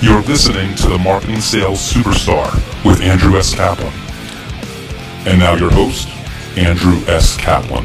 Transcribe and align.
You're 0.00 0.22
listening 0.22 0.76
to 0.76 0.88
the 0.90 0.98
Marketing 0.98 1.40
Sales 1.40 1.80
Superstar 1.92 2.54
with 2.84 3.00
Andrew 3.00 3.36
S. 3.36 3.52
Kaplan. 3.52 3.92
And 5.26 5.40
now 5.40 5.56
your 5.56 5.72
host, 5.72 6.06
Andrew 6.56 6.98
S. 7.08 7.36
Kaplan. 7.36 7.84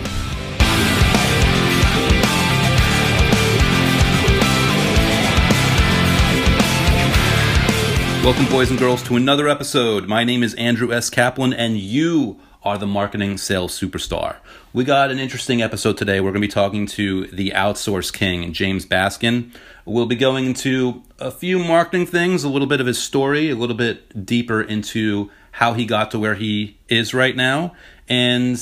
Welcome, 8.23 8.45
boys 8.45 8.69
and 8.69 8.77
girls, 8.77 9.01
to 9.03 9.15
another 9.15 9.47
episode. 9.47 10.07
My 10.07 10.23
name 10.23 10.43
is 10.43 10.53
Andrew 10.53 10.93
S. 10.93 11.09
Kaplan, 11.09 11.51
and 11.51 11.79
you 11.79 12.39
are 12.63 12.77
the 12.77 12.87
marketing 12.87 13.37
sales 13.37 13.77
superstar. 13.77 14.37
We 14.71 14.83
got 14.83 15.11
an 15.11 15.19
interesting 15.19 15.61
episode 15.61 15.97
today. 15.97 16.21
We're 16.21 16.31
going 16.31 16.41
to 16.41 16.47
be 16.47 16.51
talking 16.51 16.85
to 16.87 17.27
the 17.27 17.51
outsource 17.51 18.11
king, 18.11 18.53
James 18.53 18.85
Baskin. 18.85 19.51
We'll 19.85 20.05
be 20.05 20.15
going 20.15 20.45
into 20.45 21.03
a 21.19 21.29
few 21.29 21.59
marketing 21.59 22.05
things, 22.05 22.43
a 22.43 22.49
little 22.49 22.67
bit 22.67 22.79
of 22.79 22.87
his 22.87 23.01
story, 23.01 23.49
a 23.51 23.55
little 23.55 23.75
bit 23.75 24.25
deeper 24.25 24.61
into 24.61 25.29
how 25.51 25.73
he 25.73 25.85
got 25.85 26.11
to 26.11 26.19
where 26.19 26.35
he 26.35 26.77
is 26.87 27.13
right 27.13 27.35
now. 27.35 27.75
And 28.07 28.57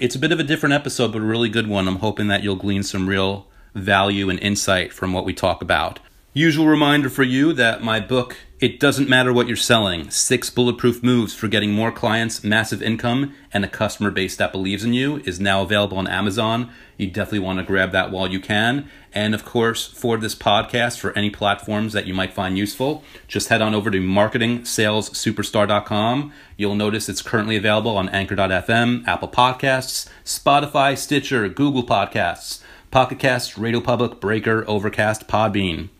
it's 0.00 0.16
a 0.16 0.18
bit 0.18 0.32
of 0.32 0.40
a 0.40 0.44
different 0.44 0.72
episode, 0.72 1.12
but 1.12 1.22
a 1.22 1.24
really 1.24 1.48
good 1.48 1.68
one. 1.68 1.86
I'm 1.86 1.96
hoping 1.96 2.26
that 2.28 2.42
you'll 2.42 2.56
glean 2.56 2.82
some 2.82 3.08
real 3.08 3.46
value 3.74 4.28
and 4.30 4.38
insight 4.40 4.92
from 4.92 5.12
what 5.12 5.24
we 5.24 5.32
talk 5.32 5.62
about. 5.62 6.00
Usual 6.36 6.66
reminder 6.66 7.08
for 7.08 7.22
you 7.22 7.52
that 7.52 7.84
my 7.84 8.00
book, 8.00 8.36
It 8.58 8.80
Doesn't 8.80 9.08
Matter 9.08 9.32
What 9.32 9.46
You're 9.46 9.56
Selling 9.56 10.10
Six 10.10 10.50
Bulletproof 10.50 11.00
Moves 11.00 11.32
for 11.32 11.46
Getting 11.46 11.70
More 11.70 11.92
Clients, 11.92 12.42
Massive 12.42 12.82
Income, 12.82 13.32
and 13.52 13.64
a 13.64 13.68
Customer 13.68 14.10
Base 14.10 14.34
That 14.34 14.50
Believes 14.50 14.82
in 14.82 14.94
You, 14.94 15.18
is 15.18 15.38
now 15.38 15.62
available 15.62 15.96
on 15.96 16.08
Amazon. 16.08 16.72
You 16.98 17.06
definitely 17.06 17.38
want 17.38 17.60
to 17.60 17.64
grab 17.64 17.92
that 17.92 18.10
while 18.10 18.26
you 18.26 18.40
can. 18.40 18.90
And 19.12 19.32
of 19.32 19.44
course, 19.44 19.86
for 19.86 20.16
this 20.16 20.34
podcast, 20.34 20.98
for 20.98 21.16
any 21.16 21.30
platforms 21.30 21.92
that 21.92 22.08
you 22.08 22.14
might 22.14 22.34
find 22.34 22.58
useful, 22.58 23.04
just 23.28 23.48
head 23.48 23.62
on 23.62 23.72
over 23.72 23.92
to 23.92 24.00
marketingsalessuperstar.com. 24.00 26.32
You'll 26.56 26.74
notice 26.74 27.08
it's 27.08 27.22
currently 27.22 27.54
available 27.54 27.96
on 27.96 28.08
Anchor.fm, 28.08 29.06
Apple 29.06 29.28
Podcasts, 29.28 30.08
Spotify, 30.24 30.98
Stitcher, 30.98 31.48
Google 31.48 31.84
Podcasts, 31.84 32.60
Pocket 32.90 33.20
Casts, 33.20 33.56
Radio 33.56 33.80
Public, 33.80 34.18
Breaker, 34.18 34.64
Overcast, 34.66 35.28
Podbean. 35.28 35.90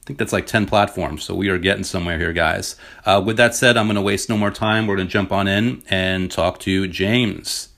I 0.00 0.06
think 0.06 0.18
that's 0.18 0.32
like 0.32 0.46
10 0.46 0.66
platforms, 0.66 1.24
so 1.24 1.34
we 1.34 1.50
are 1.50 1.58
getting 1.58 1.84
somewhere 1.84 2.18
here, 2.18 2.32
guys. 2.32 2.76
Uh, 3.04 3.22
with 3.24 3.36
that 3.36 3.54
said, 3.54 3.76
I'm 3.76 3.86
going 3.86 3.96
to 3.96 4.02
waste 4.02 4.28
no 4.28 4.36
more 4.36 4.50
time. 4.50 4.86
We're 4.86 4.96
going 4.96 5.08
to 5.08 5.12
jump 5.12 5.30
on 5.30 5.46
in 5.46 5.82
and 5.90 6.30
talk 6.30 6.58
to 6.60 6.88
James. 6.88 7.68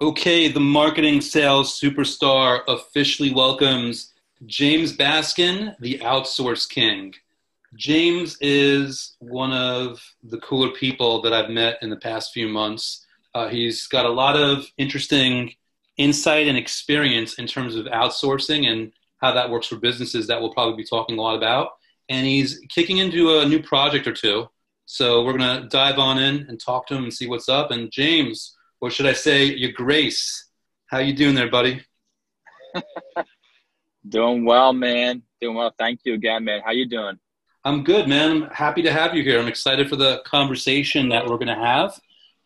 Okay, 0.00 0.48
the 0.50 0.60
marketing 0.60 1.20
sales 1.20 1.78
superstar 1.78 2.60
officially 2.68 3.34
welcomes 3.34 4.14
James 4.46 4.96
Baskin, 4.96 5.76
the 5.80 5.98
outsource 5.98 6.66
king. 6.68 7.14
James 7.74 8.38
is 8.40 9.16
one 9.18 9.52
of 9.52 10.00
the 10.22 10.38
cooler 10.38 10.70
people 10.70 11.20
that 11.22 11.32
I've 11.32 11.50
met 11.50 11.78
in 11.82 11.90
the 11.90 11.96
past 11.96 12.32
few 12.32 12.48
months. 12.48 13.06
Uh, 13.34 13.48
he's 13.48 13.86
got 13.86 14.06
a 14.06 14.10
lot 14.10 14.36
of 14.36 14.66
interesting 14.78 15.52
insight 15.96 16.48
and 16.48 16.56
experience 16.56 17.34
in 17.34 17.46
terms 17.46 17.76
of 17.76 17.84
outsourcing 17.86 18.66
and 18.66 18.92
how 19.20 19.32
that 19.32 19.50
works 19.50 19.66
for 19.66 19.76
businesses 19.76 20.26
that 20.26 20.40
we'll 20.40 20.52
probably 20.52 20.76
be 20.76 20.84
talking 20.84 21.18
a 21.18 21.22
lot 21.22 21.36
about. 21.36 21.70
And 22.08 22.26
he's 22.26 22.58
kicking 22.68 22.98
into 22.98 23.38
a 23.38 23.46
new 23.46 23.62
project 23.62 24.06
or 24.06 24.12
two. 24.12 24.48
So 24.86 25.24
we're 25.24 25.36
going 25.36 25.62
to 25.62 25.68
dive 25.68 25.98
on 25.98 26.18
in 26.18 26.46
and 26.48 26.58
talk 26.58 26.86
to 26.88 26.94
him 26.94 27.04
and 27.04 27.12
see 27.12 27.28
what's 27.28 27.48
up. 27.48 27.70
And 27.70 27.90
James, 27.92 28.56
or 28.80 28.90
should 28.90 29.06
I 29.06 29.12
say, 29.12 29.44
your 29.44 29.72
Grace, 29.72 30.48
how 30.86 30.98
you 30.98 31.14
doing 31.14 31.34
there, 31.34 31.50
buddy? 31.50 31.84
doing 34.08 34.44
well, 34.44 34.72
man. 34.72 35.22
Doing 35.40 35.56
well. 35.56 35.72
Thank 35.78 36.00
you 36.04 36.14
again, 36.14 36.44
man. 36.44 36.62
How 36.64 36.72
you 36.72 36.88
doing? 36.88 37.18
I'm 37.64 37.84
good, 37.84 38.08
man. 38.08 38.30
I'm 38.30 38.50
happy 38.50 38.82
to 38.82 38.92
have 38.92 39.14
you 39.14 39.22
here. 39.22 39.38
I'm 39.38 39.46
excited 39.46 39.88
for 39.88 39.96
the 39.96 40.22
conversation 40.24 41.10
that 41.10 41.24
we're 41.24 41.36
going 41.36 41.48
to 41.48 41.54
have 41.54 42.00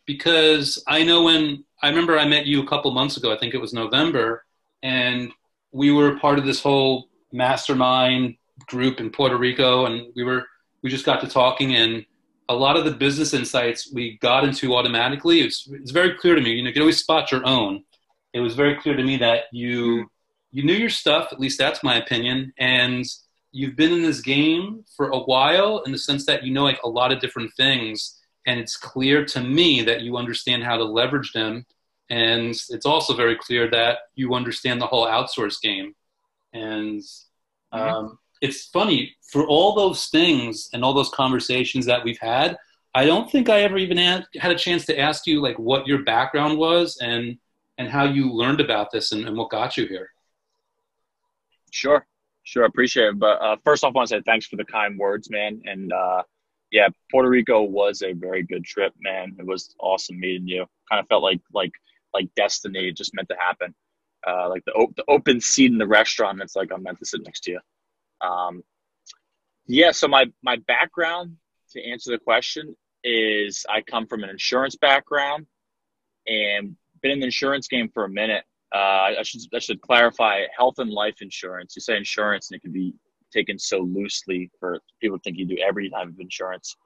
because 0.06 0.82
I 0.86 1.04
know 1.04 1.22
when 1.22 1.64
I 1.82 1.88
remember 1.88 2.18
I 2.18 2.26
met 2.26 2.46
you 2.46 2.62
a 2.62 2.66
couple 2.66 2.90
months 2.92 3.16
ago. 3.16 3.32
I 3.32 3.38
think 3.38 3.54
it 3.54 3.60
was 3.60 3.72
November, 3.72 4.44
and 4.82 5.32
we 5.74 5.90
were 5.90 6.16
part 6.20 6.38
of 6.38 6.46
this 6.46 6.62
whole 6.62 7.08
mastermind 7.32 8.36
group 8.68 9.00
in 9.00 9.10
Puerto 9.10 9.36
Rico, 9.36 9.86
and 9.86 10.06
we 10.14 10.22
were 10.22 10.46
we 10.82 10.88
just 10.88 11.04
got 11.04 11.20
to 11.20 11.26
talking, 11.26 11.74
and 11.74 12.06
a 12.48 12.54
lot 12.54 12.76
of 12.76 12.84
the 12.84 12.92
business 12.92 13.34
insights 13.34 13.92
we 13.92 14.16
got 14.18 14.44
into 14.44 14.74
automatically. 14.74 15.40
It's 15.40 15.68
it's 15.72 15.90
very 15.90 16.14
clear 16.14 16.36
to 16.36 16.40
me. 16.40 16.52
You 16.52 16.62
know, 16.62 16.68
you 16.68 16.72
can 16.72 16.82
always 16.82 17.00
spot 17.00 17.32
your 17.32 17.44
own. 17.44 17.82
It 18.32 18.40
was 18.40 18.54
very 18.54 18.76
clear 18.76 18.96
to 18.96 19.02
me 19.02 19.16
that 19.18 19.44
you 19.52 20.08
you 20.52 20.62
knew 20.62 20.74
your 20.74 20.90
stuff. 20.90 21.28
At 21.32 21.40
least 21.40 21.58
that's 21.58 21.82
my 21.82 21.96
opinion, 21.96 22.54
and 22.56 23.04
you've 23.50 23.76
been 23.76 23.92
in 23.92 24.02
this 24.02 24.20
game 24.20 24.84
for 24.96 25.08
a 25.08 25.18
while 25.18 25.82
in 25.86 25.92
the 25.92 25.98
sense 25.98 26.24
that 26.26 26.44
you 26.44 26.52
know 26.52 26.64
like 26.64 26.80
a 26.84 26.88
lot 26.88 27.10
of 27.10 27.20
different 27.20 27.50
things, 27.56 28.16
and 28.46 28.60
it's 28.60 28.76
clear 28.76 29.24
to 29.24 29.40
me 29.40 29.82
that 29.82 30.02
you 30.02 30.16
understand 30.16 30.62
how 30.62 30.76
to 30.76 30.84
leverage 30.84 31.32
them 31.32 31.66
and 32.10 32.54
it's 32.70 32.86
also 32.86 33.14
very 33.14 33.36
clear 33.36 33.70
that 33.70 33.98
you 34.14 34.34
understand 34.34 34.80
the 34.80 34.86
whole 34.86 35.06
outsource 35.06 35.60
game. 35.60 35.94
And 36.52 37.00
mm-hmm. 37.00 37.78
um, 37.78 38.04
mm-hmm. 38.04 38.14
it's 38.40 38.66
funny 38.66 39.16
for 39.30 39.46
all 39.46 39.74
those 39.74 40.08
things 40.08 40.68
and 40.72 40.84
all 40.84 40.94
those 40.94 41.10
conversations 41.10 41.86
that 41.86 42.04
we've 42.04 42.18
had. 42.18 42.56
I 42.94 43.06
don't 43.06 43.30
think 43.30 43.48
I 43.48 43.62
ever 43.62 43.78
even 43.78 43.96
had, 43.96 44.26
had 44.38 44.52
a 44.52 44.58
chance 44.58 44.86
to 44.86 44.98
ask 44.98 45.26
you 45.26 45.42
like 45.42 45.58
what 45.58 45.86
your 45.86 46.04
background 46.04 46.58
was 46.58 46.98
and 47.02 47.38
and 47.76 47.88
how 47.88 48.04
you 48.04 48.32
learned 48.32 48.60
about 48.60 48.92
this 48.92 49.10
and, 49.10 49.26
and 49.26 49.36
what 49.36 49.50
got 49.50 49.76
you 49.76 49.84
here. 49.86 50.10
Sure, 51.72 52.06
sure, 52.44 52.62
I 52.62 52.66
appreciate 52.66 53.08
it. 53.08 53.18
But 53.18 53.42
uh, 53.42 53.56
first 53.64 53.82
off, 53.82 53.94
I 53.94 53.96
want 53.96 54.08
to 54.10 54.14
say 54.14 54.22
thanks 54.24 54.46
for 54.46 54.54
the 54.54 54.64
kind 54.64 54.96
words, 54.96 55.28
man. 55.28 55.60
And 55.64 55.92
uh, 55.92 56.22
yeah, 56.70 56.86
Puerto 57.10 57.28
Rico 57.28 57.62
was 57.62 58.02
a 58.02 58.12
very 58.12 58.44
good 58.44 58.64
trip, 58.64 58.92
man. 59.00 59.34
It 59.40 59.44
was 59.44 59.74
awesome 59.80 60.20
meeting 60.20 60.46
you. 60.46 60.66
Kind 60.88 61.00
of 61.00 61.08
felt 61.08 61.24
like 61.24 61.40
like 61.52 61.72
like 62.14 62.28
destiny 62.36 62.92
just 62.92 63.14
meant 63.14 63.28
to 63.28 63.36
happen. 63.38 63.74
Uh, 64.26 64.48
like 64.48 64.64
the, 64.64 64.72
op- 64.72 64.96
the 64.96 65.04
open 65.08 65.40
seat 65.40 65.70
in 65.70 65.76
the 65.76 65.86
restaurant, 65.86 66.40
it's 66.40 66.56
like 66.56 66.72
I'm 66.72 66.82
meant 66.82 66.98
to 67.00 67.04
sit 67.04 67.22
next 67.24 67.40
to 67.40 67.50
you. 67.52 67.60
Um, 68.26 68.62
yeah, 69.66 69.90
so 69.90 70.08
my, 70.08 70.26
my 70.42 70.56
background 70.66 71.36
to 71.72 71.84
answer 71.84 72.10
the 72.10 72.18
question 72.18 72.74
is 73.02 73.66
I 73.68 73.82
come 73.82 74.06
from 74.06 74.24
an 74.24 74.30
insurance 74.30 74.76
background 74.76 75.46
and 76.26 76.76
been 77.02 77.12
in 77.12 77.20
the 77.20 77.26
insurance 77.26 77.68
game 77.68 77.90
for 77.92 78.04
a 78.04 78.08
minute. 78.08 78.44
Uh, 78.74 79.18
I 79.18 79.22
should 79.22 79.42
I 79.54 79.58
should 79.58 79.80
clarify 79.82 80.42
health 80.56 80.78
and 80.78 80.90
life 80.90 81.16
insurance. 81.20 81.76
You 81.76 81.82
say 81.82 81.96
insurance 81.96 82.50
and 82.50 82.56
it 82.56 82.62
can 82.62 82.72
be 82.72 82.94
taken 83.32 83.58
so 83.58 83.80
loosely 83.80 84.50
for 84.58 84.80
people 85.00 85.18
think 85.22 85.36
you 85.36 85.44
do 85.44 85.58
every 85.58 85.90
type 85.90 86.08
of 86.08 86.18
insurance. 86.18 86.76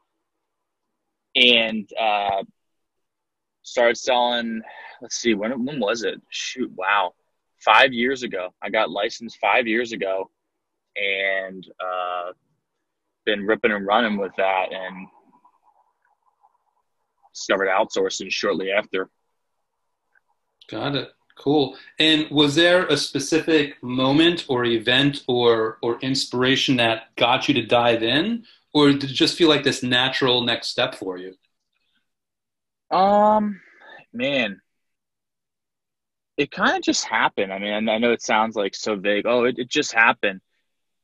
And 1.37 1.89
uh, 1.99 2.43
started 3.63 3.97
selling 3.97 4.63
let's 5.01 5.17
see 5.17 5.35
when 5.35 5.65
when 5.65 5.81
was 5.81 6.03
it? 6.03 6.21
Shoot 6.31 6.71
wow. 6.77 7.15
Five 7.59 7.93
years 7.93 8.23
ago. 8.23 8.55
I 8.63 8.71
got 8.71 8.91
licensed 8.91 9.39
five 9.41 9.67
years 9.67 9.93
ago 9.93 10.31
and 10.97 11.67
uh, 11.81 12.33
been 13.25 13.47
ripping 13.47 13.73
and 13.73 13.87
running 13.87 14.17
with 14.17 14.33
that 14.37 14.73
and 14.73 15.09
discovered 17.35 17.69
outsourcing 17.69 18.31
shortly 18.31 18.71
after. 18.71 19.11
Got 20.71 20.95
it. 20.95 21.11
Cool. 21.37 21.77
And 21.99 22.29
was 22.31 22.55
there 22.57 22.87
a 22.87 22.97
specific 22.97 23.81
moment 23.83 24.45
or 24.49 24.65
event 24.65 25.23
or 25.29 25.79
or 25.83 25.99
inspiration 26.01 26.77
that 26.77 27.15
got 27.17 27.49
you 27.49 27.55
to 27.55 27.67
dive 27.67 28.03
in? 28.03 28.45
Or 28.75 28.93
did 28.93 29.05
it 29.05 29.15
just 29.15 29.37
feel 29.37 29.49
like 29.49 29.65
this 29.65 29.83
natural 29.83 30.43
next 30.43 30.69
step 30.69 30.95
for 30.95 31.17
you 31.17 31.35
um, 32.91 33.61
man, 34.13 34.61
it 36.37 36.51
kind 36.51 36.77
of 36.77 36.83
just 36.83 37.05
happened. 37.05 37.53
I 37.53 37.59
mean, 37.59 37.89
I 37.89 37.99
know 37.99 38.13
it 38.13 38.23
sounds 38.23 38.57
like 38.57 38.75
so 38.75 38.97
vague. 38.97 39.27
Oh, 39.27 39.45
it, 39.45 39.59
it 39.59 39.69
just 39.69 39.93
happened. 39.93 40.41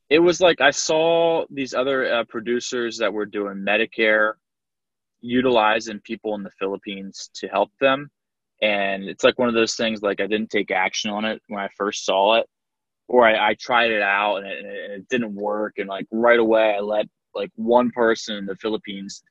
It 0.09 0.19
was 0.19 0.39
like 0.39 0.61
I 0.61 0.71
saw 0.71 1.45
these 1.49 1.73
other 1.73 2.11
uh, 2.11 2.23
producers 2.25 2.97
that 2.99 3.13
were 3.13 3.25
doing 3.25 3.65
Medicare 3.67 4.33
utilizing 5.21 5.99
people 5.99 6.35
in 6.35 6.43
the 6.43 6.51
Philippines 6.51 7.29
to 7.35 7.47
help 7.47 7.71
them. 7.81 8.09
And 8.61 9.03
it's 9.05 9.23
like 9.23 9.37
one 9.37 9.49
of 9.49 9.55
those 9.55 9.75
things 9.75 10.01
like 10.01 10.21
I 10.21 10.27
didn't 10.27 10.51
take 10.51 10.71
action 10.71 11.11
on 11.11 11.25
it 11.25 11.41
when 11.47 11.59
I 11.59 11.67
first 11.75 12.05
saw 12.05 12.35
it, 12.35 12.47
or 13.07 13.27
I, 13.27 13.49
I 13.49 13.53
tried 13.55 13.91
it 13.91 14.01
out 14.01 14.37
and 14.37 14.47
it, 14.47 14.59
and 14.59 14.93
it 14.93 15.09
didn't 15.09 15.35
work. 15.35 15.73
And 15.77 15.89
like 15.89 16.07
right 16.11 16.39
away, 16.39 16.75
I 16.77 16.79
let 16.79 17.07
like 17.33 17.51
one 17.55 17.91
person 17.91 18.37
in 18.37 18.45
the 18.45 18.55
Philippines 18.55 19.23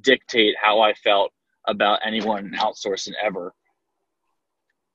dictate 0.00 0.56
how 0.60 0.80
I 0.80 0.94
felt 0.94 1.32
about 1.66 2.00
anyone 2.04 2.52
outsourcing 2.58 3.12
ever. 3.22 3.52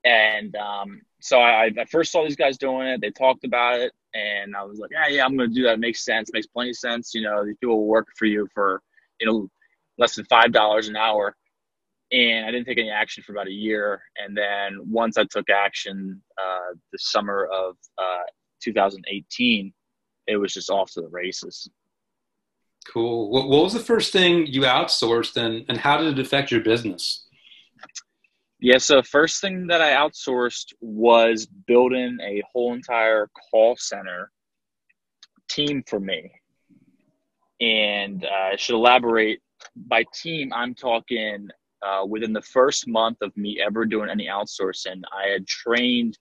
And 0.04 0.56
um, 0.56 1.02
so 1.20 1.40
I, 1.40 1.66
I, 1.66 1.86
first 1.86 2.12
saw 2.12 2.24
these 2.24 2.36
guys 2.36 2.58
doing 2.58 2.88
it. 2.88 3.02
They 3.02 3.12
talked 3.12 3.44
about 3.44 3.80
it, 3.82 3.92
and 4.14 4.56
I 4.56 4.64
was 4.64 4.80
like, 4.80 4.92
yeah, 4.92 5.08
yeah, 5.08 5.26
I'm 5.26 5.36
going 5.36 5.50
to 5.50 5.56
do 5.56 5.64
that. 5.64 5.74
It 5.74 5.80
makes 5.80 6.06
sense. 6.06 6.30
It 6.30 6.34
makes 6.34 6.48
plenty 6.48 6.70
of 6.70 6.78
sense. 6.78 7.14
You 7.14 7.24
know, 7.24 7.46
these 7.46 7.58
people 7.58 7.78
will 7.80 7.88
work 7.88 8.08
for 8.18 8.26
you 8.26 8.48
for 8.54 8.82
you 9.20 9.28
know 9.28 9.50
less 9.98 10.16
than 10.16 10.26
five 10.26 10.54
dollars 10.54 10.88
an 10.88 10.96
hour. 10.96 11.36
And 12.12 12.46
I 12.46 12.52
didn't 12.52 12.66
take 12.66 12.80
any 12.80 12.90
action 12.90 13.24
for 13.24 13.34
about 13.34 13.48
a 13.48 13.52
year. 13.52 14.02
And 14.18 14.36
then 14.36 14.80
once 14.90 15.18
I 15.18 15.26
took 15.26 15.50
action, 15.50 16.20
uh, 16.42 16.74
the 16.92 16.98
summer 16.98 17.48
of 17.54 17.76
uh, 18.00 18.24
2018, 18.64 19.72
it 20.26 20.38
was 20.38 20.54
just 20.54 20.72
off 20.72 20.92
to 20.94 21.02
the 21.02 21.08
races. 21.08 21.70
Cool. 22.88 23.30
What, 23.30 23.50
what 23.50 23.64
was 23.64 23.74
the 23.74 23.80
first 23.80 24.12
thing 24.14 24.48
you 24.48 24.62
outsourced 24.62 25.38
and, 25.38 25.66
and 25.70 25.78
how 25.78 25.98
did 25.98 26.18
it 26.18 26.26
affect 26.26 26.52
your 26.52 26.62
business? 26.62 27.26
Yeah, 28.62 28.78
so 28.78 29.02
first 29.02 29.42
thing 29.42 29.68
that 29.68 29.82
I 29.82 29.92
outsourced 29.92 30.74
was 30.82 31.46
building 31.46 32.18
a 32.22 32.42
whole 32.52 32.74
entire 32.74 33.30
call 33.52 33.78
center 33.78 34.32
team 35.50 35.84
for 35.88 36.00
me. 36.00 36.32
And 37.62 38.26
uh, 38.26 38.54
I 38.54 38.56
should 38.58 38.76
elaborate 38.76 39.42
by 39.76 40.04
team, 40.14 40.52
I'm 40.54 40.74
talking 40.74 41.50
uh, 41.82 42.06
within 42.06 42.34
the 42.34 42.42
first 42.42 42.88
month 42.88 43.18
of 43.22 43.36
me 43.38 43.62
ever 43.66 43.86
doing 43.86 44.10
any 44.10 44.28
outsourcing, 44.28 45.02
I 45.14 45.30
had 45.30 45.48
trained 45.48 46.18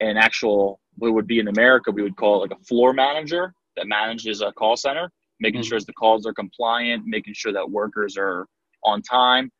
an 0.00 0.16
actual, 0.16 0.80
what 0.96 1.12
would 1.12 1.26
be 1.26 1.38
in 1.38 1.48
America, 1.48 1.90
we 1.90 2.02
would 2.02 2.16
call 2.16 2.36
it 2.36 2.50
like 2.50 2.58
a 2.58 2.64
floor 2.64 2.92
manager 2.92 3.52
that 3.76 3.86
manages 3.86 4.40
a 4.40 4.52
call 4.52 4.76
center, 4.76 5.10
making 5.40 5.60
mm-hmm. 5.60 5.68
sure 5.68 5.80
the 5.80 5.92
calls 5.92 6.26
are 6.26 6.32
compliant, 6.32 7.04
making 7.06 7.34
sure 7.34 7.52
that 7.52 7.70
workers 7.70 8.16
are 8.16 8.46
on 8.84 9.02
time. 9.02 9.50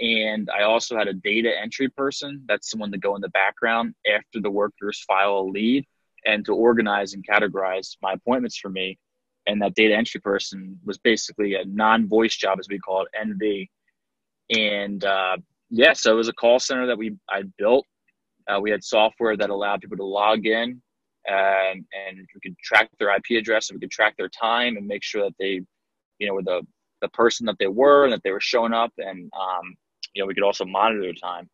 And 0.00 0.50
I 0.50 0.64
also 0.64 0.96
had 0.96 1.08
a 1.08 1.14
data 1.14 1.52
entry 1.56 1.88
person. 1.88 2.42
That's 2.48 2.70
someone 2.70 2.90
to 2.92 2.98
go 2.98 3.14
in 3.14 3.20
the 3.20 3.28
background 3.28 3.94
after 4.12 4.40
the 4.40 4.50
workers 4.50 5.04
file 5.06 5.38
a 5.38 5.46
lead 5.48 5.86
and 6.26 6.44
to 6.46 6.54
organize 6.54 7.14
and 7.14 7.24
categorize 7.26 7.96
my 8.02 8.14
appointments 8.14 8.58
for 8.58 8.70
me. 8.70 8.98
And 9.46 9.60
that 9.62 9.74
data 9.74 9.94
entry 9.94 10.20
person 10.20 10.78
was 10.84 10.98
basically 10.98 11.54
a 11.54 11.64
non 11.66 12.08
voice 12.08 12.34
job, 12.34 12.58
as 12.58 12.66
we 12.68 12.78
call 12.78 13.02
it, 13.02 13.08
NV. 13.28 13.68
And 14.50 15.04
uh, 15.04 15.36
yeah, 15.70 15.92
so 15.92 16.12
it 16.12 16.16
was 16.16 16.28
a 16.28 16.32
call 16.32 16.58
center 16.58 16.86
that 16.86 16.98
we 16.98 17.16
I 17.28 17.42
built. 17.58 17.86
Uh, 18.48 18.58
we 18.60 18.70
had 18.70 18.82
software 18.82 19.36
that 19.36 19.50
allowed 19.50 19.80
people 19.80 19.96
to 19.98 20.04
log 20.04 20.46
in 20.46 20.82
and, 21.26 21.84
and 22.08 22.28
we 22.34 22.40
could 22.42 22.58
track 22.58 22.90
their 22.98 23.14
IP 23.14 23.38
address 23.38 23.70
and 23.70 23.76
we 23.76 23.80
could 23.80 23.90
track 23.90 24.16
their 24.16 24.28
time 24.28 24.76
and 24.76 24.86
make 24.86 25.02
sure 25.02 25.22
that 25.22 25.34
they, 25.38 25.60
you 26.18 26.26
know, 26.26 26.34
were 26.34 26.42
the, 26.42 26.66
the 27.00 27.08
person 27.08 27.46
that 27.46 27.56
they 27.58 27.66
were 27.66 28.04
and 28.04 28.12
that 28.12 28.22
they 28.22 28.30
were 28.30 28.40
showing 28.40 28.72
up. 28.72 28.92
And, 28.98 29.30
um, 29.38 29.74
you 30.14 30.22
know, 30.22 30.26
we 30.26 30.34
could 30.34 30.42
also 30.42 30.64
monitor 30.64 31.02
their 31.02 31.12
time. 31.12 31.48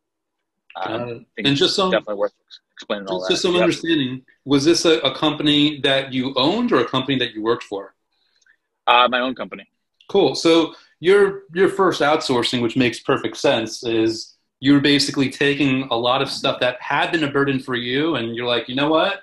Um, 0.77 1.27
and 1.37 1.57
just 1.57 1.75
some, 1.75 1.91
definitely 1.91 2.15
worth 2.17 2.33
explaining 2.75 3.09
all 3.09 3.21
that. 3.21 3.31
Just 3.31 3.43
some 3.43 3.55
yep. 3.55 3.63
understanding. 3.63 4.23
Was 4.45 4.65
this 4.65 4.85
a, 4.85 4.99
a, 5.01 5.15
company 5.15 5.81
that 5.81 6.13
you 6.13 6.33
owned 6.37 6.73
or 6.73 6.81
a 6.81 6.89
company 6.89 7.19
that 7.19 7.33
you 7.33 7.43
worked 7.43 7.65
for? 7.65 7.95
Uh, 8.87 9.09
my 9.11 9.21
own 9.21 9.35
company. 9.35 9.69
Cool. 10.09 10.35
So 10.35 10.75
your 11.01 11.43
your 11.55 11.69
first 11.69 12.01
outsourcing, 12.01 12.63
which 12.63 12.77
makes 12.77 13.01
perfect 13.01 13.37
sense, 13.37 13.85
is 13.85 14.37
you're 14.61 14.81
basically 14.81 15.31
taking 15.31 15.89
a 15.91 15.97
lot 15.97 16.23
of 16.23 16.31
stuff 16.31 16.61
that 16.61 16.81
had 16.81 17.11
been 17.11 17.25
a 17.25 17.31
burden 17.31 17.59
for 17.59 17.75
you, 17.75 18.17
and 18.17 18.37
you're 18.37 18.47
like, 18.47 18.69
you 18.69 18.75
know 18.75 18.91
what, 18.91 19.23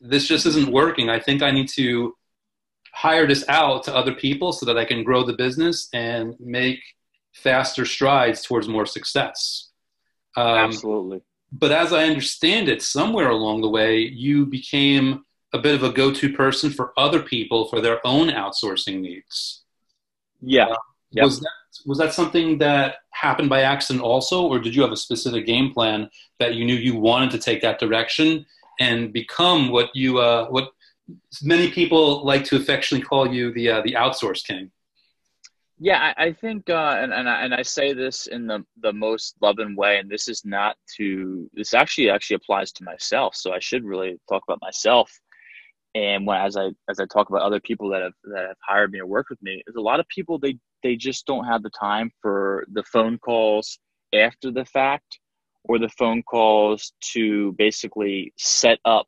this 0.00 0.26
just 0.26 0.46
isn't 0.46 0.70
working. 0.70 1.08
I 1.08 1.20
think 1.20 1.42
I 1.42 1.50
need 1.50 1.68
to 1.70 2.14
hire 2.92 3.26
this 3.26 3.44
out 3.48 3.84
to 3.84 3.94
other 3.94 4.14
people 4.14 4.52
so 4.52 4.66
that 4.66 4.78
I 4.78 4.84
can 4.84 5.04
grow 5.04 5.22
the 5.22 5.34
business 5.34 5.88
and 5.92 6.34
make 6.40 6.80
faster 7.32 7.84
strides 7.84 8.42
towards 8.42 8.68
more 8.68 8.86
success. 8.86 9.70
Um, 10.36 10.46
Absolutely. 10.46 11.20
But 11.52 11.72
as 11.72 11.92
I 11.92 12.04
understand 12.04 12.68
it, 12.68 12.82
somewhere 12.82 13.30
along 13.30 13.60
the 13.60 13.68
way, 13.68 13.98
you 13.98 14.46
became 14.46 15.24
a 15.52 15.58
bit 15.58 15.74
of 15.74 15.82
a 15.82 15.92
go-to 15.92 16.32
person 16.32 16.70
for 16.70 16.92
other 16.98 17.22
people 17.22 17.68
for 17.68 17.80
their 17.80 18.04
own 18.06 18.28
outsourcing 18.28 19.00
needs. 19.00 19.62
Yeah. 20.40 20.66
Uh, 20.66 20.76
yep. 21.10 21.24
Was 21.24 21.40
that 21.40 21.50
was 21.84 21.98
that 21.98 22.14
something 22.14 22.58
that 22.58 22.96
happened 23.10 23.50
by 23.50 23.60
accident 23.60 24.02
also, 24.02 24.46
or 24.46 24.58
did 24.58 24.74
you 24.74 24.82
have 24.82 24.92
a 24.92 24.96
specific 24.96 25.46
game 25.46 25.72
plan 25.72 26.08
that 26.38 26.54
you 26.54 26.64
knew 26.64 26.74
you 26.74 26.96
wanted 26.96 27.30
to 27.32 27.38
take 27.38 27.60
that 27.62 27.78
direction 27.78 28.46
and 28.80 29.12
become 29.12 29.70
what 29.70 29.90
you 29.94 30.18
uh, 30.18 30.46
what 30.48 30.70
many 31.42 31.70
people 31.70 32.24
like 32.24 32.44
to 32.44 32.56
affectionately 32.56 33.06
call 33.06 33.32
you 33.32 33.52
the 33.52 33.70
uh, 33.70 33.82
the 33.82 33.92
outsource 33.92 34.44
king? 34.44 34.70
Yeah, 35.78 36.12
I, 36.16 36.26
I 36.26 36.32
think, 36.32 36.70
uh, 36.70 36.96
and 36.98 37.12
and 37.12 37.28
I, 37.28 37.42
and 37.42 37.54
I 37.54 37.62
say 37.62 37.92
this 37.92 38.26
in 38.28 38.46
the 38.46 38.64
the 38.80 38.92
most 38.92 39.36
loving 39.42 39.76
way, 39.76 39.98
and 39.98 40.10
this 40.10 40.26
is 40.26 40.42
not 40.44 40.76
to 40.96 41.50
this 41.52 41.74
actually 41.74 42.08
actually 42.10 42.36
applies 42.36 42.72
to 42.72 42.84
myself. 42.84 43.36
So 43.36 43.52
I 43.52 43.58
should 43.58 43.84
really 43.84 44.18
talk 44.28 44.42
about 44.48 44.60
myself. 44.62 45.12
And 45.94 46.26
when 46.26 46.38
as 46.38 46.56
I 46.56 46.70
as 46.88 46.98
I 46.98 47.06
talk 47.06 47.28
about 47.28 47.42
other 47.42 47.60
people 47.60 47.90
that 47.90 48.02
have 48.02 48.14
that 48.24 48.46
have 48.48 48.56
hired 48.66 48.90
me 48.90 49.00
or 49.00 49.06
worked 49.06 49.30
with 49.30 49.42
me, 49.42 49.62
there's 49.66 49.76
a 49.76 49.80
lot 49.80 50.00
of 50.00 50.08
people 50.08 50.38
they 50.38 50.58
they 50.82 50.96
just 50.96 51.26
don't 51.26 51.44
have 51.44 51.62
the 51.62 51.70
time 51.70 52.10
for 52.22 52.66
the 52.72 52.84
phone 52.84 53.18
calls 53.18 53.78
after 54.14 54.50
the 54.50 54.64
fact 54.64 55.18
or 55.68 55.78
the 55.78 55.88
phone 55.90 56.22
calls 56.22 56.92
to 57.00 57.52
basically 57.58 58.32
set 58.36 58.78
up 58.84 59.06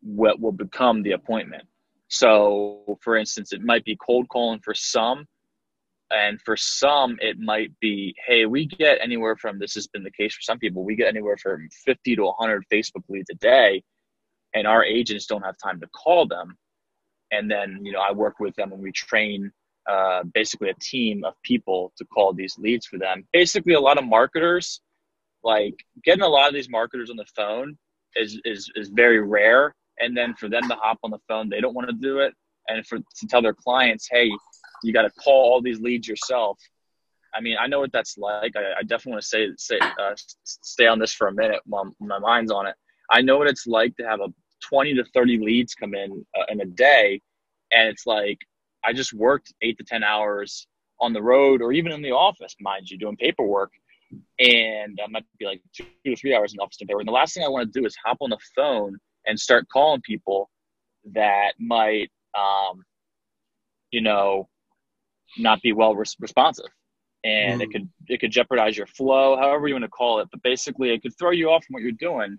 what 0.00 0.40
will 0.40 0.52
become 0.52 1.02
the 1.02 1.12
appointment. 1.12 1.64
So, 2.08 2.98
for 3.00 3.16
instance, 3.16 3.52
it 3.52 3.62
might 3.62 3.84
be 3.84 3.96
cold 3.96 4.28
calling 4.28 4.60
for 4.60 4.74
some, 4.74 5.26
and 6.10 6.40
for 6.42 6.56
some, 6.56 7.16
it 7.20 7.38
might 7.38 7.72
be, 7.80 8.14
hey, 8.26 8.44
we 8.44 8.66
get 8.66 8.98
anywhere 9.00 9.34
from 9.36 9.58
this 9.58 9.74
has 9.74 9.86
been 9.86 10.02
the 10.02 10.10
case 10.10 10.34
for 10.34 10.42
some 10.42 10.58
people, 10.58 10.84
we 10.84 10.94
get 10.94 11.08
anywhere 11.08 11.38
from 11.38 11.68
50 11.84 12.16
to 12.16 12.24
100 12.24 12.64
Facebook 12.70 13.02
leads 13.08 13.30
a 13.30 13.34
day, 13.36 13.82
and 14.54 14.66
our 14.66 14.84
agents 14.84 15.26
don't 15.26 15.42
have 15.42 15.56
time 15.62 15.80
to 15.80 15.86
call 15.88 16.26
them. 16.26 16.56
And 17.30 17.50
then, 17.50 17.80
you 17.82 17.92
know, 17.92 18.00
I 18.00 18.12
work 18.12 18.40
with 18.40 18.54
them 18.56 18.72
and 18.72 18.82
we 18.82 18.92
train 18.92 19.50
uh, 19.90 20.22
basically 20.34 20.68
a 20.68 20.74
team 20.80 21.24
of 21.24 21.34
people 21.42 21.92
to 21.96 22.04
call 22.04 22.34
these 22.34 22.58
leads 22.58 22.86
for 22.86 22.98
them. 22.98 23.26
Basically, 23.32 23.72
a 23.72 23.80
lot 23.80 23.96
of 23.96 24.04
marketers, 24.04 24.82
like 25.44 25.74
getting 26.04 26.22
a 26.22 26.28
lot 26.28 26.48
of 26.48 26.54
these 26.54 26.70
marketers 26.70 27.10
on 27.10 27.16
the 27.16 27.26
phone 27.36 27.76
is, 28.16 28.40
is, 28.44 28.70
is 28.74 28.88
very 28.88 29.20
rare. 29.20 29.74
And 30.00 30.16
then 30.16 30.34
for 30.34 30.48
them 30.48 30.68
to 30.68 30.74
hop 30.74 30.98
on 31.02 31.10
the 31.10 31.18
phone, 31.28 31.48
they 31.48 31.60
don't 31.60 31.74
want 31.74 31.88
to 31.88 31.94
do 31.94 32.18
it. 32.18 32.34
And 32.68 32.86
for 32.86 32.98
to 32.98 33.26
tell 33.28 33.42
their 33.42 33.54
clients, 33.54 34.08
hey, 34.10 34.30
you 34.82 34.92
got 34.92 35.02
to 35.02 35.10
call 35.10 35.52
all 35.52 35.60
these 35.60 35.80
leads 35.80 36.08
yourself. 36.08 36.58
I 37.34 37.40
mean, 37.40 37.56
I 37.58 37.66
know 37.66 37.80
what 37.80 37.92
that's 37.92 38.18
like. 38.18 38.54
I, 38.56 38.80
I 38.80 38.82
definitely 38.82 39.12
want 39.12 39.22
to 39.22 39.28
say, 39.28 39.48
say 39.56 39.78
uh, 39.80 40.14
stay 40.44 40.86
on 40.86 40.98
this 40.98 41.12
for 41.12 41.28
a 41.28 41.32
minute 41.32 41.60
while 41.64 41.92
my 42.00 42.18
mind's 42.18 42.52
on 42.52 42.66
it. 42.66 42.74
I 43.10 43.22
know 43.22 43.38
what 43.38 43.48
it's 43.48 43.66
like 43.66 43.96
to 43.96 44.04
have 44.04 44.20
a 44.20 44.28
20 44.62 44.94
to 44.94 45.04
30 45.04 45.38
leads 45.38 45.74
come 45.74 45.94
in 45.94 46.24
uh, 46.38 46.44
in 46.48 46.60
a 46.60 46.66
day. 46.66 47.20
And 47.72 47.88
it's 47.88 48.06
like, 48.06 48.38
I 48.84 48.92
just 48.92 49.12
worked 49.12 49.52
eight 49.62 49.78
to 49.78 49.84
10 49.84 50.02
hours 50.02 50.66
on 51.00 51.12
the 51.12 51.22
road 51.22 51.62
or 51.62 51.72
even 51.72 51.92
in 51.92 52.02
the 52.02 52.12
office, 52.12 52.54
mind 52.60 52.90
you, 52.90 52.98
doing 52.98 53.16
paperwork. 53.16 53.72
And 54.38 54.98
I 55.02 55.08
might 55.10 55.24
be 55.38 55.46
like 55.46 55.62
two 55.74 55.84
or 56.06 56.16
three 56.16 56.34
hours 56.34 56.52
in 56.52 56.56
the 56.56 56.62
office 56.62 56.76
paperwork. 56.78 57.02
And 57.02 57.08
the 57.08 57.12
last 57.12 57.34
thing 57.34 57.44
I 57.44 57.48
want 57.48 57.72
to 57.72 57.80
do 57.80 57.86
is 57.86 57.96
hop 58.04 58.18
on 58.20 58.30
the 58.30 58.38
phone 58.56 58.96
and 59.26 59.38
start 59.38 59.68
calling 59.72 60.00
people 60.02 60.50
that 61.14 61.52
might, 61.58 62.10
um, 62.36 62.82
you 63.90 64.00
know, 64.00 64.48
not 65.38 65.62
be 65.62 65.72
well 65.72 65.94
res- 65.94 66.16
responsive. 66.20 66.66
And 67.24 67.60
mm. 67.60 67.64
it 67.64 67.70
could 67.70 67.88
it 68.08 68.20
could 68.20 68.32
jeopardize 68.32 68.76
your 68.76 68.88
flow, 68.88 69.36
however 69.36 69.68
you 69.68 69.74
want 69.74 69.84
to 69.84 69.88
call 69.88 70.20
it. 70.20 70.28
But 70.32 70.42
basically, 70.42 70.90
it 70.90 71.02
could 71.02 71.16
throw 71.18 71.30
you 71.30 71.50
off 71.50 71.64
from 71.64 71.74
what 71.74 71.82
you're 71.82 71.92
doing. 71.92 72.38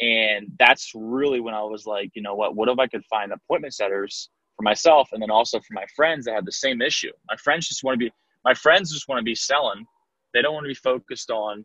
And 0.00 0.52
that's 0.58 0.92
really 0.94 1.40
when 1.40 1.54
I 1.54 1.62
was 1.62 1.86
like, 1.86 2.10
you 2.14 2.22
know 2.22 2.34
what? 2.34 2.54
What 2.54 2.68
if 2.68 2.78
I 2.78 2.86
could 2.86 3.04
find 3.06 3.32
appointment 3.32 3.74
setters 3.74 4.28
for 4.58 4.62
myself 4.62 5.08
and 5.12 5.22
then 5.22 5.30
also 5.30 5.58
for 5.60 5.72
my 5.72 5.86
friends 5.96 6.24
that 6.24 6.34
have 6.34 6.44
the 6.44 6.52
same 6.52 6.82
issue. 6.82 7.12
My 7.30 7.36
friends 7.36 7.68
just 7.68 7.84
want 7.84 7.94
to 7.94 7.98
be 7.98 8.12
my 8.44 8.54
friends 8.54 8.92
just 8.92 9.08
want 9.08 9.18
to 9.18 9.24
be 9.24 9.34
selling. 9.34 9.86
They 10.32 10.42
don't 10.42 10.54
want 10.54 10.64
to 10.64 10.68
be 10.68 10.74
focused 10.74 11.30
on 11.30 11.64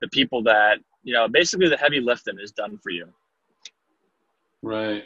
the 0.00 0.08
people 0.08 0.42
that, 0.44 0.78
you 1.02 1.12
know, 1.12 1.28
basically 1.28 1.68
the 1.68 1.76
heavy 1.76 2.00
lifting 2.00 2.38
is 2.40 2.52
done 2.52 2.78
for 2.78 2.90
you. 2.90 3.08
Right. 4.62 5.04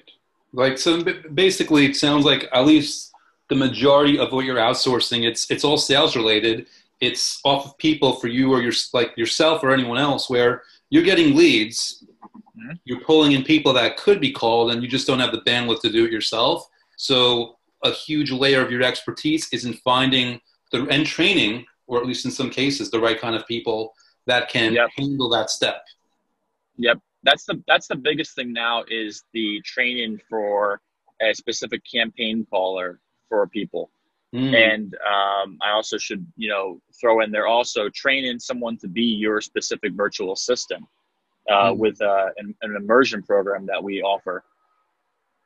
Like 0.53 0.79
so 0.79 1.03
basically 1.35 1.87
it 1.87 1.97
sounds 1.97 2.25
like 2.25 2.49
at 2.53 2.67
least 2.67 3.13
the 3.49 3.57
majority 3.57 4.19
of 4.19 4.33
what 4.33 4.45
you're 4.45 4.57
outsourcing 4.57 5.27
it's 5.27 5.51
it's 5.51 5.65
all 5.65 5.77
sales 5.77 6.17
related. 6.17 6.67
It's 7.01 7.41
off 7.45 7.67
of 7.67 7.79
people 7.79 8.15
for 8.17 8.29
you 8.29 8.53
or 8.53 8.63
your 8.63 8.73
like 8.93 9.17
yourself 9.17 9.63
or 9.63 9.71
anyone 9.71 9.99
else 9.99 10.31
where 10.31 10.63
you're 10.89 11.03
getting 11.03 11.37
leads 11.37 12.05
mm-hmm. 12.25 12.73
you're 12.85 13.01
pulling 13.01 13.33
in 13.33 13.43
people 13.43 13.73
that 13.75 13.97
could 13.97 14.21
be 14.21 14.33
called 14.33 14.71
and 14.71 14.83
you 14.83 14.89
just 14.89 15.07
don't 15.07 15.19
have 15.19 15.33
the 15.33 15.43
bandwidth 15.43 15.81
to 15.83 15.91
do 15.91 16.07
it 16.07 16.13
yourself 16.13 16.69
so 16.97 17.57
a 17.85 17.91
huge 17.91 18.31
layer 18.31 18.65
of 18.65 18.71
your 18.71 18.83
expertise 18.83 19.49
is 19.53 19.65
in 19.65 19.75
finding 19.75 20.41
the 20.73 20.87
and 20.89 21.07
training, 21.07 21.67
or 21.87 21.99
at 21.99 22.07
least 22.07 22.25
in 22.25 22.31
some 22.31 22.51
cases, 22.51 22.91
the 22.91 23.01
right 23.01 23.21
kind 23.21 23.37
of 23.37 23.47
people 23.47 23.93
that 24.27 24.49
can 24.49 24.73
yep. 24.73 24.89
handle 24.97 25.29
that 25.31 25.51
step. 25.51 25.85
Yep, 26.79 26.99
that's 27.23 27.45
the 27.45 27.63
that's 27.67 27.87
the 27.89 27.97
biggest 27.97 28.35
thing 28.35 28.53
now 28.53 28.85
is 28.89 29.23
the 29.33 29.61
training 29.65 30.21
for 30.29 30.81
a 31.23 31.35
specific 31.35 31.83
campaign 31.91 32.47
caller 32.51 33.01
for 33.29 33.47
people. 33.47 33.91
Mm. 34.35 34.55
And 34.55 34.95
um, 34.95 35.59
I 35.63 35.71
also 35.71 35.97
should, 35.97 36.27
you 36.37 36.49
know, 36.49 36.81
throw 37.01 37.21
in 37.21 37.31
there 37.31 37.47
also 37.47 37.89
training 37.89 38.39
someone 38.39 38.77
to 38.79 38.89
be 38.89 39.03
your 39.03 39.41
specific 39.41 39.93
virtual 39.95 40.33
assistant 40.33 40.85
uh, 41.49 41.71
mm. 41.71 41.79
with 41.79 42.01
uh, 42.03 42.29
an, 42.37 42.55
an 42.63 42.77
immersion 42.77 43.23
program 43.23 43.67
that 43.67 43.83
we 43.83 44.03
offer. 44.03 44.45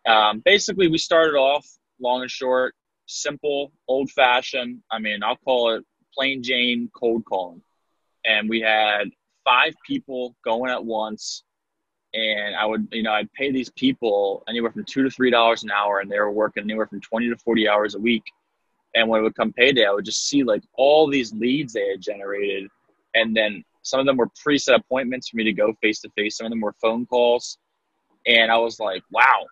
Um, 0.06 0.42
basically, 0.44 0.88
we 0.88 0.99
started 0.99 1.37
off 1.37 1.66
long 2.00 2.23
and 2.23 2.30
short, 2.30 2.75
simple, 3.06 3.70
old 3.87 4.11
fashioned. 4.11 4.80
I 4.90 4.99
mean, 4.99 5.23
I'll 5.23 5.37
call 5.37 5.75
it 5.75 5.85
plain 6.21 6.43
Jane 6.43 6.91
cold 6.95 7.25
calling. 7.25 7.62
And 8.27 8.50
we 8.50 8.61
had 8.61 9.05
five 9.45 9.75
people 9.89 10.37
going 10.45 10.71
at 10.71 10.85
once. 10.85 11.45
and 12.15 12.57
I 12.57 12.67
would, 12.67 12.89
you 12.93 13.03
know, 13.03 13.12
I'd 13.12 13.33
pay 13.33 13.53
these 13.53 13.71
people 13.71 14.43
anywhere 14.49 14.73
from 14.73 14.85
two 14.85 15.03
to 15.05 15.11
three 15.11 15.31
dollars 15.31 15.62
an 15.62 15.71
hour, 15.71 16.00
and 16.00 16.11
they 16.11 16.19
were 16.19 16.33
working 16.33 16.65
anywhere 16.65 16.87
from 16.87 17.00
twenty 17.00 17.29
to 17.29 17.37
forty 17.37 17.69
hours 17.69 17.95
a 17.95 17.99
week. 17.99 18.25
And 18.95 19.09
when 19.09 19.21
it 19.21 19.23
would 19.25 19.37
come 19.37 19.53
payday, 19.53 19.87
I 19.87 19.93
would 19.93 20.05
just 20.05 20.29
see 20.29 20.43
like 20.43 20.62
all 20.75 21.09
these 21.09 21.33
leads 21.33 21.73
they 21.73 21.89
had 21.91 22.00
generated, 22.00 22.69
and 23.15 23.37
then 23.37 23.65
some 23.83 24.00
of 24.00 24.07
them 24.07 24.17
were 24.17 24.29
preset 24.29 24.77
appointments 24.77 25.29
for 25.29 25.37
me 25.37 25.45
to 25.45 25.53
go 25.53 25.75
face 25.81 26.00
to 26.00 26.11
face. 26.17 26.37
Some 26.39 26.47
of 26.47 26.50
them 26.50 26.61
were 26.61 26.75
phone 26.83 27.07
calls, 27.07 27.59
and 28.27 28.50
I 28.50 28.59
was 28.59 28.81
like, 28.81 29.03
wow, 29.12 29.47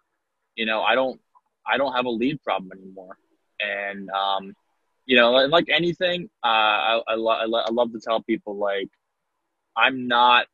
you 0.56 0.66
know, 0.66 0.82
I 0.82 0.94
don't, 0.96 1.20
I 1.66 1.78
don't 1.78 1.94
have 1.94 2.06
a 2.06 2.10
lead 2.10 2.42
problem 2.42 2.72
anymore. 2.72 3.16
And 3.60 4.10
um, 4.10 4.54
you 5.08 5.16
know, 5.16 5.32
like 5.32 5.70
anything, 5.70 6.28
uh, 6.44 6.46
I, 6.46 7.00
I, 7.08 7.14
lo- 7.14 7.32
I, 7.32 7.44
lo- 7.46 7.62
I 7.66 7.70
love 7.70 7.92
to 7.92 7.98
tell 7.98 8.22
people 8.22 8.56
like, 8.58 8.90
I'm 9.74 10.06
not 10.06 10.46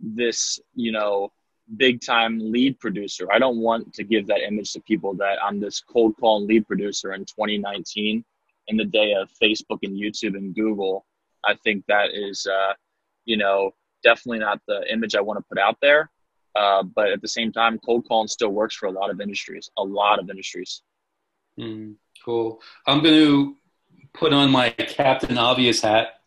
this, 0.00 0.58
you 0.74 0.92
know, 0.92 1.30
big 1.76 2.00
time 2.00 2.38
lead 2.40 2.80
producer. 2.80 3.28
I 3.30 3.38
don't 3.38 3.58
want 3.58 3.92
to 3.92 4.02
give 4.02 4.26
that 4.28 4.40
image 4.40 4.72
to 4.72 4.80
people 4.80 5.12
that 5.16 5.36
I'm 5.44 5.60
this 5.60 5.82
cold 5.82 6.16
call 6.18 6.42
lead 6.42 6.66
producer 6.66 7.12
in 7.12 7.26
2019 7.26 8.24
in 8.68 8.76
the 8.78 8.86
day 8.86 9.12
of 9.12 9.28
Facebook 9.40 9.80
and 9.82 9.94
YouTube 9.94 10.38
and 10.38 10.54
Google. 10.54 11.04
I 11.44 11.54
think 11.62 11.84
that 11.88 12.14
is, 12.14 12.46
uh, 12.46 12.72
you 13.26 13.36
know, 13.36 13.72
definitely 14.02 14.38
not 14.38 14.58
the 14.66 14.90
image 14.90 15.14
I 15.14 15.20
want 15.20 15.38
to 15.38 15.44
put 15.50 15.58
out 15.58 15.76
there. 15.82 16.10
Uh, 16.56 16.82
but 16.82 17.10
at 17.10 17.20
the 17.20 17.28
same 17.28 17.52
time, 17.52 17.78
cold 17.84 18.08
calling 18.08 18.28
still 18.28 18.50
works 18.50 18.74
for 18.74 18.86
a 18.86 18.90
lot 18.90 19.10
of 19.10 19.20
industries, 19.20 19.70
a 19.76 19.82
lot 19.82 20.18
of 20.18 20.30
industries. 20.30 20.80
Mm, 21.60 21.96
cool. 22.24 22.62
I'm 22.86 23.02
going 23.02 23.14
to 23.14 23.56
put 24.14 24.32
on 24.32 24.50
my 24.50 24.70
Captain 24.70 25.38
Obvious 25.38 25.80
hat 25.82 26.20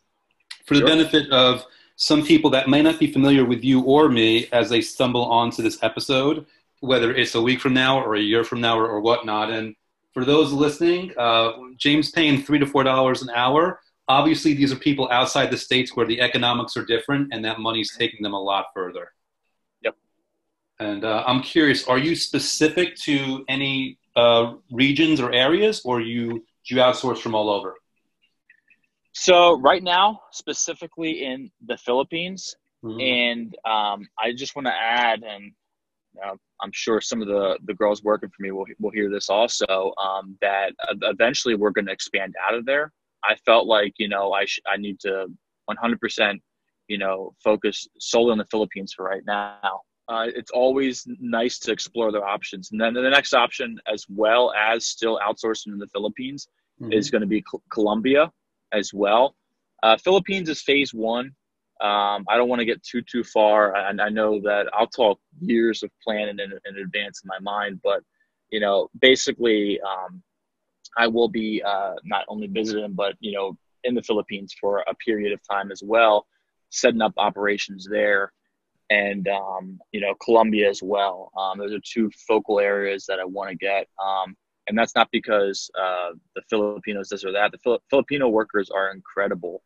for 0.65 0.74
the 0.74 0.82
sure. 0.82 0.88
benefit 0.88 1.32
of 1.32 1.65
some 1.96 2.25
people 2.25 2.50
that 2.51 2.68
may 2.68 2.82
not 2.82 3.00
be 3.00 3.12
familiar 3.12 3.46
with 3.46 3.63
you 3.63 3.82
or 3.82 4.10
me 4.10 4.48
as 4.51 4.70
they 4.70 4.82
stumble 4.82 5.24
onto 5.25 5.62
this 5.62 5.82
episode, 5.82 6.46
whether 6.82 7.13
it's 7.13 7.36
a 7.36 7.42
week 7.42 7.62
from 7.62 7.74
now 7.74 8.01
or 8.01 8.15
a 8.15 8.22
year 8.22 8.44
from 8.44 8.62
now 8.62 8.77
or, 8.77 8.88
or 8.88 9.00
whatnot. 9.00 9.50
And 9.50 9.75
for 10.13 10.25
those 10.25 10.51
listening, 10.51 11.13
uh, 11.18 11.51
James 11.77 12.12
paying 12.12 12.42
three 12.42 12.60
to 12.60 12.65
four 12.65 12.84
dollars 12.84 13.22
an 13.22 13.30
hour. 13.30 13.80
Obviously, 14.08 14.54
these 14.54 14.72
are 14.72 14.75
people 14.75 15.10
outside 15.12 15.50
the 15.50 15.58
states 15.58 15.96
where 15.96 16.06
the 16.06 16.22
economics 16.22 16.77
are 16.77 16.86
different, 16.86 17.34
and 17.34 17.44
that 17.44 17.60
money's 17.60 17.96
taking 17.98 18.22
them 18.22 18.34
a 18.34 18.42
lot 18.42 18.68
further. 18.74 19.12
Yep. 19.82 19.96
And 20.80 21.04
uh, 21.04 21.24
I'm 21.25 21.42
curious: 21.42 21.88
Are 21.88 21.98
you 21.98 22.15
specific 22.15 22.96
to 22.98 23.44
any 23.48 23.98
uh, 24.15 24.54
regions 24.72 25.20
or 25.20 25.34
areas, 25.34 25.82
or 25.84 26.01
you 26.01 26.46
do 26.67 26.75
you 26.75 26.81
outsource 26.81 27.19
from 27.19 27.36
all 27.36 27.50
over? 27.50 27.75
So 29.13 29.60
right 29.60 29.84
now, 29.84 30.22
specifically 30.31 31.24
in 31.24 31.50
the 31.65 31.77
Philippines, 31.77 32.55
mm-hmm. 32.84 33.00
and 33.00 33.55
um, 33.65 34.07
I 34.19 34.34
just 34.36 34.55
want 34.55 34.67
to 34.67 34.74
add, 34.74 35.24
and 35.24 35.51
uh, 36.24 36.36
I'm 36.62 36.72
sure 36.74 37.00
some 37.00 37.22
of 37.22 37.27
the 37.27 37.57
the 37.65 37.74
girls 37.74 38.03
working 38.03 38.29
for 38.29 38.43
me 38.43 38.51
will 38.51 38.65
will 38.79 38.91
hear 38.91 39.10
this 39.10 39.29
also. 39.29 39.93
Um, 39.98 40.38
that 40.41 40.74
eventually 41.03 41.55
we're 41.55 41.72
going 41.72 41.86
to 41.86 41.93
expand 41.93 42.36
out 42.45 42.55
of 42.55 42.65
there. 42.65 42.91
I 43.24 43.36
felt 43.45 43.67
like 43.67 43.93
you 43.98 44.10
know 44.10 44.34
I 44.34 44.45
sh- 44.45 44.60
I 44.67 44.77
need 44.77 45.00
to 45.01 45.27
100% 45.69 46.39
you 46.88 46.98
know 46.98 47.34
focus 47.43 47.88
solely 48.00 48.34
on 48.34 48.38
the 48.38 48.45
Philippines 48.45 48.93
for 48.93 49.05
right 49.05 49.24
now. 49.25 49.81
Uh, 50.07 50.27
it's 50.27 50.51
always 50.51 51.07
nice 51.19 51.57
to 51.57 51.71
explore 51.71 52.12
their 52.12 52.25
options, 52.25 52.71
and 52.71 52.79
then 52.79 52.93
the 52.93 53.09
next 53.09 53.33
option, 53.33 53.77
as 53.91 54.05
well 54.07 54.53
as 54.53 54.85
still 54.85 55.19
outsourcing 55.27 55.67
in 55.67 55.79
the 55.79 55.88
Philippines, 55.88 56.47
mm-hmm. 56.81 56.91
is 56.91 57.09
going 57.09 57.21
to 57.21 57.27
be 57.27 57.43
Colombia 57.71 58.31
as 58.71 58.93
well. 58.93 59.35
Uh, 59.81 59.97
Philippines 59.97 60.50
is 60.50 60.62
phase 60.62 60.93
one. 60.93 61.31
Um, 61.81 62.25
I 62.29 62.38
don't 62.38 62.47
want 62.47 62.59
to 62.59 62.65
get 62.65 62.83
too 62.83 63.01
too 63.01 63.24
far, 63.24 63.75
and 63.75 64.01
I 64.01 64.09
know 64.09 64.39
that 64.41 64.67
I'll 64.74 64.88
talk 64.88 65.19
years 65.41 65.83
of 65.83 65.89
planning 66.03 66.39
in, 66.39 66.51
in 66.65 66.81
advance 66.81 67.21
in 67.24 67.27
my 67.27 67.39
mind. 67.39 67.81
But 67.83 68.01
you 68.50 68.59
know, 68.59 68.89
basically, 69.01 69.79
um, 69.81 70.24
I 70.97 71.07
will 71.07 71.27
be 71.27 71.62
uh, 71.65 71.95
not 72.03 72.25
only 72.29 72.47
visiting, 72.47 72.93
but 72.93 73.15
you 73.19 73.33
know, 73.33 73.57
in 73.83 73.95
the 73.95 74.03
Philippines 74.03 74.55
for 74.59 74.79
a 74.88 74.95
period 74.95 75.33
of 75.33 75.39
time 75.50 75.71
as 75.71 75.81
well, 75.83 76.25
setting 76.69 77.01
up 77.01 77.13
operations 77.17 77.88
there, 77.89 78.31
and 78.89 79.27
um, 79.27 79.80
you 79.92 80.01
know, 80.01 80.13
Colombia 80.24 80.70
as 80.70 80.82
well. 80.84 81.32
Um, 81.38 81.60
those 81.60 81.74
are 81.74 81.80
two 81.84 82.10
focal 82.27 82.60
areas 82.60 83.06
that 83.08 83.20
I 83.20 83.25
want 83.25 83.50
to 83.50 83.56
get. 83.56 83.88
Um, 84.04 84.36
and 84.68 84.77
that's 84.77 84.96
not 84.96 85.10
because 85.12 85.70
uh, 85.80 86.12
the 86.36 86.42
Filipinos 86.50 87.10
this 87.10 87.24
or 87.24 87.32
that. 87.32 87.51
The 87.51 87.58
Fili- 87.60 87.80
Filipino 87.89 88.30
workers 88.30 88.70
are 88.70 88.92
incredible. 88.92 89.62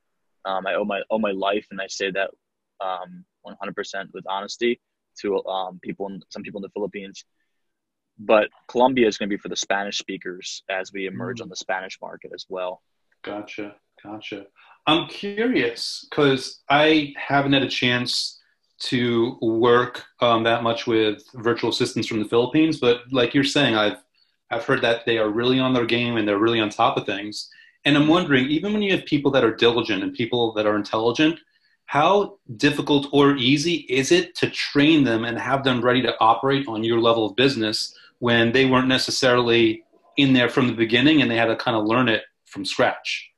Um, 0.46 0.68
I 0.68 0.76
owe 0.76 0.86
my 0.86 1.02
owe 1.10 1.20
my 1.20 1.32
life, 1.32 1.68
and 1.72 1.82
I 1.82 1.88
say 1.88 2.12
that 2.12 2.32
um, 2.82 3.26
100% 3.46 4.08
with 4.14 4.26
honesty 4.28 4.80
to 5.22 5.44
um, 5.46 5.80
people, 5.82 6.08
in, 6.08 6.22
some 6.30 6.44
people 6.44 6.60
in 6.60 6.64
the 6.64 6.70
Philippines. 6.70 7.26
But 8.18 8.50
Colombia 8.68 9.08
is 9.08 9.18
going 9.18 9.30
to 9.30 9.36
be 9.36 9.40
for 9.40 9.50
the 9.50 9.56
Spanish 9.56 9.98
speakers 9.98 10.64
as 10.70 10.92
we 10.92 11.08
emerge 11.08 11.40
mm. 11.40 11.44
on 11.44 11.50
the 11.50 11.56
Spanish 11.56 11.98
market 12.02 12.32
as 12.34 12.46
well. 12.50 12.82
Gotcha, 13.24 13.76
gotcha. 14.04 14.46
I'm 14.88 15.08
curious 15.08 16.06
because 16.10 16.62
I 16.70 17.14
haven't 17.18 17.54
had 17.54 17.64
a 17.64 17.70
chance 17.70 18.39
to 18.80 19.38
work 19.42 20.06
um, 20.22 20.44
that 20.44 20.64
much 20.64 20.88
with 20.88 21.24
virtual 21.34 21.70
assistants 21.70 22.08
from 22.08 22.20
the 22.20 22.30
Philippines, 22.30 22.80
but 22.80 23.02
like 23.12 23.34
you're 23.34 23.44
saying, 23.44 23.76
I've 23.76 23.98
I've 24.52 24.66
heard 24.66 24.82
that 24.82 25.06
they 25.06 25.20
are 25.20 25.30
really 25.30 25.60
on 25.60 25.74
their 25.74 25.86
game 25.86 26.18
and 26.18 26.28
they're 26.28 26.40
really 26.40 26.60
on 26.60 26.70
top 26.70 26.98
of 26.98 27.06
things. 27.06 27.50
And 27.86 27.96
I'm 27.96 28.08
wondering, 28.08 28.46
even 28.46 28.74
when 28.74 28.82
you 28.82 28.92
have 28.96 29.06
people 29.06 29.32
that 29.32 29.44
are 29.44 29.54
diligent 29.54 30.04
and 30.04 30.14
people 30.14 30.54
that 30.54 30.66
are 30.66 30.76
intelligent, 30.76 31.40
how 31.86 32.38
difficult 32.58 33.08
or 33.12 33.36
easy 33.36 33.86
is 33.90 34.12
it 34.12 34.36
to 34.36 34.50
train 34.50 35.04
them 35.04 35.24
and 35.24 35.38
have 35.38 35.64
them 35.64 35.82
ready 35.82 36.02
to 36.02 36.16
operate 36.20 36.68
on 36.68 36.84
your 36.84 37.00
level 37.00 37.26
of 37.26 37.36
business 37.36 37.96
when 38.20 38.52
they 38.52 38.66
weren't 38.66 38.88
necessarily 38.88 39.84
in 40.18 40.34
there 40.34 40.50
from 40.50 40.68
the 40.68 40.74
beginning 40.74 41.22
and 41.22 41.32
they 41.32 41.36
had 41.36 41.46
to 41.46 41.56
kind 41.56 41.78
of 41.78 41.86
learn 41.86 42.10
it 42.10 42.24
from 42.46 42.66
scratch? 42.66 43.29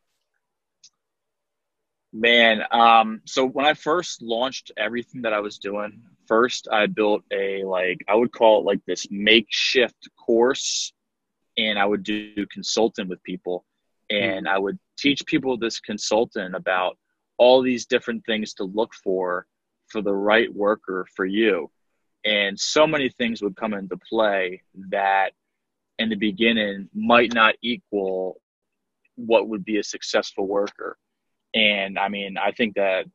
Man, 2.13 2.61
um, 2.71 3.21
so 3.25 3.45
when 3.45 3.65
I 3.65 3.73
first 3.73 4.21
launched 4.21 4.71
everything 4.75 5.21
that 5.21 5.33
I 5.33 5.39
was 5.39 5.57
doing, 5.57 6.01
first 6.27 6.67
I 6.71 6.87
built 6.87 7.23
a 7.31 7.63
like 7.63 8.03
I 8.07 8.15
would 8.15 8.31
call 8.31 8.59
it 8.59 8.65
like 8.65 8.81
this 8.85 9.07
makeshift 9.09 10.09
course 10.17 10.93
and 11.57 11.79
I 11.79 11.85
would 11.85 12.03
do 12.03 12.45
consulting 12.51 13.07
with 13.07 13.23
people 13.23 13.65
and 14.09 14.47
I 14.47 14.57
would 14.57 14.77
teach 14.97 15.25
people 15.25 15.57
this 15.57 15.79
consultant 15.79 16.55
about 16.55 16.97
all 17.37 17.61
these 17.61 17.85
different 17.85 18.25
things 18.25 18.53
to 18.55 18.65
look 18.65 18.93
for 18.93 19.47
for 19.87 20.01
the 20.01 20.13
right 20.13 20.53
worker 20.53 21.07
for 21.15 21.25
you. 21.25 21.71
And 22.23 22.59
so 22.59 22.85
many 22.85 23.09
things 23.09 23.41
would 23.41 23.55
come 23.55 23.73
into 23.73 23.97
play 23.97 24.61
that 24.89 25.31
in 25.97 26.09
the 26.09 26.15
beginning 26.15 26.89
might 26.93 27.33
not 27.33 27.55
equal 27.61 28.41
what 29.15 29.47
would 29.47 29.65
be 29.65 29.77
a 29.77 29.83
successful 29.83 30.47
worker. 30.47 30.97
And 31.53 31.99
I 31.99 32.09
mean, 32.09 32.37
I 32.37 32.51
think 32.51 32.75
that 32.75 33.05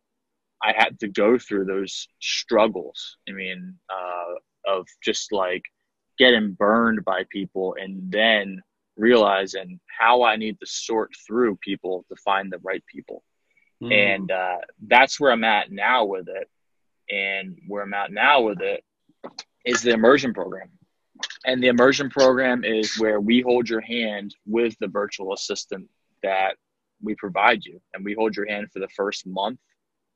I 0.62 0.72
had 0.76 0.98
to 1.00 1.08
go 1.08 1.38
through 1.38 1.66
those 1.66 2.08
struggles. 2.20 3.16
I 3.28 3.32
mean, 3.32 3.74
uh, 3.90 4.34
of 4.66 4.86
just 5.02 5.32
like 5.32 5.62
getting 6.18 6.52
burned 6.52 7.04
by 7.04 7.24
people 7.30 7.76
and 7.78 8.10
then 8.10 8.62
realizing 8.96 9.78
how 9.86 10.24
I 10.24 10.36
need 10.36 10.58
to 10.60 10.66
sort 10.66 11.12
through 11.26 11.56
people 11.56 12.04
to 12.08 12.16
find 12.16 12.50
the 12.50 12.58
right 12.62 12.82
people. 12.92 13.22
Mm. 13.82 14.14
And 14.14 14.30
uh, 14.30 14.58
that's 14.86 15.20
where 15.20 15.32
I'm 15.32 15.44
at 15.44 15.70
now 15.70 16.04
with 16.04 16.28
it. 16.28 16.48
And 17.08 17.58
where 17.68 17.82
I'm 17.84 17.94
at 17.94 18.10
now 18.10 18.40
with 18.40 18.60
it 18.60 18.82
is 19.64 19.82
the 19.82 19.90
immersion 19.90 20.34
program. 20.34 20.70
And 21.44 21.62
the 21.62 21.68
immersion 21.68 22.10
program 22.10 22.64
is 22.64 22.98
where 22.98 23.20
we 23.20 23.42
hold 23.42 23.68
your 23.68 23.80
hand 23.80 24.34
with 24.46 24.76
the 24.80 24.88
virtual 24.88 25.32
assistant 25.32 25.88
that 26.22 26.56
we 27.02 27.14
provide 27.16 27.64
you. 27.64 27.80
And 27.94 28.04
we 28.04 28.14
hold 28.14 28.36
your 28.36 28.48
hand 28.48 28.68
for 28.72 28.80
the 28.80 28.88
first 28.88 29.26
month. 29.26 29.58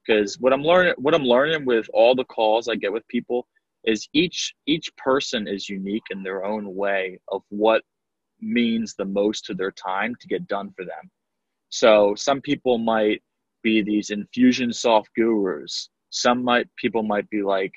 Because 0.06 0.38
what 0.40 0.52
I'm 0.52 0.62
learning 0.62 0.94
what 0.96 1.14
I'm 1.14 1.24
learning 1.24 1.66
with 1.66 1.88
all 1.92 2.14
the 2.14 2.24
calls 2.24 2.68
I 2.68 2.74
get 2.74 2.92
with 2.92 3.06
people 3.08 3.46
is 3.84 4.08
each 4.12 4.54
each 4.66 4.94
person 4.96 5.46
is 5.46 5.68
unique 5.68 6.04
in 6.10 6.22
their 6.22 6.44
own 6.44 6.74
way 6.74 7.18
of 7.28 7.42
what 7.50 7.82
means 8.40 8.94
the 8.94 9.04
most 9.04 9.44
to 9.44 9.54
their 9.54 9.70
time 9.72 10.14
to 10.20 10.26
get 10.26 10.48
done 10.48 10.72
for 10.76 10.84
them. 10.84 11.10
So 11.68 12.14
some 12.16 12.40
people 12.40 12.78
might 12.78 13.22
be 13.62 13.82
these 13.82 14.10
Infusionsoft 14.10 15.06
gurus. 15.16 15.90
Some 16.10 16.42
might 16.42 16.68
people 16.76 17.02
might 17.02 17.28
be 17.30 17.42
like 17.42 17.72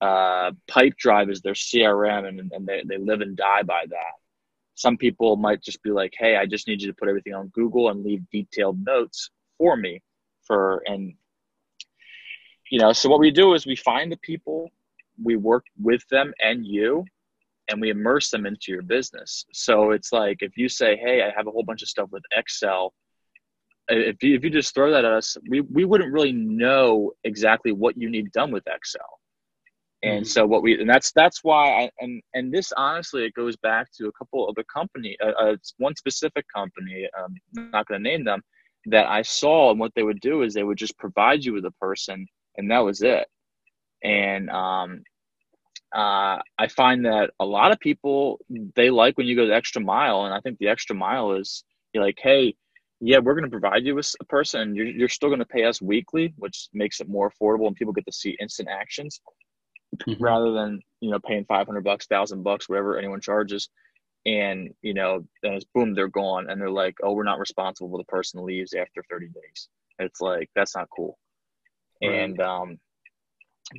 uh, 0.00 0.52
Pipedrive 0.70 1.30
is 1.30 1.40
their 1.40 1.54
CRM 1.54 2.28
and, 2.28 2.52
and 2.52 2.66
they, 2.66 2.82
they 2.86 2.98
live 2.98 3.20
and 3.20 3.36
die 3.36 3.62
by 3.62 3.84
that. 3.88 4.14
Some 4.76 4.96
people 4.96 5.36
might 5.36 5.62
just 5.62 5.82
be 5.82 5.90
like, 5.90 6.14
hey, 6.16 6.36
I 6.36 6.46
just 6.46 6.68
need 6.68 6.80
you 6.80 6.88
to 6.88 6.94
put 6.94 7.08
everything 7.08 7.34
on 7.34 7.48
Google 7.48 7.90
and 7.90 8.04
leave 8.04 8.22
detailed 8.30 8.78
notes 8.84 9.30
for 9.58 9.76
me 9.76 10.02
for 10.46 10.82
and 10.86 11.12
you 12.70 12.78
know 12.78 12.92
so 12.92 13.08
what 13.08 13.18
we 13.18 13.30
do 13.30 13.54
is 13.54 13.66
we 13.66 13.74
find 13.74 14.12
the 14.12 14.18
people 14.18 14.70
we 15.22 15.34
work 15.34 15.64
with 15.80 16.06
them 16.08 16.32
and 16.40 16.64
you 16.64 17.04
and 17.68 17.80
we 17.80 17.90
immerse 17.90 18.30
them 18.30 18.46
into 18.46 18.70
your 18.70 18.82
business. 18.82 19.44
So 19.52 19.90
it's 19.90 20.12
like 20.12 20.38
if 20.40 20.56
you 20.56 20.68
say, 20.68 20.96
"Hey, 20.96 21.22
I 21.22 21.30
have 21.36 21.46
a 21.46 21.50
whole 21.50 21.64
bunch 21.64 21.82
of 21.82 21.88
stuff 21.88 22.10
with 22.12 22.22
Excel," 22.32 22.94
if 23.88 24.22
you 24.22 24.34
if 24.36 24.44
you 24.44 24.50
just 24.50 24.74
throw 24.74 24.90
that 24.92 25.04
at 25.04 25.12
us, 25.12 25.36
we 25.48 25.60
we 25.62 25.84
wouldn't 25.84 26.12
really 26.12 26.32
know 26.32 27.12
exactly 27.24 27.72
what 27.72 27.96
you 27.96 28.08
need 28.08 28.30
done 28.32 28.52
with 28.52 28.66
Excel. 28.68 29.20
And 30.06 30.22
mm-hmm. 30.22 30.28
so 30.28 30.46
what 30.46 30.62
we 30.62 30.80
and 30.80 30.88
that's 30.88 31.10
that's 31.12 31.42
why 31.42 31.82
I 31.82 31.90
and 31.98 32.22
and 32.34 32.52
this 32.52 32.72
honestly 32.76 33.24
it 33.24 33.34
goes 33.34 33.56
back 33.56 33.88
to 33.98 34.06
a 34.06 34.12
couple 34.12 34.48
of 34.48 34.54
the 34.54 34.64
company, 34.72 35.16
uh, 35.24 35.32
uh, 35.38 35.56
one 35.78 35.96
specific 35.96 36.46
company. 36.54 37.08
Um, 37.18 37.34
I'm 37.58 37.70
not 37.72 37.86
going 37.86 38.02
to 38.02 38.08
name 38.08 38.24
them 38.24 38.40
that 38.86 39.06
I 39.06 39.22
saw, 39.22 39.72
and 39.72 39.80
what 39.80 39.92
they 39.96 40.04
would 40.04 40.20
do 40.20 40.42
is 40.42 40.54
they 40.54 40.62
would 40.62 40.78
just 40.78 40.96
provide 40.96 41.44
you 41.44 41.54
with 41.54 41.64
a 41.64 41.72
person, 41.72 42.24
and 42.56 42.70
that 42.70 42.78
was 42.78 43.02
it. 43.02 43.26
And 44.04 44.48
um, 44.50 45.02
uh, 45.92 46.38
I 46.56 46.68
find 46.68 47.04
that 47.06 47.30
a 47.40 47.44
lot 47.44 47.72
of 47.72 47.80
people 47.80 48.38
they 48.76 48.90
like 48.90 49.18
when 49.18 49.26
you 49.26 49.34
go 49.34 49.46
the 49.46 49.56
extra 49.56 49.82
mile, 49.82 50.26
and 50.26 50.34
I 50.34 50.40
think 50.40 50.58
the 50.58 50.68
extra 50.68 50.94
mile 50.94 51.32
is 51.32 51.64
you're 51.92 52.04
like, 52.04 52.18
hey, 52.22 52.54
yeah, 53.00 53.18
we're 53.18 53.34
going 53.34 53.50
to 53.50 53.50
provide 53.50 53.84
you 53.84 53.96
with 53.96 54.14
a 54.20 54.24
person. 54.26 54.76
You're, 54.76 54.86
you're 54.86 55.08
still 55.08 55.30
going 55.30 55.40
to 55.40 55.46
pay 55.46 55.64
us 55.64 55.82
weekly, 55.82 56.32
which 56.36 56.68
makes 56.72 57.00
it 57.00 57.08
more 57.08 57.28
affordable, 57.28 57.66
and 57.66 57.74
people 57.74 57.92
get 57.92 58.06
to 58.06 58.12
see 58.12 58.36
instant 58.40 58.68
actions 58.70 59.20
mm-hmm. 59.96 60.22
rather 60.22 60.52
than 60.52 60.80
you 61.00 61.10
know 61.10 61.18
paying 61.18 61.44
500 61.44 61.84
bucks, 61.84 62.06
thousand 62.06 62.42
bucks, 62.42 62.68
whatever 62.68 62.98
anyone 62.98 63.20
charges. 63.20 63.68
And 64.24 64.70
you 64.82 64.94
know, 64.94 65.24
then 65.42 65.54
it's 65.54 65.66
boom, 65.74 65.94
they're 65.94 66.08
gone, 66.08 66.50
and 66.50 66.60
they're 66.60 66.70
like, 66.70 66.96
oh, 67.02 67.12
we're 67.12 67.22
not 67.22 67.38
responsible 67.38 67.90
for 67.90 67.98
the 67.98 68.04
person 68.04 68.44
leaves 68.44 68.74
after 68.74 69.04
30 69.08 69.28
days. 69.28 69.68
It's 69.98 70.20
like 70.20 70.50
that's 70.54 70.74
not 70.74 70.88
cool. 70.94 71.18
Right. 72.02 72.12
And 72.12 72.40
um, 72.40 72.78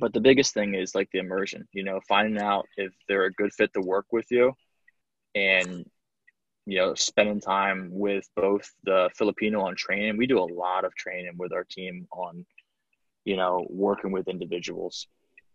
but 0.00 0.12
the 0.12 0.20
biggest 0.20 0.54
thing 0.54 0.74
is 0.74 0.94
like 0.94 1.08
the 1.12 1.18
immersion 1.18 1.66
you 1.72 1.82
know 1.82 2.00
finding 2.06 2.40
out 2.40 2.66
if 2.76 2.92
they're 3.08 3.24
a 3.24 3.32
good 3.32 3.52
fit 3.52 3.72
to 3.72 3.80
work 3.80 4.06
with 4.12 4.26
you 4.30 4.52
and 5.34 5.84
you 6.66 6.78
know 6.78 6.94
spending 6.94 7.40
time 7.40 7.88
with 7.90 8.28
both 8.36 8.70
the 8.84 9.08
filipino 9.16 9.62
on 9.62 9.74
training 9.74 10.16
we 10.16 10.26
do 10.26 10.38
a 10.38 10.54
lot 10.54 10.84
of 10.84 10.94
training 10.94 11.32
with 11.38 11.52
our 11.52 11.64
team 11.64 12.06
on 12.12 12.44
you 13.24 13.36
know 13.36 13.66
working 13.70 14.12
with 14.12 14.28
individuals 14.28 15.06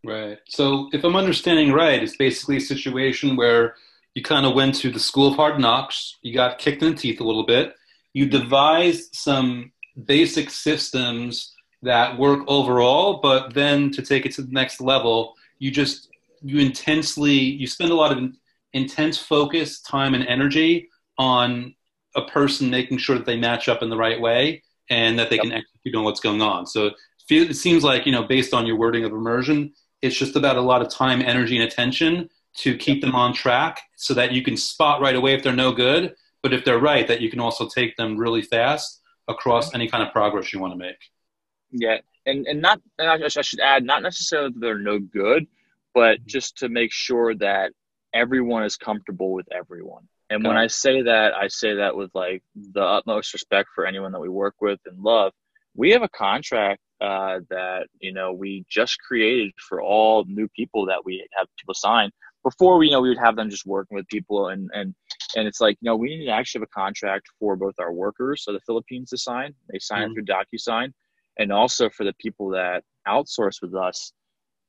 right 0.03 0.39
so 0.47 0.89
if 0.93 1.03
i'm 1.03 1.15
understanding 1.15 1.71
right 1.71 2.03
it's 2.03 2.17
basically 2.17 2.57
a 2.57 2.61
situation 2.61 3.35
where 3.35 3.75
you 4.15 4.21
kind 4.21 4.45
of 4.45 4.53
went 4.53 4.75
to 4.75 4.91
the 4.91 4.99
school 4.99 5.27
of 5.27 5.35
hard 5.35 5.59
knocks 5.59 6.17
you 6.21 6.33
got 6.33 6.59
kicked 6.59 6.83
in 6.83 6.91
the 6.91 6.97
teeth 6.97 7.19
a 7.19 7.23
little 7.23 7.45
bit 7.45 7.73
you 8.13 8.27
devised 8.27 9.15
some 9.15 9.71
basic 10.05 10.49
systems 10.49 11.53
that 11.81 12.17
work 12.17 12.39
overall, 12.47 13.19
but 13.21 13.53
then 13.53 13.91
to 13.91 14.01
take 14.01 14.25
it 14.25 14.31
to 14.33 14.41
the 14.41 14.51
next 14.51 14.81
level, 14.81 15.35
you 15.59 15.69
just 15.69 16.09
you 16.41 16.59
intensely 16.59 17.33
you 17.33 17.67
spend 17.67 17.91
a 17.91 17.95
lot 17.95 18.15
of 18.15 18.31
intense 18.73 19.17
focus, 19.17 19.81
time, 19.81 20.13
and 20.13 20.25
energy 20.27 20.89
on 21.17 21.75
a 22.15 22.21
person 22.21 22.69
making 22.69 22.97
sure 22.97 23.17
that 23.17 23.25
they 23.25 23.37
match 23.37 23.67
up 23.67 23.81
in 23.81 23.89
the 23.89 23.97
right 23.97 24.19
way 24.19 24.63
and 24.89 25.17
that 25.19 25.29
they 25.29 25.35
yep. 25.37 25.43
can 25.43 25.53
execute 25.53 25.95
on 25.95 26.03
what's 26.03 26.19
going 26.19 26.41
on. 26.41 26.65
So 26.65 26.91
it 27.29 27.55
seems 27.55 27.83
like 27.83 28.05
you 28.05 28.11
know, 28.11 28.23
based 28.23 28.53
on 28.53 28.65
your 28.65 28.77
wording 28.77 29.05
of 29.05 29.11
immersion, 29.11 29.73
it's 30.03 30.15
just 30.15 30.35
about 30.35 30.57
a 30.57 30.61
lot 30.61 30.81
of 30.81 30.89
time, 30.89 31.21
energy, 31.21 31.55
and 31.57 31.65
attention 31.65 32.29
to 32.57 32.77
keep 32.77 33.01
them 33.01 33.15
on 33.15 33.33
track, 33.33 33.81
so 33.95 34.13
that 34.13 34.31
you 34.31 34.43
can 34.43 34.55
spot 34.55 35.01
right 35.01 35.15
away 35.15 35.33
if 35.33 35.41
they're 35.41 35.55
no 35.55 35.71
good, 35.71 36.13
but 36.43 36.53
if 36.53 36.63
they're 36.63 36.77
right, 36.77 37.07
that 37.07 37.21
you 37.21 37.29
can 37.29 37.39
also 37.39 37.67
take 37.67 37.95
them 37.97 38.17
really 38.17 38.43
fast 38.43 39.01
across 39.27 39.73
any 39.73 39.87
kind 39.87 40.03
of 40.03 40.11
progress 40.11 40.53
you 40.53 40.59
want 40.59 40.73
to 40.73 40.77
make. 40.77 40.97
Yeah, 41.71 41.97
and 42.25 42.45
and 42.45 42.61
not 42.61 42.81
and 42.99 43.09
I, 43.09 43.25
I 43.25 43.41
should 43.41 43.59
add 43.59 43.83
not 43.83 44.03
necessarily 44.03 44.49
that 44.49 44.59
they're 44.59 44.77
no 44.77 44.99
good, 44.99 45.47
but 45.93 46.19
mm-hmm. 46.19 46.27
just 46.27 46.57
to 46.59 46.69
make 46.69 46.91
sure 46.91 47.33
that 47.35 47.71
everyone 48.13 48.63
is 48.63 48.77
comfortable 48.77 49.31
with 49.33 49.47
everyone. 49.51 50.07
And 50.29 50.43
when 50.43 50.57
I 50.57 50.67
say 50.67 51.03
that, 51.03 51.33
I 51.33 51.47
say 51.47 51.75
that 51.75 51.95
with 51.95 52.11
like 52.13 52.43
the 52.55 52.81
utmost 52.81 53.33
respect 53.33 53.69
for 53.75 53.85
anyone 53.85 54.11
that 54.13 54.19
we 54.19 54.29
work 54.29 54.55
with 54.61 54.79
and 54.85 55.01
love. 55.03 55.31
We 55.75 55.91
have 55.91 56.03
a 56.03 56.09
contract 56.09 56.81
uh, 57.01 57.39
that 57.49 57.87
you 57.99 58.13
know 58.13 58.33
we 58.33 58.65
just 58.69 58.97
created 58.99 59.51
for 59.67 59.81
all 59.81 60.25
new 60.27 60.47
people 60.55 60.85
that 60.85 61.03
we 61.03 61.25
have 61.37 61.47
people 61.59 61.73
sign. 61.73 62.09
Before 62.43 62.77
we 62.77 62.87
you 62.87 62.91
know 62.91 63.01
we 63.01 63.09
would 63.09 63.17
have 63.17 63.35
them 63.35 63.49
just 63.49 63.65
working 63.65 63.95
with 63.95 64.07
people 64.07 64.49
and 64.49 64.69
and 64.73 64.93
and 65.35 65.47
it's 65.47 65.61
like 65.61 65.77
you 65.81 65.89
know 65.89 65.95
we 65.95 66.17
need 66.17 66.25
to 66.25 66.31
actually 66.31 66.59
have 66.59 66.69
a 66.71 66.79
contract 66.79 67.27
for 67.39 67.55
both 67.55 67.75
our 67.79 67.93
workers, 67.93 68.43
so 68.43 68.53
the 68.53 68.59
Philippines 68.65 69.09
to 69.09 69.17
sign. 69.17 69.53
They 69.71 69.79
sign 69.79 70.09
mm-hmm. 70.09 70.13
through 70.13 70.25
DocuSign, 70.25 70.91
and 71.39 71.51
also 71.51 71.89
for 71.89 72.03
the 72.03 72.13
people 72.19 72.49
that 72.49 72.83
outsource 73.07 73.61
with 73.61 73.75
us 73.75 74.13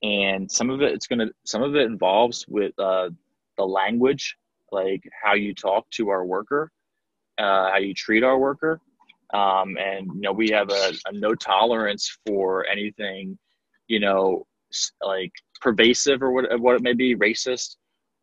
and 0.05 0.51
some 0.51 0.71
of 0.71 0.83
it 0.83 0.93
it's 0.93 1.09
to 1.09 1.31
some 1.45 1.63
of 1.63 1.75
it 1.75 1.87
involves 1.87 2.45
with 2.49 2.79
uh, 2.79 3.09
the 3.57 3.65
language 3.65 4.37
like 4.71 5.03
how 5.23 5.35
you 5.35 5.55
talk 5.55 5.89
to 5.91 6.11
our 6.11 6.25
worker 6.25 6.71
uh, 7.39 7.71
how 7.71 7.79
you 7.79 7.95
treat 7.95 8.23
our 8.23 8.39
worker 8.39 8.81
um, 9.35 9.77
and 9.79 10.07
you 10.15 10.21
know 10.21 10.33
we 10.33 10.49
have 10.51 10.71
a, 10.71 10.93
a, 11.07 11.13
no 11.13 11.35
tolerance 11.35 12.17
for 12.27 12.67
anything 12.67 13.39
you 13.89 14.01
know 14.01 14.47
like 15.03 15.33
pervasive 15.61 16.23
or 16.23 16.33
what, 16.33 16.61
what 16.61 16.77
it 16.77 16.83
may 16.83 16.95
be 16.95 17.17
racist 17.17 17.77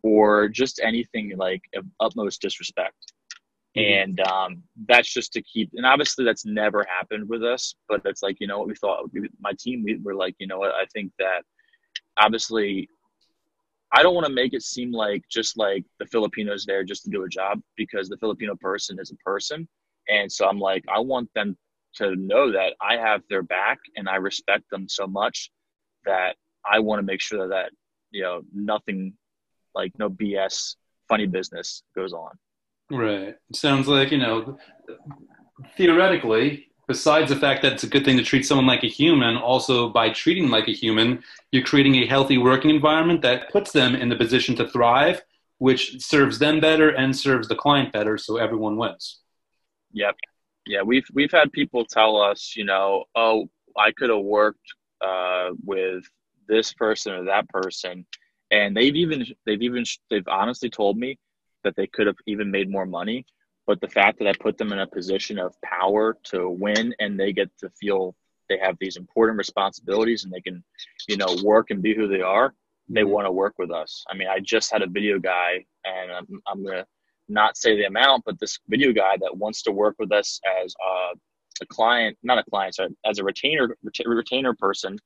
or 0.04 0.48
just 0.50 0.82
anything 0.84 1.34
like 1.38 1.62
of 1.76 1.86
utmost 2.00 2.42
disrespect 2.42 3.14
Mm-hmm. 3.78 4.20
and 4.20 4.28
um, 4.28 4.64
that's 4.86 5.14
just 5.14 5.32
to 5.32 5.42
keep 5.42 5.70
and 5.76 5.86
obviously 5.86 6.26
that's 6.26 6.46
never 6.46 6.86
happened 6.90 7.30
with 7.30 7.42
us 7.42 7.74
but 7.88 8.02
it's 8.04 8.22
like 8.22 8.36
you 8.42 8.48
know 8.48 8.60
what 8.60 8.68
we 8.68 8.76
thought 8.76 9.10
my 9.40 9.54
team 9.58 9.82
we 9.86 9.98
were 10.04 10.14
like 10.14 10.36
you 10.40 10.48
know 10.48 10.60
what 10.60 10.72
i 10.72 10.84
think 10.92 11.10
that 11.20 11.44
obviously 12.20 12.90
i 13.94 14.04
don't 14.04 14.14
want 14.14 14.28
to 14.28 14.34
make 14.34 14.54
it 14.54 14.62
seem 14.62 14.92
like 14.92 15.24
just 15.32 15.58
like 15.58 15.86
the 16.00 16.06
filipinos 16.08 16.66
there 16.66 16.84
just 16.84 17.06
to 17.06 17.10
do 17.10 17.24
a 17.24 17.30
job 17.30 17.62
because 17.78 18.10
the 18.10 18.18
filipino 18.18 18.58
person 18.60 19.00
is 19.00 19.12
a 19.12 19.16
person 19.24 19.66
and 20.08 20.32
so 20.32 20.48
i'm 20.48 20.60
like 20.60 20.84
i 20.94 21.00
want 21.00 21.30
them 21.36 21.58
to 21.94 22.16
know 22.16 22.52
that 22.52 22.74
i 22.82 22.96
have 22.98 23.22
their 23.30 23.44
back 23.44 23.80
and 23.96 24.08
i 24.08 24.16
respect 24.16 24.64
them 24.72 24.88
so 24.88 25.06
much 25.08 25.52
that 26.06 26.36
i 26.70 26.80
want 26.80 27.00
to 27.00 27.04
make 27.04 27.22
sure 27.22 27.48
that, 27.48 27.72
you 28.12 28.22
know 28.22 28.42
nothing 28.54 29.14
like 29.76 29.92
no 29.98 30.10
bs 30.10 30.76
funny 31.08 31.26
business 31.26 31.84
goes 31.96 32.14
on 32.14 32.32
Right. 32.92 33.36
Sounds 33.54 33.88
like, 33.88 34.12
you 34.12 34.18
know, 34.18 34.58
theoretically, 35.78 36.68
besides 36.88 37.30
the 37.30 37.38
fact 37.38 37.62
that 37.62 37.74
it's 37.74 37.84
a 37.84 37.88
good 37.88 38.04
thing 38.04 38.18
to 38.18 38.24
treat 38.24 38.46
someone 38.46 38.68
like 38.68 38.84
a 38.84 38.88
human, 38.88 39.38
also 39.38 39.90
by 39.90 40.10
treating 40.10 40.50
like 40.50 40.68
a 40.68 40.74
human, 40.74 41.24
you're 41.52 41.64
creating 41.64 41.96
a 41.96 42.06
healthy 42.06 42.38
working 42.38 42.70
environment 42.70 43.22
that 43.22 43.50
puts 43.50 43.72
them 43.72 43.96
in 43.96 44.10
the 44.10 44.16
position 44.16 44.56
to 44.58 44.68
thrive, 44.68 45.22
which 45.60 46.02
serves 46.04 46.38
them 46.38 46.60
better 46.60 46.90
and 46.90 47.16
serves 47.16 47.48
the 47.48 47.56
client 47.56 47.94
better, 47.94 48.18
so 48.18 48.36
everyone 48.36 48.76
wins. 48.76 49.22
Yep. 49.94 50.16
Yeah, 50.68 50.82
we've 50.84 51.06
we've 51.14 51.32
had 51.32 51.52
people 51.52 51.86
tell 51.86 52.18
us, 52.18 52.54
you 52.56 52.66
know, 52.66 53.06
oh, 53.16 53.50
I 53.78 53.92
could 53.92 54.10
have 54.10 54.20
worked 54.24 54.60
uh, 55.02 55.50
with 55.66 56.04
this 56.48 56.74
person 56.74 57.14
or 57.14 57.24
that 57.26 57.50
person, 57.50 58.06
and 58.52 58.76
they've 58.78 58.96
even 58.96 59.26
they've 59.46 59.62
even 59.62 59.84
they've 60.10 60.28
honestly 60.28 60.70
told 60.70 60.98
me 60.98 61.18
that 61.64 61.76
they 61.76 61.88
could 61.88 62.08
have 62.08 62.18
even 62.28 62.52
made 62.52 62.70
more 62.70 62.86
money. 62.86 63.26
But 63.68 63.82
the 63.82 63.88
fact 63.88 64.20
that 64.20 64.28
I 64.28 64.34
put 64.34 64.58
them 64.58 64.74
in 64.74 64.80
a 64.80 64.88
position 64.88 65.40
of 65.40 65.56
power 65.64 66.18
to 66.26 66.50
win 66.50 66.94
and 67.00 67.20
they 67.20 67.32
get 67.32 67.50
to 67.60 67.70
feel 67.80 68.16
they 68.50 68.58
have 68.58 68.76
these 68.80 68.98
important 68.98 69.38
responsibilities 69.38 70.24
and 70.24 70.34
they 70.34 70.42
can, 70.42 70.64
you 71.08 71.16
know, 71.16 71.38
work 71.44 71.70
and 71.70 71.82
be 71.82 71.96
who 71.96 72.08
they 72.08 72.22
are, 72.22 72.54
they 72.90 73.02
mm-hmm. 73.02 73.12
want 73.12 73.28
to 73.28 73.32
work 73.32 73.54
with 73.58 73.72
us. 73.72 74.04
I 74.10 74.16
mean, 74.16 74.28
I 74.28 74.40
just 74.40 74.72
had 74.72 74.82
a 74.82 74.88
video 74.88 75.20
guy 75.20 75.64
and 75.86 76.12
I'm, 76.12 76.42
I'm 76.48 76.66
to 76.66 76.86
not 77.32 77.58
say 77.58 77.76
the 77.76 77.86
amount, 77.86 78.24
but 78.26 78.40
this 78.40 78.60
video 78.68 78.92
guy 78.92 79.16
that 79.22 79.36
wants 79.38 79.62
to 79.64 79.72
work 79.72 79.96
with 80.00 80.12
us 80.12 80.40
as 80.64 80.74
a, 80.82 81.64
a 81.64 81.66
client, 81.68 82.18
not 82.24 82.38
a 82.38 82.44
client, 82.50 82.76
sorry, 82.76 82.90
as 83.06 83.20
a 83.20 83.24
retainer, 83.24 83.76
retainer 84.06 84.54
person 84.56 84.98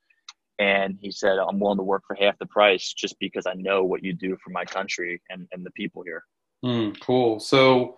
and 0.57 0.97
he 1.01 1.11
said 1.11 1.37
i'm 1.37 1.59
willing 1.59 1.77
to 1.77 1.83
work 1.83 2.01
for 2.07 2.15
half 2.15 2.37
the 2.39 2.45
price 2.45 2.93
just 2.93 3.19
because 3.19 3.45
i 3.45 3.53
know 3.55 3.83
what 3.83 4.01
you 4.01 4.13
do 4.13 4.37
for 4.41 4.51
my 4.51 4.63
country 4.63 5.21
and, 5.29 5.45
and 5.51 5.65
the 5.65 5.71
people 5.71 6.01
here 6.01 6.23
Mm, 6.65 6.99
cool. 6.99 7.39
So, 7.39 7.97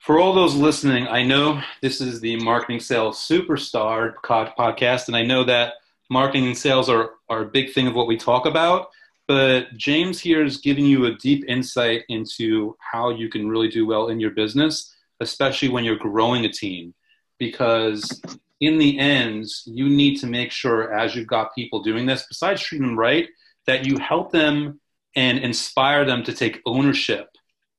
for 0.00 0.18
all 0.18 0.32
those 0.32 0.56
listening, 0.56 1.06
I 1.06 1.22
know 1.22 1.62
this 1.80 2.00
is 2.00 2.20
the 2.20 2.36
Marketing 2.42 2.80
Sales 2.80 3.18
Superstar 3.18 4.14
podcast, 4.24 5.06
and 5.06 5.16
I 5.16 5.22
know 5.22 5.44
that 5.44 5.74
marketing 6.10 6.46
and 6.48 6.58
sales 6.58 6.88
are, 6.88 7.10
are 7.28 7.42
a 7.42 7.48
big 7.48 7.72
thing 7.72 7.86
of 7.86 7.94
what 7.94 8.08
we 8.08 8.16
talk 8.16 8.46
about. 8.46 8.88
But 9.28 9.76
James 9.76 10.20
here 10.20 10.44
is 10.44 10.58
giving 10.58 10.84
you 10.84 11.06
a 11.06 11.14
deep 11.14 11.44
insight 11.48 12.02
into 12.08 12.76
how 12.80 13.10
you 13.10 13.28
can 13.28 13.48
really 13.48 13.68
do 13.68 13.86
well 13.86 14.08
in 14.08 14.20
your 14.20 14.32
business, 14.32 14.94
especially 15.20 15.68
when 15.68 15.84
you're 15.84 15.96
growing 15.96 16.44
a 16.44 16.52
team. 16.52 16.94
Because 17.38 18.20
in 18.60 18.78
the 18.78 18.98
end, 18.98 19.46
you 19.66 19.88
need 19.88 20.18
to 20.20 20.26
make 20.26 20.50
sure, 20.50 20.92
as 20.92 21.14
you've 21.14 21.26
got 21.26 21.54
people 21.54 21.82
doing 21.82 22.06
this, 22.06 22.26
besides 22.28 22.62
treating 22.62 22.86
them 22.86 22.98
right, 22.98 23.28
that 23.66 23.86
you 23.86 23.98
help 23.98 24.32
them 24.32 24.80
and 25.14 25.38
inspire 25.38 26.04
them 26.04 26.22
to 26.24 26.32
take 26.32 26.60
ownership 26.66 27.28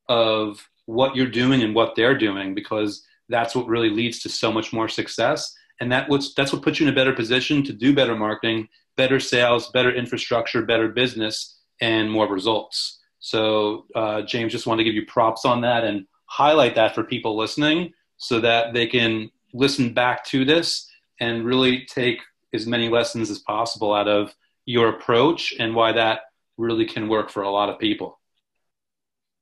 of 0.08 0.68
what 0.86 1.16
you're 1.16 1.28
doing 1.28 1.62
and 1.62 1.74
what 1.74 1.96
they're 1.96 2.18
doing 2.18 2.54
because 2.54 3.06
that's 3.30 3.56
what 3.56 3.68
really 3.68 3.90
leads 3.90 4.20
to 4.20 4.30
so 4.30 4.52
much 4.52 4.74
more 4.74 4.90
success 4.90 5.56
and 5.80 5.92
that 5.92 6.10
what's 6.10 6.34
that's 6.34 6.52
what 6.52 6.62
puts 6.62 6.80
you 6.80 6.88
in 6.88 6.94
a 6.94 6.96
better 6.96 7.14
position 7.14 7.64
to 7.64 7.74
do 7.74 7.96
better 7.96 8.16
marketing 8.16 8.68
better 8.98 9.20
sales 9.20 9.70
better 9.72 9.94
infrastructure 9.94 10.62
better 10.62 10.90
business 10.90 11.60
and 11.82 12.10
more 12.10 12.28
results 12.28 13.00
so 13.20 13.86
uh, 13.96 14.22
james 14.22 14.52
just 14.52 14.68
wanted 14.68 14.84
to 14.84 14.90
give 14.90 14.96
you 14.96 15.06
props 15.06 15.46
on 15.46 15.62
that 15.62 15.84
and 15.84 16.06
highlight 16.26 16.76
that 16.76 16.96
for 16.96 17.04
people 17.04 17.38
listening 17.38 17.94
so 18.18 18.40
that 18.40 18.74
they 18.74 18.88
can 18.88 19.30
listen 19.54 19.94
back 19.94 20.26
to 20.26 20.46
this 20.46 20.90
and 21.20 21.46
really 21.46 21.86
take 21.86 22.20
as 22.54 22.66
many 22.68 22.90
lessons 22.90 23.30
as 23.30 23.40
possible 23.40 23.94
out 23.94 24.08
of 24.08 24.34
your 24.66 24.90
approach 24.90 25.54
and 25.60 25.76
why 25.76 25.92
that 25.92 26.22
really 26.58 26.86
can 26.86 27.08
work 27.08 27.30
for 27.30 27.44
a 27.44 27.50
lot 27.50 27.70
of 27.70 27.80
people. 27.80 28.20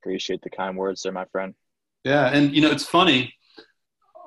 Appreciate 0.02 0.42
the 0.42 0.50
kind 0.50 0.76
words 0.76 1.02
there, 1.02 1.12
my 1.12 1.26
friend. 1.26 1.54
Yeah, 2.04 2.28
and 2.28 2.54
you 2.54 2.60
know 2.60 2.70
it's 2.70 2.86
funny. 2.86 3.34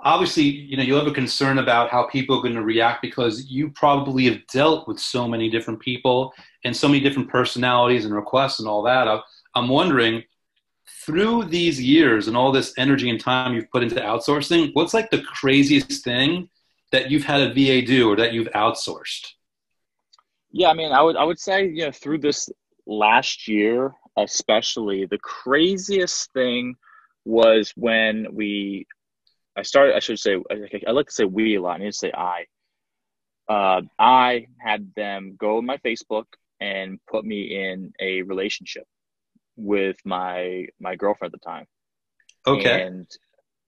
Obviously, 0.06 0.44
you 0.44 0.78
know 0.78 0.84
you 0.84 0.94
have 0.96 1.08
a 1.08 1.12
concern 1.12 1.58
about 1.58 1.90
how 1.90 2.04
people 2.04 2.38
are 2.38 2.42
going 2.42 2.54
to 2.56 2.64
react 2.64 3.02
because 3.02 3.48
you 3.50 3.72
probably 3.72 4.26
have 4.26 4.46
dealt 4.48 4.88
with 4.88 5.00
so 5.00 5.28
many 5.28 5.50
different 5.50 5.80
people 5.80 6.32
and 6.64 6.76
so 6.76 6.88
many 6.88 7.00
different 7.00 7.28
personalities 7.28 8.06
and 8.06 8.14
requests 8.14 8.60
and 8.60 8.68
all 8.68 8.84
that. 8.84 9.08
I'm 9.56 9.68
wondering 9.68 10.24
through 11.06 11.46
these 11.46 11.82
years 11.82 12.28
and 12.28 12.38
all 12.38 12.52
this 12.52 12.74
energy 12.78 13.10
and 13.10 13.20
time 13.20 13.54
you've 13.54 13.70
put 13.72 13.84
into 13.84 13.96
outsourcing, 13.96 14.72
what's 14.74 14.94
like 14.94 15.10
the 15.10 15.22
craziest 15.22 16.04
thing 16.04 16.50
that 16.92 17.12
you've 17.12 17.24
had 17.24 17.42
a 17.42 17.54
VA 17.54 17.86
do 17.86 18.10
or 18.10 18.16
that 18.16 18.34
you've 18.34 18.48
outsourced? 18.50 19.34
Yeah, 20.52 20.70
I 20.70 20.74
mean, 20.74 20.92
I 20.92 21.02
would 21.02 21.18
I 21.18 21.24
would 21.24 21.40
say 21.40 21.68
you 21.68 21.86
know 21.86 21.92
through 21.92 22.20
this 22.20 22.50
last 22.86 23.48
year, 23.48 23.94
especially 24.18 25.06
the 25.06 25.18
craziest 25.18 26.32
thing 26.34 26.76
was 27.26 27.74
when 27.76 28.28
we 28.32 28.88
I 29.58 29.64
started. 29.64 29.96
I 29.96 30.00
should 30.00 30.20
say 30.20 30.38
I 30.88 30.92
like 30.92 31.08
to 31.08 31.14
say 31.14 31.26
we 31.26 31.56
a 31.56 31.62
lot. 31.62 31.80
I 31.80 31.84
need 31.84 31.92
to 31.92 31.94
say 31.94 32.12
I. 32.14 32.46
Uh, 33.48 33.82
I 34.00 34.48
had 34.60 34.94
them 34.96 35.36
go 35.40 35.58
on 35.58 35.66
my 35.66 35.78
Facebook 35.78 36.26
and 36.60 37.00
put 37.08 37.24
me 37.24 37.56
in 37.56 37.94
a 38.00 38.24
relationship 38.24 38.86
with 39.56 39.98
my 40.06 40.68
my 40.80 40.96
girlfriend 40.96 41.34
at 41.34 41.40
the 41.40 41.46
time. 41.46 41.66
Okay. 42.48 42.84
And 42.84 43.08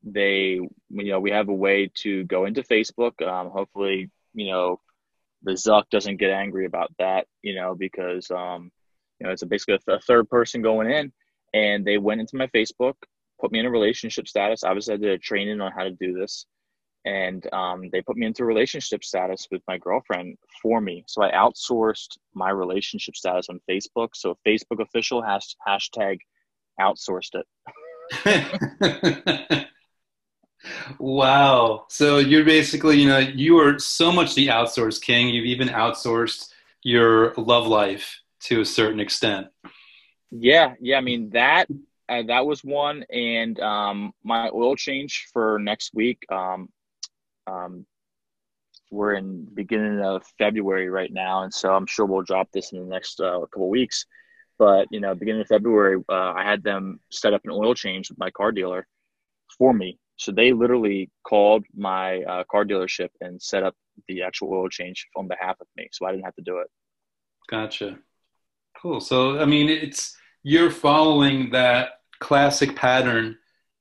they, 0.03 0.59
you 0.59 0.69
know, 0.89 1.19
we 1.19 1.31
have 1.31 1.49
a 1.49 1.53
way 1.53 1.89
to 2.01 2.23
go 2.25 2.45
into 2.45 2.61
Facebook. 2.61 3.21
Um, 3.25 3.49
hopefully, 3.49 4.09
you 4.33 4.47
know, 4.47 4.79
the 5.43 5.53
Zuck 5.53 5.89
doesn't 5.89 6.17
get 6.17 6.31
angry 6.31 6.65
about 6.65 6.91
that, 6.99 7.27
you 7.41 7.55
know, 7.55 7.75
because 7.75 8.29
um, 8.31 8.71
you 9.19 9.25
know 9.25 9.33
it's 9.33 9.41
a 9.41 9.45
basically 9.45 9.79
a, 9.87 9.99
third 9.99 10.29
person 10.29 10.61
going 10.61 10.89
in, 10.89 11.11
and 11.53 11.85
they 11.85 11.97
went 11.97 12.21
into 12.21 12.37
my 12.37 12.47
Facebook, 12.47 12.95
put 13.39 13.51
me 13.51 13.59
in 13.59 13.65
a 13.65 13.71
relationship 13.71 14.27
status. 14.27 14.63
Obviously, 14.63 14.95
I 14.95 14.97
did 14.97 15.11
a 15.11 15.17
training 15.17 15.61
on 15.61 15.71
how 15.71 15.83
to 15.83 15.91
do 15.91 16.13
this, 16.13 16.45
and 17.05 17.51
um, 17.53 17.89
they 17.91 18.01
put 18.01 18.17
me 18.17 18.25
into 18.25 18.45
relationship 18.45 19.03
status 19.03 19.47
with 19.51 19.61
my 19.67 19.77
girlfriend 19.77 20.37
for 20.61 20.81
me. 20.81 21.03
So 21.07 21.23
I 21.23 21.31
outsourced 21.31 22.17
my 22.33 22.49
relationship 22.49 23.15
status 23.15 23.47
on 23.49 23.59
Facebook. 23.69 24.09
So 24.13 24.37
Facebook 24.45 24.81
official 24.81 25.21
has 25.21 25.55
hashtag 25.67 26.17
outsourced 26.79 27.35
it. 27.35 27.45
wow. 30.99 31.85
So 31.89 32.17
you're 32.17 32.45
basically, 32.45 32.99
you 32.99 33.07
know, 33.07 33.19
you 33.19 33.59
are 33.59 33.79
so 33.79 34.11
much 34.11 34.35
the 34.35 34.47
outsourced 34.47 35.01
king. 35.01 35.29
You've 35.29 35.45
even 35.45 35.69
outsourced 35.69 36.49
your 36.83 37.33
love 37.35 37.67
life 37.67 38.21
to 38.41 38.61
a 38.61 38.65
certain 38.65 38.99
extent. 38.99 39.47
Yeah, 40.31 40.73
yeah. 40.81 40.97
I 40.97 41.01
mean 41.01 41.29
that 41.31 41.67
that 42.09 42.45
was 42.45 42.63
one, 42.63 43.03
and 43.11 43.59
um, 43.59 44.13
my 44.23 44.49
oil 44.49 44.75
change 44.75 45.27
for 45.33 45.59
next 45.59 45.93
week. 45.93 46.19
Um, 46.31 46.69
um, 47.47 47.85
we're 48.91 49.15
in 49.15 49.45
beginning 49.53 49.99
of 50.01 50.23
February 50.37 50.89
right 50.89 51.11
now, 51.11 51.43
and 51.43 51.53
so 51.53 51.73
I'm 51.73 51.85
sure 51.85 52.05
we'll 52.05 52.21
drop 52.21 52.49
this 52.51 52.71
in 52.71 52.79
the 52.79 52.85
next 52.85 53.19
uh, 53.19 53.39
couple 53.51 53.69
weeks. 53.69 54.05
But 54.57 54.87
you 54.91 54.99
know, 54.99 55.13
beginning 55.13 55.41
of 55.41 55.47
February, 55.47 56.01
uh, 56.09 56.33
I 56.33 56.43
had 56.43 56.63
them 56.63 56.99
set 57.11 57.33
up 57.33 57.41
an 57.43 57.51
oil 57.51 57.73
change 57.73 58.09
with 58.09 58.17
my 58.17 58.31
car 58.31 58.51
dealer 58.51 58.87
for 59.57 59.73
me. 59.73 59.99
So 60.15 60.31
they 60.31 60.51
literally 60.51 61.11
called 61.23 61.65
my 61.75 62.23
uh, 62.23 62.43
car 62.49 62.65
dealership 62.65 63.09
and 63.21 63.41
set 63.41 63.63
up 63.63 63.75
the 64.07 64.23
actual 64.23 64.51
oil 64.51 64.69
change 64.69 65.07
on 65.15 65.27
behalf 65.27 65.57
of 65.61 65.67
me, 65.75 65.89
so 65.91 66.05
I 66.05 66.11
didn't 66.11 66.25
have 66.25 66.35
to 66.35 66.41
do 66.41 66.57
it. 66.59 66.67
Gotcha. 67.49 67.99
Cool. 68.81 68.99
So 68.99 69.39
I 69.39 69.45
mean, 69.45 69.69
it's 69.69 70.15
you're 70.43 70.71
following 70.71 71.51
that 71.51 71.96
classic 72.19 72.75
pattern 72.75 73.37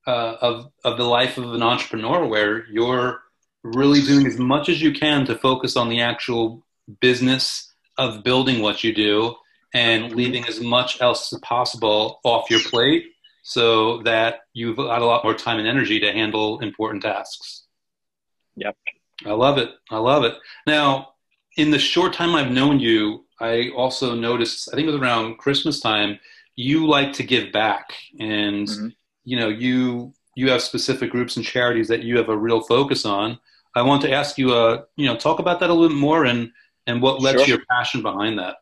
uh, 0.07 0.37
of 0.41 0.71
of 0.85 0.97
the 0.97 1.05
life 1.05 1.39
of 1.39 1.53
an 1.53 1.63
entrepreneur, 1.63 2.25
where 2.27 2.67
you're 2.69 3.23
really 3.63 4.01
doing 4.01 4.27
as 4.27 4.39
much 4.39 4.69
as 4.69 4.81
you 4.81 4.93
can 4.93 5.27
to 5.27 5.35
focus 5.35 5.77
on 5.77 5.89
the 5.89 6.01
actual 6.01 6.65
business 7.01 7.73
of 7.99 8.23
building 8.23 8.63
what 8.63 8.85
you 8.85 8.95
do 8.95 9.35
and 9.75 10.15
leaving 10.15 10.47
as 10.47 10.61
much 10.61 11.01
else 11.01 11.33
as 11.33 11.39
possible 11.41 12.21
off 12.25 12.49
your 12.51 12.61
plate 12.61 13.07
so 13.43 14.03
that 14.03 14.41
you've 14.55 14.77
got 14.77 15.03
a 15.03 15.07
lot 15.07 15.25
more 15.25 15.35
time 15.35 15.59
and 15.59 15.69
energy 15.69 16.01
to 16.01 16.13
handle 16.13 16.61
important 16.61 17.03
tasks. 17.03 17.65
Yep. 18.57 18.77
I 19.25 19.33
love 19.33 19.59
it. 19.59 19.71
I 19.91 19.99
love 19.99 20.25
it. 20.25 20.35
Now, 20.67 21.15
in 21.57 21.71
the 21.71 21.79
short 21.79 22.13
time 22.13 22.35
I've 22.35 22.51
known 22.51 22.81
you, 22.81 23.25
I 23.41 23.71
also 23.77 24.15
noticed, 24.15 24.69
I 24.73 24.77
think 24.77 24.89
it 24.89 24.93
was 24.93 25.01
around 25.01 25.39
Christmas 25.39 25.81
time, 25.81 26.19
you 26.57 26.87
like 26.87 27.13
to 27.15 27.23
give 27.23 27.53
back 27.53 27.95
and 28.19 28.67
mm-hmm. 28.67 28.89
you 29.25 29.39
know, 29.39 29.49
you 29.49 30.13
you 30.35 30.51
have 30.51 30.63
specific 30.63 31.11
groups 31.11 31.37
and 31.37 31.45
charities 31.45 31.89
that 31.89 32.03
you 32.03 32.17
have 32.19 32.29
a 32.29 32.37
real 32.37 32.61
focus 32.61 33.05
on. 33.05 33.39
I 33.75 33.83
want 33.83 34.03
to 34.03 34.13
ask 34.13 34.39
you, 34.39 34.53
uh, 34.53 34.83
you 34.97 35.07
know, 35.07 35.17
talk 35.17 35.39
about 35.39 35.61
that 35.61 35.71
a 35.71 35.73
little 35.73 35.89
bit 35.89 36.01
more 36.01 36.25
and 36.25 36.51
and 36.87 37.03
what 37.03 37.21
led 37.21 37.37
sure. 37.37 37.45
to 37.45 37.51
your 37.51 37.63
passion 37.71 38.03
behind 38.03 38.39
that. 38.39 38.57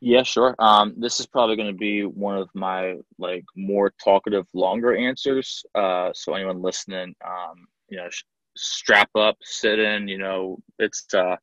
Yeah, 0.00 0.22
sure. 0.22 0.54
Um, 0.58 0.94
this 0.96 1.18
is 1.18 1.26
probably 1.26 1.56
going 1.56 1.72
to 1.72 1.78
be 1.78 2.04
one 2.04 2.38
of 2.38 2.48
my 2.54 2.96
like 3.18 3.44
more 3.56 3.92
talkative, 4.02 4.46
longer 4.54 4.96
answers. 4.96 5.64
Uh, 5.74 6.10
so 6.14 6.34
anyone 6.34 6.62
listening, 6.62 7.14
um, 7.26 7.66
you 7.88 7.96
know, 7.96 8.08
sh- 8.08 8.22
strap 8.56 9.10
up, 9.16 9.36
sit 9.42 9.78
in. 9.80 10.06
You 10.06 10.18
know, 10.18 10.58
it's 10.78 11.12
a 11.14 11.38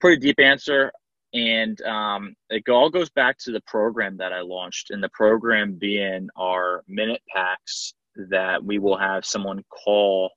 pretty 0.00 0.20
deep 0.20 0.38
answer, 0.38 0.92
and 1.34 1.80
um, 1.82 2.34
it 2.50 2.68
all 2.68 2.90
goes 2.90 3.10
back 3.10 3.38
to 3.38 3.52
the 3.52 3.62
program 3.66 4.16
that 4.18 4.32
I 4.32 4.40
launched, 4.40 4.90
and 4.90 5.02
the 5.02 5.08
program 5.10 5.74
being 5.74 6.28
our 6.36 6.82
minute 6.88 7.22
packs 7.28 7.94
that 8.30 8.62
we 8.62 8.78
will 8.78 8.96
have 8.96 9.24
someone 9.24 9.64
call 9.70 10.30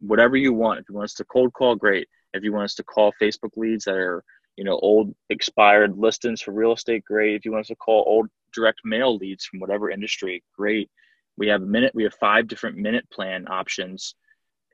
whatever 0.00 0.36
you 0.36 0.52
want. 0.52 0.80
If 0.80 0.86
you 0.88 0.94
want 0.94 1.06
us 1.06 1.14
to 1.14 1.24
cold 1.24 1.52
call, 1.52 1.74
great. 1.74 2.08
If 2.34 2.42
you 2.42 2.52
want 2.52 2.64
us 2.64 2.74
to 2.76 2.84
call 2.84 3.12
Facebook 3.20 3.56
leads 3.56 3.84
that 3.84 3.94
are, 3.94 4.22
you 4.56 4.64
know, 4.64 4.78
old 4.80 5.14
expired 5.30 5.96
listings 5.96 6.42
for 6.42 6.52
real 6.52 6.72
estate, 6.72 7.04
great. 7.04 7.34
If 7.34 7.44
you 7.44 7.52
want 7.52 7.64
us 7.64 7.68
to 7.68 7.76
call 7.76 8.04
old 8.06 8.28
direct 8.54 8.80
mail 8.84 9.16
leads 9.16 9.44
from 9.44 9.60
whatever 9.60 9.90
industry, 9.90 10.42
great. 10.56 10.90
We 11.36 11.48
have 11.48 11.62
a 11.62 11.66
minute. 11.66 11.94
We 11.94 12.02
have 12.02 12.14
five 12.14 12.46
different 12.46 12.76
minute 12.76 13.08
plan 13.10 13.46
options 13.48 14.14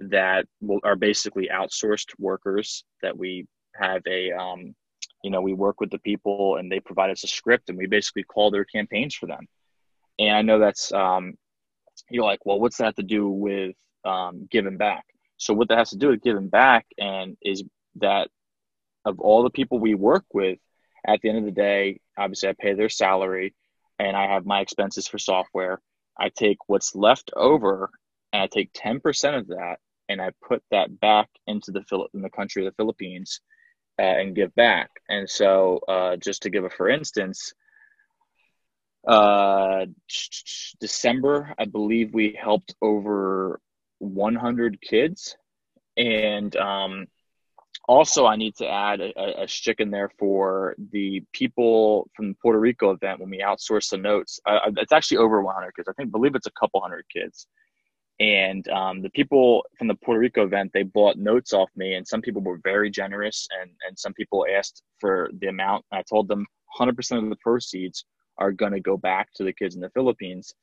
that 0.01 0.47
will, 0.61 0.81
are 0.83 0.97
basically 0.97 1.49
outsourced 1.53 2.09
workers 2.19 2.85
that 3.03 3.17
we 3.17 3.47
have 3.75 4.03
a, 4.07 4.33
um, 4.33 4.75
you 5.27 5.31
know, 5.31 5.41
we 5.41 5.55
work 5.55 5.81
with 5.81 5.91
the 5.91 5.99
people 5.99 6.55
and 6.55 6.71
they 6.71 6.79
provide 6.79 7.11
us 7.11 7.25
a 7.25 7.27
script 7.27 7.69
and 7.69 7.77
we 7.77 7.89
basically 7.89 8.23
call 8.23 8.53
their 8.53 8.65
campaigns 8.65 9.13
for 9.13 9.27
them. 9.27 9.49
And 10.21 10.37
I 10.37 10.43
know 10.43 10.61
that's, 10.61 10.93
um, 10.93 11.35
you're 12.09 12.23
like, 12.23 12.47
well, 12.47 12.61
what's 12.61 12.77
that 12.77 12.95
to 12.95 13.03
do 13.03 13.29
with 13.29 13.75
um, 14.05 14.47
giving 14.49 14.77
back? 14.77 15.05
So 15.37 15.53
what 15.53 15.67
that 15.67 15.79
has 15.79 15.91
to 15.91 15.97
do 15.97 16.11
with 16.11 16.23
giving 16.23 16.49
back 16.49 16.87
and 16.97 17.37
is 17.43 17.65
that 17.97 18.29
of 19.05 19.19
all 19.19 19.43
the 19.43 19.51
people 19.51 19.81
we 19.81 19.97
work 19.97 20.25
with, 20.33 20.61
at 21.05 21.21
the 21.23 21.29
end 21.29 21.39
of 21.39 21.45
the 21.45 21.51
day, 21.51 21.99
obviously 22.17 22.51
I 22.51 22.55
pay 22.57 22.75
their 22.75 22.89
salary 22.89 23.53
and 23.99 24.17
I 24.17 24.29
have 24.29 24.47
my 24.47 24.61
expenses 24.61 25.09
for 25.09 25.19
software. 25.19 25.81
I 26.17 26.29
take 26.29 26.59
what's 26.69 26.95
left 26.95 27.33
over 27.35 27.91
and 28.33 28.43
I 28.43 28.47
take 28.47 28.73
10% 28.75 29.37
of 29.37 29.49
that 29.49 29.79
and 30.09 30.23
I 30.23 30.31
put 30.47 30.63
that 30.71 31.01
back 31.01 31.31
into 31.49 31.73
the 31.73 31.83
in 32.15 32.23
the 32.23 32.31
country 32.31 32.65
of 32.65 32.71
the 32.71 32.77
Philippines 32.77 33.41
uh, 33.99 34.03
and 34.03 34.35
give 34.35 34.55
back. 34.55 34.91
And 35.09 35.29
so, 35.29 35.81
uh, 35.89 36.17
just 36.17 36.43
to 36.43 36.51
give 36.51 36.65
a 36.65 36.71
for 36.71 36.89
instance, 36.89 37.55
uh, 39.07 39.87
December, 40.81 41.55
I 41.59 41.65
believe 41.65 42.13
we 42.13 42.39
helped 42.41 42.75
over 42.83 43.61
100 43.99 44.81
kids. 44.81 45.37
And 45.97 46.55
um, 46.57 47.07
also, 47.89 48.27
I 48.27 48.37
need 48.37 48.57
to 48.57 48.69
add 48.69 49.01
a, 49.01 49.45
a 49.45 49.49
stick 49.49 49.79
in 49.79 49.91
there 49.91 50.11
for 50.19 50.75
the 50.91 51.23
people 51.33 52.11
from 52.15 52.29
the 52.29 52.35
Puerto 52.43 52.59
Rico 52.59 52.91
event 52.91 53.21
when 53.21 53.31
we 53.31 53.39
outsource 53.39 53.91
the 53.91 53.97
notes. 53.97 54.41
Uh, 54.45 54.59
it's 54.77 54.93
actually 54.93 55.19
over 55.19 55.41
100 55.41 55.73
kids. 55.77 55.89
I 55.89 55.93
think, 55.93 56.11
believe 56.11 56.35
it's 56.35 56.49
a 56.49 56.53
couple 56.59 56.81
hundred 56.81 57.05
kids. 57.13 57.47
And 58.19 58.67
um, 58.69 59.03
the 59.03 59.11
people 59.11 59.63
from 59.77 59.89
the 59.89 59.95
Puerto 59.95 60.21
Rico 60.21 60.45
event, 60.45 60.71
they 60.73 60.85
bought 60.85 61.19
notes 61.19 61.53
off 61.53 61.69
me, 61.77 61.95
and 61.95 62.07
some 62.07 62.23
people 62.23 62.41
were 62.43 62.61
very 62.65 62.91
generous, 62.91 63.47
and, 63.61 63.71
and 63.87 63.99
some 63.99 64.15
people 64.15 64.47
asked 64.57 64.83
for 65.01 65.31
the 65.41 65.49
amount. 65.49 65.85
I 65.93 66.03
told 66.03 66.29
them 66.29 66.47
100% 66.81 67.23
of 67.23 67.29
the 67.29 67.37
proceeds 67.37 68.07
are 68.39 68.53
going 68.53 68.73
to 68.73 68.81
go 68.81 68.97
back 68.97 69.29
to 69.35 69.45
the 69.45 69.53
kids 69.53 69.75
in 69.75 69.81
the 69.81 69.91
Philippines. 69.91 70.55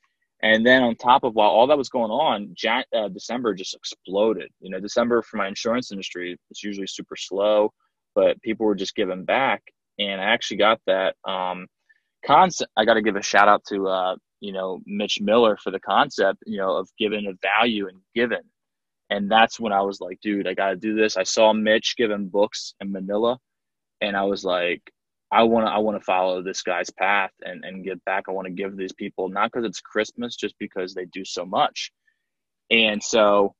And 0.41 0.65
then 0.65 0.83
on 0.83 0.95
top 0.95 1.23
of 1.23 1.35
while 1.35 1.49
all 1.49 1.67
that 1.67 1.77
was 1.77 1.89
going 1.89 2.11
on, 2.11 2.49
Jan- 2.53 2.83
uh, 2.93 3.07
December 3.07 3.53
just 3.53 3.75
exploded. 3.75 4.49
You 4.59 4.71
know, 4.71 4.79
December 4.79 5.21
for 5.21 5.37
my 5.37 5.47
insurance 5.47 5.91
industry 5.91 6.37
is 6.51 6.63
usually 6.63 6.87
super 6.87 7.15
slow, 7.15 7.71
but 8.13 8.41
people 8.41 8.65
were 8.65 8.75
just 8.75 8.95
giving 8.95 9.23
back. 9.23 9.63
And 9.99 10.19
I 10.19 10.25
actually 10.25 10.57
got 10.57 10.81
that 10.85 11.15
um, 11.23 11.67
concept. 12.25 12.71
I 12.75 12.83
got 12.83 12.95
to 12.95 13.01
give 13.01 13.15
a 13.15 13.21
shout 13.21 13.47
out 13.47 13.63
to 13.69 13.87
uh, 13.87 14.15
you 14.43 14.51
know 14.51 14.81
Mitch 14.85 15.21
Miller 15.21 15.57
for 15.57 15.71
the 15.71 15.79
concept, 15.79 16.43
you 16.45 16.57
know, 16.57 16.75
of 16.75 16.89
giving 16.99 17.27
a 17.27 17.33
value 17.41 17.87
and 17.87 17.99
giving. 18.13 18.43
And 19.09 19.31
that's 19.31 19.59
when 19.59 19.71
I 19.71 19.81
was 19.81 20.01
like, 20.01 20.19
dude, 20.21 20.47
I 20.47 20.53
got 20.53 20.71
to 20.71 20.75
do 20.75 20.95
this. 20.95 21.15
I 21.15 21.23
saw 21.23 21.53
Mitch 21.53 21.95
giving 21.97 22.27
books 22.27 22.73
in 22.81 22.91
Manila, 22.91 23.39
and 24.01 24.17
I 24.17 24.23
was 24.23 24.43
like, 24.43 24.81
I 25.31 25.43
want 25.43 25.65
to 25.65 25.71
I 25.71 25.77
want 25.77 25.97
to 25.97 26.03
follow 26.03 26.43
this 26.43 26.61
guy's 26.61 26.89
path 26.89 27.31
and 27.41 27.63
and 27.63 27.85
give 27.85 28.03
back. 28.03 28.25
I 28.27 28.31
want 28.31 28.47
to 28.47 28.53
give 28.53 28.75
these 28.75 28.91
people 28.91 29.29
not 29.29 29.49
because 29.49 29.65
it's 29.65 29.79
Christmas, 29.79 30.35
just 30.35 30.55
because 30.59 30.93
they 30.93 31.05
do 31.05 31.23
so 31.23 31.45
much. 31.45 31.93
And 32.69 33.01
so, 33.01 33.55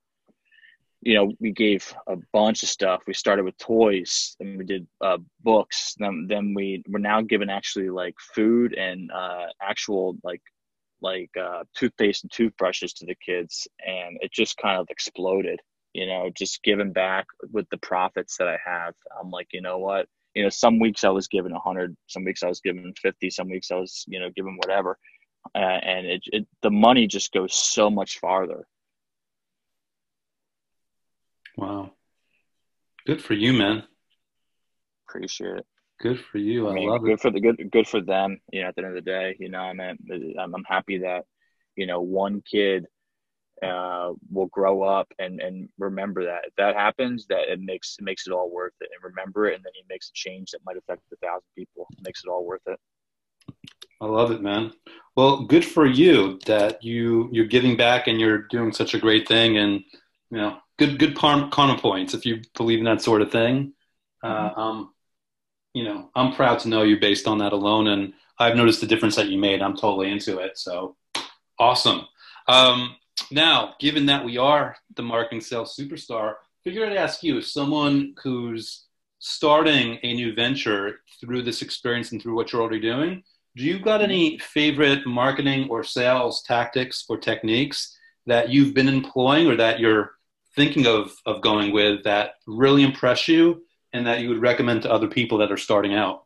you 1.02 1.16
know, 1.16 1.32
we 1.40 1.52
gave 1.52 1.94
a 2.08 2.18
bunch 2.34 2.64
of 2.64 2.70
stuff. 2.70 3.04
We 3.08 3.14
started 3.14 3.46
with 3.46 3.58
toys, 3.58 4.36
and 4.42 4.58
we 4.58 4.66
did 4.66 4.86
uh, 5.00 5.20
books. 5.44 5.96
Then 5.98 6.26
then 6.28 6.54
we 6.54 6.84
we're 6.90 7.00
now 7.00 7.22
giving 7.22 7.50
actually 7.50 7.90
like 7.90 8.16
food 8.20 8.74
and 8.74 9.10
uh, 9.12 9.46
actual 9.62 10.18
like 10.26 10.42
like 11.04 11.30
uh, 11.40 11.64
toothpaste 11.76 12.24
and 12.24 12.32
toothbrushes 12.32 12.94
to 12.94 13.06
the 13.06 13.16
kids, 13.16 13.68
and 13.86 14.18
it 14.22 14.32
just 14.32 14.58
kind 14.58 14.80
of 14.80 14.88
exploded. 14.90 15.60
You 15.94 16.08
know, 16.08 16.32
just 16.36 16.64
giving 16.64 16.92
back 16.92 17.28
with 17.52 17.70
the 17.70 17.78
profits 17.78 18.38
that 18.38 18.48
I 18.48 18.58
have. 18.66 18.96
I'm 19.22 19.30
like, 19.30 19.50
you 19.54 19.62
know 19.62 19.78
what? 19.78 20.08
You 20.34 20.42
know, 20.42 20.50
some 20.50 20.80
weeks 20.80 21.04
I 21.04 21.10
was 21.10 21.28
given 21.28 21.52
a 21.52 21.60
hundred, 21.60 21.96
some 22.08 22.24
weeks 22.24 22.42
I 22.42 22.48
was 22.48 22.62
given 22.62 22.92
fifty, 23.00 23.30
some 23.30 23.50
weeks 23.50 23.70
I 23.70 23.76
was, 23.76 24.04
you 24.08 24.20
know, 24.20 24.32
given 24.36 24.58
whatever, 24.58 24.98
uh, 25.54 25.58
and 25.58 26.08
it, 26.08 26.24
it 26.26 26.48
the 26.64 26.72
money 26.72 27.06
just 27.06 27.32
goes 27.32 27.54
so 27.54 27.92
much 27.92 28.20
farther. 28.20 28.66
Wow, 31.56 31.92
good 33.06 33.22
for 33.22 33.36
you, 33.36 33.54
man. 33.54 33.84
Appreciate 35.08 35.58
it. 35.58 35.66
Good 36.00 36.20
for 36.20 36.38
you. 36.38 36.68
I, 36.68 36.72
I 36.72 36.74
mean, 36.74 36.90
love 36.90 37.02
good 37.02 37.12
it. 37.12 37.22
for 37.22 37.32
the 37.32 37.40
good, 37.40 37.70
good 37.72 37.88
for 37.88 38.02
them. 38.02 38.40
You 38.52 38.64
know, 38.64 38.68
at 38.70 38.76
the 38.76 38.82
end 38.84 38.98
of 38.98 39.04
the 39.04 39.10
day, 39.10 39.36
you 39.40 39.50
know, 39.50 39.60
I 39.60 39.74
mean, 39.74 40.36
I'm, 40.40 40.56
I'm 40.56 40.64
happy 40.66 41.00
that, 41.00 41.26
you 41.76 41.86
know, 41.88 42.02
one 42.02 42.42
kid 42.50 42.86
uh, 43.64 44.12
will 44.32 44.48
grow 44.48 44.84
up 44.84 45.08
and, 45.20 45.40
and 45.40 45.70
remember 45.78 46.26
that. 46.26 46.46
If 46.48 46.56
that 46.58 46.76
happens, 46.76 47.28
that 47.28 47.52
it 47.52 47.62
makes 47.62 47.96
it 48.00 48.04
makes 48.04 48.28
it 48.28 48.34
all 48.34 48.52
worth 48.52 48.74
it. 48.82 48.90
And 48.94 49.12
remember 49.12 49.48
it, 49.48 49.56
and 49.56 49.64
then 49.64 49.72
he 49.76 49.84
makes 49.90 50.10
a 50.10 50.14
change 50.14 50.52
that 50.52 50.60
might 50.66 50.78
affect 50.78 51.02
a 51.14 51.16
thousand 51.18 51.44
people. 51.56 51.88
It 51.94 52.04
makes 52.04 52.24
it 52.26 52.30
all 52.30 52.46
worth 52.46 52.62
it. 52.68 52.80
I 54.02 54.06
love 54.06 54.32
it, 54.32 54.42
man. 54.42 54.74
Well, 55.16 55.44
good 55.46 55.64
for 55.64 55.86
you 55.86 56.40
that 56.46 56.84
you 56.84 57.30
you're 57.32 57.46
giving 57.46 57.78
back 57.78 58.08
and 58.08 58.20
you're 58.20 58.48
doing 58.50 58.74
such 58.74 58.94
a 58.94 59.00
great 59.00 59.28
thing, 59.28 59.58
and 59.58 59.82
you 60.30 60.38
know, 60.38 60.58
good 60.78 61.00
good 61.00 61.16
karma 61.16 61.78
points 61.78 62.14
if 62.14 62.26
you 62.26 62.42
believe 62.58 62.80
in 62.80 62.86
that 62.86 63.02
sort 63.02 63.22
of 63.22 63.32
thing. 63.32 63.74
Uh, 64.22 64.50
mm-hmm. 64.50 64.84
You 65.74 65.84
know, 65.84 66.10
I'm 66.16 66.34
proud 66.34 66.60
to 66.60 66.70
know 66.70 66.84
you 66.84 67.00
based 67.00 67.28
on 67.28 67.40
that 67.40 67.54
alone. 67.54 67.88
And 67.88 68.14
I've 68.40 68.56
noticed 68.56 68.82
the 68.82 68.88
difference 68.88 69.16
that 69.16 69.30
you 69.30 69.38
made. 69.38 69.62
I'm 69.62 69.76
totally 69.76 70.12
into 70.12 70.40
it. 70.40 70.58
So 70.58 70.96
awesome. 71.60 72.02
Um, 72.48 72.96
now, 73.32 73.76
given 73.80 74.06
that 74.08 74.26
we 74.26 74.38
are 74.38 74.76
the 74.96 75.04
marketing 75.04 75.42
sales 75.42 75.76
superstar, 75.76 76.36
figured 76.64 76.90
I'd 76.90 76.98
ask 76.98 77.24
you, 77.24 77.42
someone 77.42 78.16
who's 78.22 78.86
starting 79.20 80.00
a 80.04 80.14
new 80.14 80.34
venture 80.34 81.00
through 81.20 81.44
this 81.44 81.62
experience 81.62 82.12
and 82.12 82.22
through 82.22 82.36
what 82.36 82.52
you're 82.52 82.62
already 82.62 82.82
doing, 82.82 83.24
do 83.56 83.64
you 83.64 83.80
got 83.80 84.02
any 84.02 84.38
favorite 84.40 85.06
marketing 85.06 85.70
or 85.70 85.84
sales 85.84 86.44
tactics 86.44 87.06
or 87.08 87.18
techniques 87.18 87.98
that 88.26 88.50
you've 88.50 88.74
been 88.74 88.88
employing 88.88 89.48
or 89.48 89.56
that 89.56 89.80
you're 89.80 90.12
thinking 90.56 90.88
of, 90.88 91.12
of 91.26 91.42
going 91.42 91.72
with 91.72 92.04
that 92.04 92.36
really 92.48 92.84
impress 92.84 93.28
you 93.28 93.64
and 93.94 94.08
that 94.08 94.22
you 94.22 94.30
would 94.30 94.42
recommend 94.42 94.82
to 94.82 94.92
other 94.92 95.08
people 95.08 95.38
that 95.38 95.52
are 95.52 95.58
starting 95.58 95.94
out? 95.94 96.26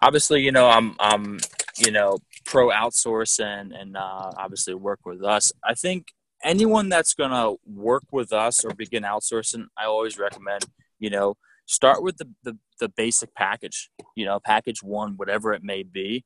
Obviously, 0.00 0.42
you 0.42 0.52
know, 0.52 0.68
I'm, 0.68 0.96
I'm, 0.98 1.38
you 1.76 1.90
know, 1.90 2.18
pro 2.44 2.70
outsource 2.70 3.44
and, 3.44 3.72
and 3.72 3.96
uh, 3.96 4.32
obviously 4.36 4.74
work 4.74 5.00
with 5.04 5.22
us. 5.22 5.52
I 5.62 5.74
think 5.74 6.08
anyone 6.42 6.88
that's 6.88 7.14
going 7.14 7.30
to 7.30 7.56
work 7.66 8.04
with 8.12 8.32
us 8.32 8.64
or 8.64 8.74
begin 8.74 9.02
outsourcing, 9.02 9.66
I 9.76 9.84
always 9.84 10.18
recommend, 10.18 10.64
you 10.98 11.10
know, 11.10 11.36
start 11.66 12.02
with 12.02 12.16
the, 12.16 12.28
the, 12.44 12.56
the 12.80 12.88
basic 12.88 13.34
package, 13.34 13.90
you 14.16 14.24
know, 14.24 14.40
package 14.40 14.82
one, 14.82 15.14
whatever 15.16 15.52
it 15.52 15.62
may 15.62 15.82
be 15.82 16.24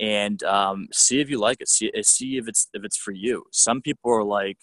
and 0.00 0.42
um, 0.44 0.88
see 0.92 1.20
if 1.20 1.28
you 1.28 1.38
like 1.38 1.60
it. 1.60 1.68
See, 1.68 1.90
see 2.02 2.38
if 2.38 2.48
it's 2.48 2.68
if 2.72 2.84
it's 2.84 2.96
for 2.96 3.12
you. 3.12 3.44
Some 3.52 3.82
people 3.82 4.10
are 4.12 4.24
like, 4.24 4.58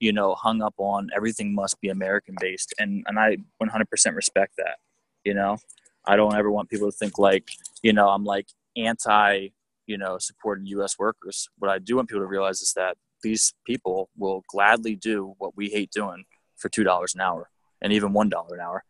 you 0.00 0.12
know, 0.12 0.34
hung 0.34 0.62
up 0.62 0.74
on 0.78 1.08
everything 1.14 1.54
must 1.54 1.80
be 1.80 1.88
American 1.88 2.36
based, 2.40 2.74
and 2.78 3.04
and 3.06 3.18
I 3.18 3.38
100% 3.62 4.14
respect 4.14 4.54
that. 4.58 4.76
You 5.24 5.34
know, 5.34 5.56
I 6.04 6.16
don't 6.16 6.34
ever 6.34 6.50
want 6.50 6.68
people 6.68 6.90
to 6.90 6.96
think 6.96 7.18
like, 7.18 7.50
you 7.82 7.92
know, 7.92 8.08
I'm 8.08 8.24
like 8.24 8.48
anti, 8.76 9.48
you 9.86 9.98
know, 9.98 10.18
supporting 10.18 10.66
U.S. 10.66 10.98
workers. 10.98 11.48
What 11.58 11.70
I 11.70 11.78
do 11.78 11.96
want 11.96 12.08
people 12.08 12.22
to 12.22 12.26
realize 12.26 12.60
is 12.60 12.72
that 12.74 12.96
these 13.22 13.54
people 13.66 14.10
will 14.16 14.42
gladly 14.48 14.96
do 14.96 15.34
what 15.38 15.56
we 15.56 15.68
hate 15.68 15.90
doing 15.90 16.24
for 16.56 16.68
two 16.68 16.84
dollars 16.84 17.14
an 17.14 17.22
hour, 17.22 17.48
and 17.80 17.92
even 17.92 18.12
one 18.12 18.28
dollar 18.28 18.56
an 18.56 18.60
hour. 18.60 18.84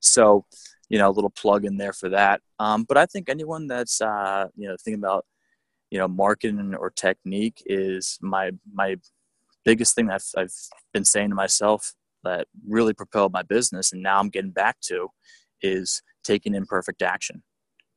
So, 0.00 0.44
you 0.88 0.98
know, 0.98 1.08
a 1.08 1.12
little 1.12 1.30
plug 1.30 1.64
in 1.64 1.76
there 1.76 1.92
for 1.92 2.08
that. 2.08 2.40
Um, 2.58 2.84
but 2.84 2.96
I 2.96 3.06
think 3.06 3.28
anyone 3.28 3.66
that's 3.66 4.00
uh, 4.00 4.48
you 4.56 4.68
know 4.68 4.76
thinking 4.82 5.00
about 5.00 5.26
you 5.92 5.98
know 5.98 6.08
marketing 6.08 6.74
or 6.74 6.90
technique 6.90 7.62
is 7.66 8.18
my 8.22 8.50
my 8.72 8.96
biggest 9.64 9.94
thing 9.94 10.10
I've, 10.10 10.24
I've 10.36 10.54
been 10.92 11.04
saying 11.04 11.28
to 11.28 11.36
myself 11.36 11.92
that 12.24 12.48
really 12.66 12.94
propelled 12.94 13.32
my 13.32 13.42
business 13.42 13.92
and 13.92 14.02
now 14.02 14.18
i'm 14.18 14.30
getting 14.30 14.50
back 14.50 14.80
to 14.88 15.08
is 15.62 16.02
taking 16.24 16.54
imperfect 16.54 17.02
action. 17.02 17.42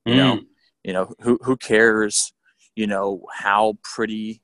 You 0.06 0.14
mm. 0.14 0.18
know 0.18 0.42
you 0.84 0.94
know 0.94 1.14
who, 1.22 1.40
who 1.42 1.58
cares 1.58 2.32
you 2.76 2.88
know 2.88 3.24
how 3.34 3.76
pretty 3.84 4.42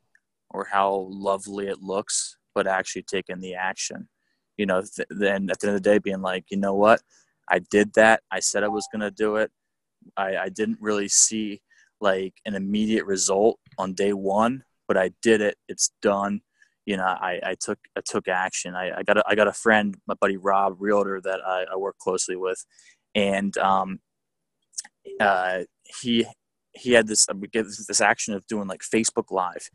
or 0.49 0.65
how 0.65 1.07
lovely 1.09 1.67
it 1.67 1.81
looks 1.81 2.37
but 2.55 2.67
actually 2.67 3.03
taking 3.03 3.39
the 3.39 3.55
action. 3.55 4.09
You 4.57 4.65
know 4.65 4.81
th- 4.81 5.07
then 5.09 5.49
at 5.49 5.59
the 5.59 5.67
end 5.67 5.75
of 5.75 5.83
the 5.83 5.89
day 5.89 5.99
being 5.99 6.21
like 6.21 6.45
you 6.49 6.57
know 6.57 6.73
what? 6.73 7.01
I 7.49 7.59
did 7.59 7.93
that. 7.93 8.21
I 8.31 8.39
said 8.39 8.63
i 8.63 8.67
was 8.69 8.87
going 8.93 9.01
to 9.01 9.11
do 9.11 9.35
it. 9.35 9.51
I, 10.15 10.37
I 10.37 10.49
didn't 10.49 10.77
really 10.79 11.09
see 11.09 11.61
like 12.01 12.33
an 12.45 12.55
immediate 12.55 13.05
result 13.05 13.59
on 13.77 13.93
day 13.93 14.13
one, 14.13 14.63
but 14.87 14.97
I 14.97 15.11
did 15.21 15.41
it. 15.41 15.57
It's 15.67 15.91
done. 16.01 16.41
You 16.85 16.97
know, 16.97 17.03
I, 17.03 17.39
I 17.43 17.55
took 17.59 17.79
I 17.95 18.01
took 18.03 18.27
action. 18.27 18.75
I, 18.75 18.91
I 18.97 19.03
got 19.03 19.17
a, 19.17 19.23
I 19.27 19.35
got 19.35 19.47
a 19.47 19.53
friend, 19.53 19.95
my 20.07 20.15
buddy 20.19 20.37
Rob, 20.37 20.77
realtor 20.79 21.21
that 21.21 21.39
I, 21.45 21.65
I 21.71 21.75
work 21.77 21.97
closely 21.99 22.35
with, 22.35 22.65
and 23.13 23.55
um, 23.59 23.99
uh, 25.19 25.59
he 26.01 26.25
he 26.73 26.93
had 26.93 27.07
this 27.07 27.27
this, 27.53 27.85
this 27.85 28.01
action 28.01 28.33
of 28.33 28.47
doing 28.47 28.67
like 28.67 28.81
Facebook 28.81 29.29
Live, 29.29 29.69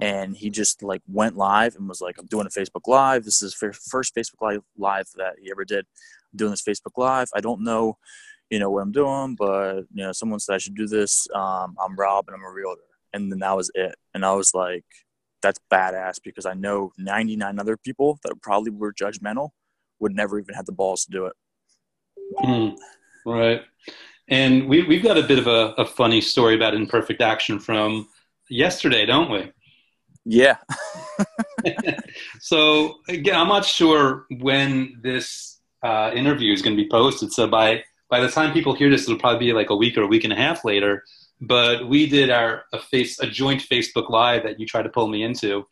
and 0.00 0.36
he 0.36 0.50
just 0.50 0.82
like 0.82 1.02
went 1.08 1.36
live 1.36 1.74
and 1.74 1.88
was 1.88 2.00
like, 2.00 2.16
"I'm 2.18 2.26
doing 2.26 2.46
a 2.46 2.50
Facebook 2.50 2.86
Live. 2.86 3.24
This 3.24 3.42
is 3.42 3.54
first 3.54 4.14
Facebook 4.14 4.40
Live 4.40 4.62
live 4.78 5.06
that 5.16 5.34
he 5.42 5.50
ever 5.50 5.64
did. 5.64 5.86
I'm 6.32 6.36
doing 6.36 6.50
this 6.50 6.62
Facebook 6.62 6.96
Live. 6.96 7.28
I 7.34 7.40
don't 7.40 7.62
know." 7.62 7.98
You 8.50 8.58
know 8.58 8.70
what 8.70 8.82
I'm 8.82 8.92
doing, 8.92 9.34
but 9.36 9.82
you 9.92 10.04
know, 10.04 10.12
someone 10.12 10.40
said 10.40 10.54
I 10.54 10.58
should 10.58 10.76
do 10.76 10.86
this. 10.86 11.26
Um, 11.34 11.76
I'm 11.82 11.96
Rob 11.96 12.26
and 12.28 12.36
I'm 12.36 12.44
a 12.44 12.52
realtor, 12.52 12.82
and 13.12 13.30
then 13.30 13.40
that 13.40 13.56
was 13.56 13.70
it. 13.74 13.94
And 14.14 14.24
I 14.24 14.32
was 14.34 14.54
like, 14.54 14.84
that's 15.42 15.60
badass 15.72 16.20
because 16.24 16.46
I 16.46 16.54
know 16.54 16.92
99 16.98 17.58
other 17.58 17.76
people 17.76 18.18
that 18.24 18.40
probably 18.42 18.70
were 18.70 18.92
judgmental 18.92 19.50
would 20.00 20.14
never 20.14 20.38
even 20.38 20.54
have 20.54 20.66
the 20.66 20.72
balls 20.72 21.04
to 21.04 21.10
do 21.10 21.26
it. 21.26 21.34
Mm, 22.42 22.76
right. 23.26 23.62
And 24.28 24.68
we, 24.68 24.82
we've 24.84 25.02
got 25.02 25.18
a 25.18 25.22
bit 25.22 25.38
of 25.38 25.46
a, 25.46 25.74
a 25.76 25.84
funny 25.84 26.20
story 26.20 26.54
about 26.54 26.74
imperfect 26.74 27.20
action 27.20 27.60
from 27.60 28.08
yesterday, 28.48 29.04
don't 29.04 29.30
we? 29.30 29.52
Yeah. 30.24 30.56
so 32.40 32.96
again, 33.08 33.38
I'm 33.38 33.48
not 33.48 33.66
sure 33.66 34.24
when 34.38 34.98
this 35.02 35.60
uh, 35.82 36.10
interview 36.14 36.52
is 36.52 36.62
going 36.62 36.76
to 36.76 36.82
be 36.82 36.88
posted. 36.88 37.32
So 37.32 37.46
by 37.46 37.84
by 38.10 38.20
the 38.20 38.28
time 38.28 38.52
people 38.52 38.74
hear 38.74 38.90
this, 38.90 39.04
it'll 39.04 39.18
probably 39.18 39.46
be 39.46 39.52
like 39.52 39.70
a 39.70 39.76
week 39.76 39.96
or 39.96 40.02
a 40.02 40.06
week 40.06 40.24
and 40.24 40.32
a 40.32 40.36
half 40.36 40.64
later. 40.64 41.04
But 41.40 41.88
we 41.88 42.06
did 42.06 42.30
our 42.30 42.64
a 42.72 42.78
face 42.78 43.18
a 43.20 43.26
joint 43.26 43.62
Facebook 43.62 44.08
Live 44.08 44.44
that 44.44 44.60
you 44.60 44.66
tried 44.66 44.82
to 44.82 44.88
pull 44.88 45.08
me 45.08 45.22
into, 45.22 45.66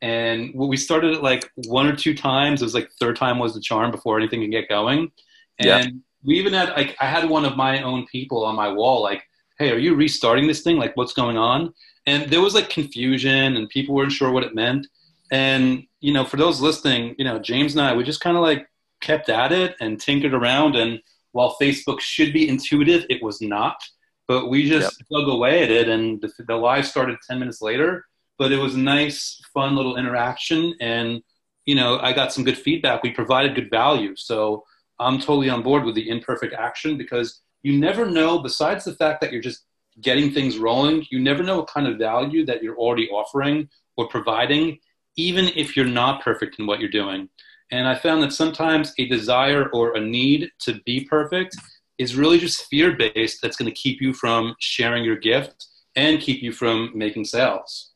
and 0.00 0.52
we 0.54 0.76
started 0.76 1.14
it 1.14 1.22
like 1.22 1.50
one 1.66 1.86
or 1.86 1.96
two 1.96 2.14
times. 2.14 2.62
It 2.62 2.64
was 2.64 2.74
like 2.74 2.90
third 3.00 3.16
time 3.16 3.38
was 3.38 3.54
the 3.54 3.60
charm 3.60 3.90
before 3.90 4.18
anything 4.18 4.40
could 4.40 4.50
get 4.50 4.68
going. 4.68 5.10
And 5.58 5.84
yeah. 5.84 5.90
we 6.22 6.38
even 6.38 6.52
had 6.52 6.70
like 6.70 6.96
I 7.00 7.06
had 7.06 7.28
one 7.28 7.44
of 7.44 7.56
my 7.56 7.82
own 7.82 8.06
people 8.06 8.44
on 8.44 8.54
my 8.54 8.68
wall 8.68 9.02
like, 9.02 9.22
"Hey, 9.58 9.72
are 9.72 9.78
you 9.78 9.94
restarting 9.94 10.46
this 10.46 10.62
thing? 10.62 10.76
Like, 10.76 10.96
what's 10.96 11.14
going 11.14 11.36
on?" 11.36 11.74
And 12.06 12.30
there 12.30 12.40
was 12.40 12.54
like 12.54 12.70
confusion, 12.70 13.56
and 13.56 13.68
people 13.68 13.94
weren't 13.94 14.12
sure 14.12 14.30
what 14.30 14.44
it 14.44 14.54
meant. 14.54 14.86
And 15.32 15.84
you 16.00 16.12
know, 16.12 16.24
for 16.24 16.36
those 16.36 16.60
listening, 16.60 17.16
you 17.18 17.24
know, 17.24 17.38
James 17.38 17.74
and 17.74 17.82
I, 17.82 17.94
we 17.96 18.04
just 18.04 18.20
kind 18.20 18.36
of 18.36 18.42
like 18.42 18.68
kept 19.00 19.28
at 19.28 19.52
it 19.52 19.74
and 19.80 20.00
tinkered 20.00 20.34
around 20.34 20.76
and 20.76 21.00
while 21.38 21.56
Facebook 21.62 22.00
should 22.00 22.32
be 22.32 22.48
intuitive, 22.48 23.06
it 23.08 23.22
was 23.22 23.40
not. 23.40 23.80
But 24.26 24.50
we 24.50 24.68
just 24.68 24.98
yep. 24.98 25.06
dug 25.20 25.28
away 25.28 25.62
at 25.62 25.70
it, 25.70 25.88
and 25.88 26.20
the, 26.20 26.32
the 26.48 26.56
live 26.56 26.84
started 26.84 27.16
10 27.28 27.38
minutes 27.38 27.62
later. 27.62 28.04
But 28.38 28.50
it 28.50 28.58
was 28.58 28.74
a 28.74 28.80
nice, 28.80 29.40
fun 29.54 29.76
little 29.76 29.96
interaction. 29.96 30.74
And, 30.80 31.22
you 31.64 31.76
know, 31.76 32.00
I 32.00 32.12
got 32.12 32.32
some 32.32 32.42
good 32.42 32.58
feedback. 32.58 33.04
We 33.04 33.12
provided 33.12 33.54
good 33.54 33.70
value. 33.70 34.16
So 34.16 34.64
I'm 34.98 35.20
totally 35.20 35.48
on 35.48 35.62
board 35.62 35.84
with 35.84 35.94
the 35.94 36.08
imperfect 36.08 36.54
action 36.54 36.98
because 36.98 37.40
you 37.62 37.78
never 37.78 38.04
know, 38.04 38.40
besides 38.40 38.84
the 38.84 38.96
fact 38.96 39.20
that 39.20 39.32
you're 39.32 39.40
just 39.40 39.62
getting 40.00 40.32
things 40.32 40.58
rolling, 40.58 41.06
you 41.08 41.20
never 41.20 41.44
know 41.44 41.58
what 41.58 41.68
kind 41.68 41.86
of 41.86 41.98
value 41.98 42.44
that 42.46 42.64
you're 42.64 42.76
already 42.76 43.08
offering 43.10 43.68
or 43.96 44.08
providing, 44.08 44.78
even 45.16 45.46
if 45.54 45.76
you're 45.76 45.86
not 45.86 46.20
perfect 46.20 46.58
in 46.58 46.66
what 46.66 46.80
you're 46.80 46.90
doing. 46.90 47.28
And 47.70 47.86
I 47.86 47.94
found 47.94 48.22
that 48.22 48.32
sometimes 48.32 48.94
a 48.98 49.06
desire 49.06 49.68
or 49.70 49.96
a 49.96 50.00
need 50.00 50.50
to 50.60 50.80
be 50.86 51.04
perfect 51.04 51.56
is 51.98 52.16
really 52.16 52.38
just 52.38 52.66
fear 52.66 52.96
based 52.96 53.42
that's 53.42 53.56
going 53.56 53.70
to 53.70 53.74
keep 53.74 54.00
you 54.00 54.12
from 54.12 54.54
sharing 54.60 55.04
your 55.04 55.16
gift 55.16 55.66
and 55.96 56.20
keep 56.20 56.42
you 56.42 56.52
from 56.52 56.92
making 56.94 57.24
sales. 57.24 57.92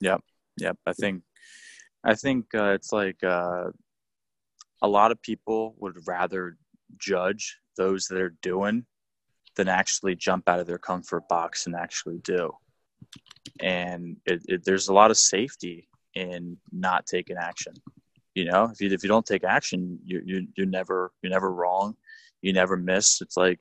Yep. 0.00 0.20
Yep. 0.58 0.76
I 0.86 0.92
think, 0.92 1.22
I 2.04 2.14
think 2.14 2.46
uh, 2.54 2.70
it's 2.70 2.92
like 2.92 3.22
uh, 3.24 3.70
a 4.82 4.88
lot 4.88 5.10
of 5.10 5.20
people 5.22 5.74
would 5.78 5.96
rather 6.06 6.56
judge 6.98 7.58
those 7.76 8.06
that 8.06 8.20
are 8.20 8.36
doing 8.42 8.84
than 9.56 9.68
actually 9.68 10.14
jump 10.14 10.48
out 10.48 10.60
of 10.60 10.66
their 10.66 10.78
comfort 10.78 11.28
box 11.28 11.66
and 11.66 11.74
actually 11.74 12.18
do. 12.18 12.52
And 13.60 14.18
it, 14.26 14.42
it, 14.46 14.64
there's 14.64 14.88
a 14.88 14.94
lot 14.94 15.10
of 15.10 15.16
safety 15.16 15.88
in 16.14 16.58
not 16.70 17.06
taking 17.06 17.36
action. 17.36 17.74
You 18.38 18.44
know, 18.44 18.70
if 18.72 18.80
you 18.80 18.88
if 18.92 19.02
you 19.02 19.08
don't 19.08 19.26
take 19.26 19.42
action, 19.42 19.98
you 20.04 20.22
you 20.24 20.46
you're 20.56 20.66
never 20.78 21.10
you're 21.22 21.32
never 21.32 21.50
wrong. 21.52 21.96
You 22.40 22.52
never 22.52 22.76
miss. 22.76 23.20
It's 23.20 23.36
like, 23.36 23.58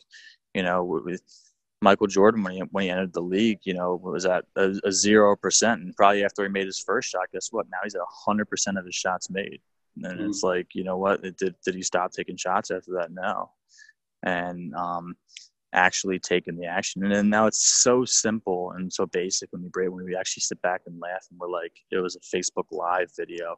you 0.53 0.61
know, 0.61 0.83
with 0.83 1.23
Michael 1.81 2.05
Jordan 2.05 2.43
when 2.43 2.53
he 2.53 2.59
when 2.71 2.83
he 2.83 2.91
entered 2.91 3.13
the 3.13 3.21
league, 3.21 3.61
you 3.63 3.73
know, 3.73 3.99
was 4.03 4.27
at 4.27 4.45
a 4.55 4.91
zero 4.91 5.35
percent, 5.35 5.81
and 5.81 5.95
probably 5.95 6.23
after 6.23 6.43
he 6.43 6.49
made 6.49 6.67
his 6.67 6.79
first 6.79 7.09
shot, 7.09 7.31
guess 7.33 7.47
what? 7.51 7.65
Now 7.71 7.79
he's 7.83 7.95
at 7.95 8.01
hundred 8.07 8.45
percent 8.51 8.77
of 8.77 8.85
his 8.85 8.93
shots 8.93 9.31
made, 9.31 9.59
and 10.03 10.19
mm-hmm. 10.19 10.29
it's 10.29 10.43
like, 10.43 10.67
you 10.75 10.83
know 10.83 10.97
what? 10.97 11.23
Did 11.23 11.55
did 11.65 11.73
he 11.73 11.81
stop 11.81 12.11
taking 12.11 12.37
shots 12.37 12.69
after 12.69 12.91
that? 12.99 13.11
No, 13.11 13.49
and 14.21 14.75
um, 14.75 15.15
actually 15.73 16.19
taking 16.19 16.55
the 16.55 16.67
action, 16.67 17.03
and 17.03 17.11
then 17.11 17.29
now 17.31 17.47
it's 17.47 17.65
so 17.83 18.05
simple 18.05 18.73
and 18.73 18.93
so 18.93 19.07
basic 19.07 19.51
when 19.51 19.63
we 19.63 19.69
break 19.69 19.89
when 19.89 20.05
we 20.05 20.15
actually 20.15 20.41
sit 20.41 20.61
back 20.61 20.81
and 20.85 20.99
laugh, 20.99 21.25
and 21.31 21.39
we're 21.39 21.49
like, 21.49 21.73
it 21.89 21.97
was 21.97 22.15
a 22.15 22.35
Facebook 22.35 22.67
Live 22.71 23.09
video, 23.17 23.57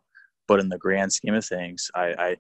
but 0.49 0.59
in 0.59 0.67
the 0.67 0.77
grand 0.77 1.13
scheme 1.13 1.35
of 1.35 1.45
things, 1.45 1.89
I, 1.95 2.07
I, 2.07 2.35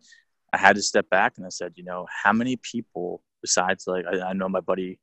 I 0.51 0.57
had 0.57 0.75
to 0.75 0.81
step 0.81 1.09
back 1.09 1.35
and 1.37 1.45
I 1.45 1.49
said, 1.49 1.73
you 1.75 1.83
know, 1.83 2.07
how 2.23 2.33
many 2.33 2.57
people 2.57 3.21
besides 3.41 3.85
like 3.87 4.03
I, 4.05 4.19
I 4.19 4.33
know 4.33 4.49
my 4.49 4.59
buddy, 4.59 4.99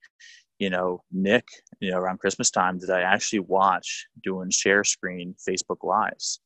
you 0.59 0.69
know, 0.69 1.03
Nick, 1.13 1.47
you 1.81 1.93
know, 1.93 1.99
around 1.99 2.19
Christmas 2.19 2.51
time 2.51 2.79
did 2.79 2.91
I 2.91 3.03
actually 3.03 3.39
watch 3.39 4.09
doing 4.23 4.51
share 4.51 4.85
screen 4.85 5.37
Facebook 5.49 5.85
lives? 5.85 6.41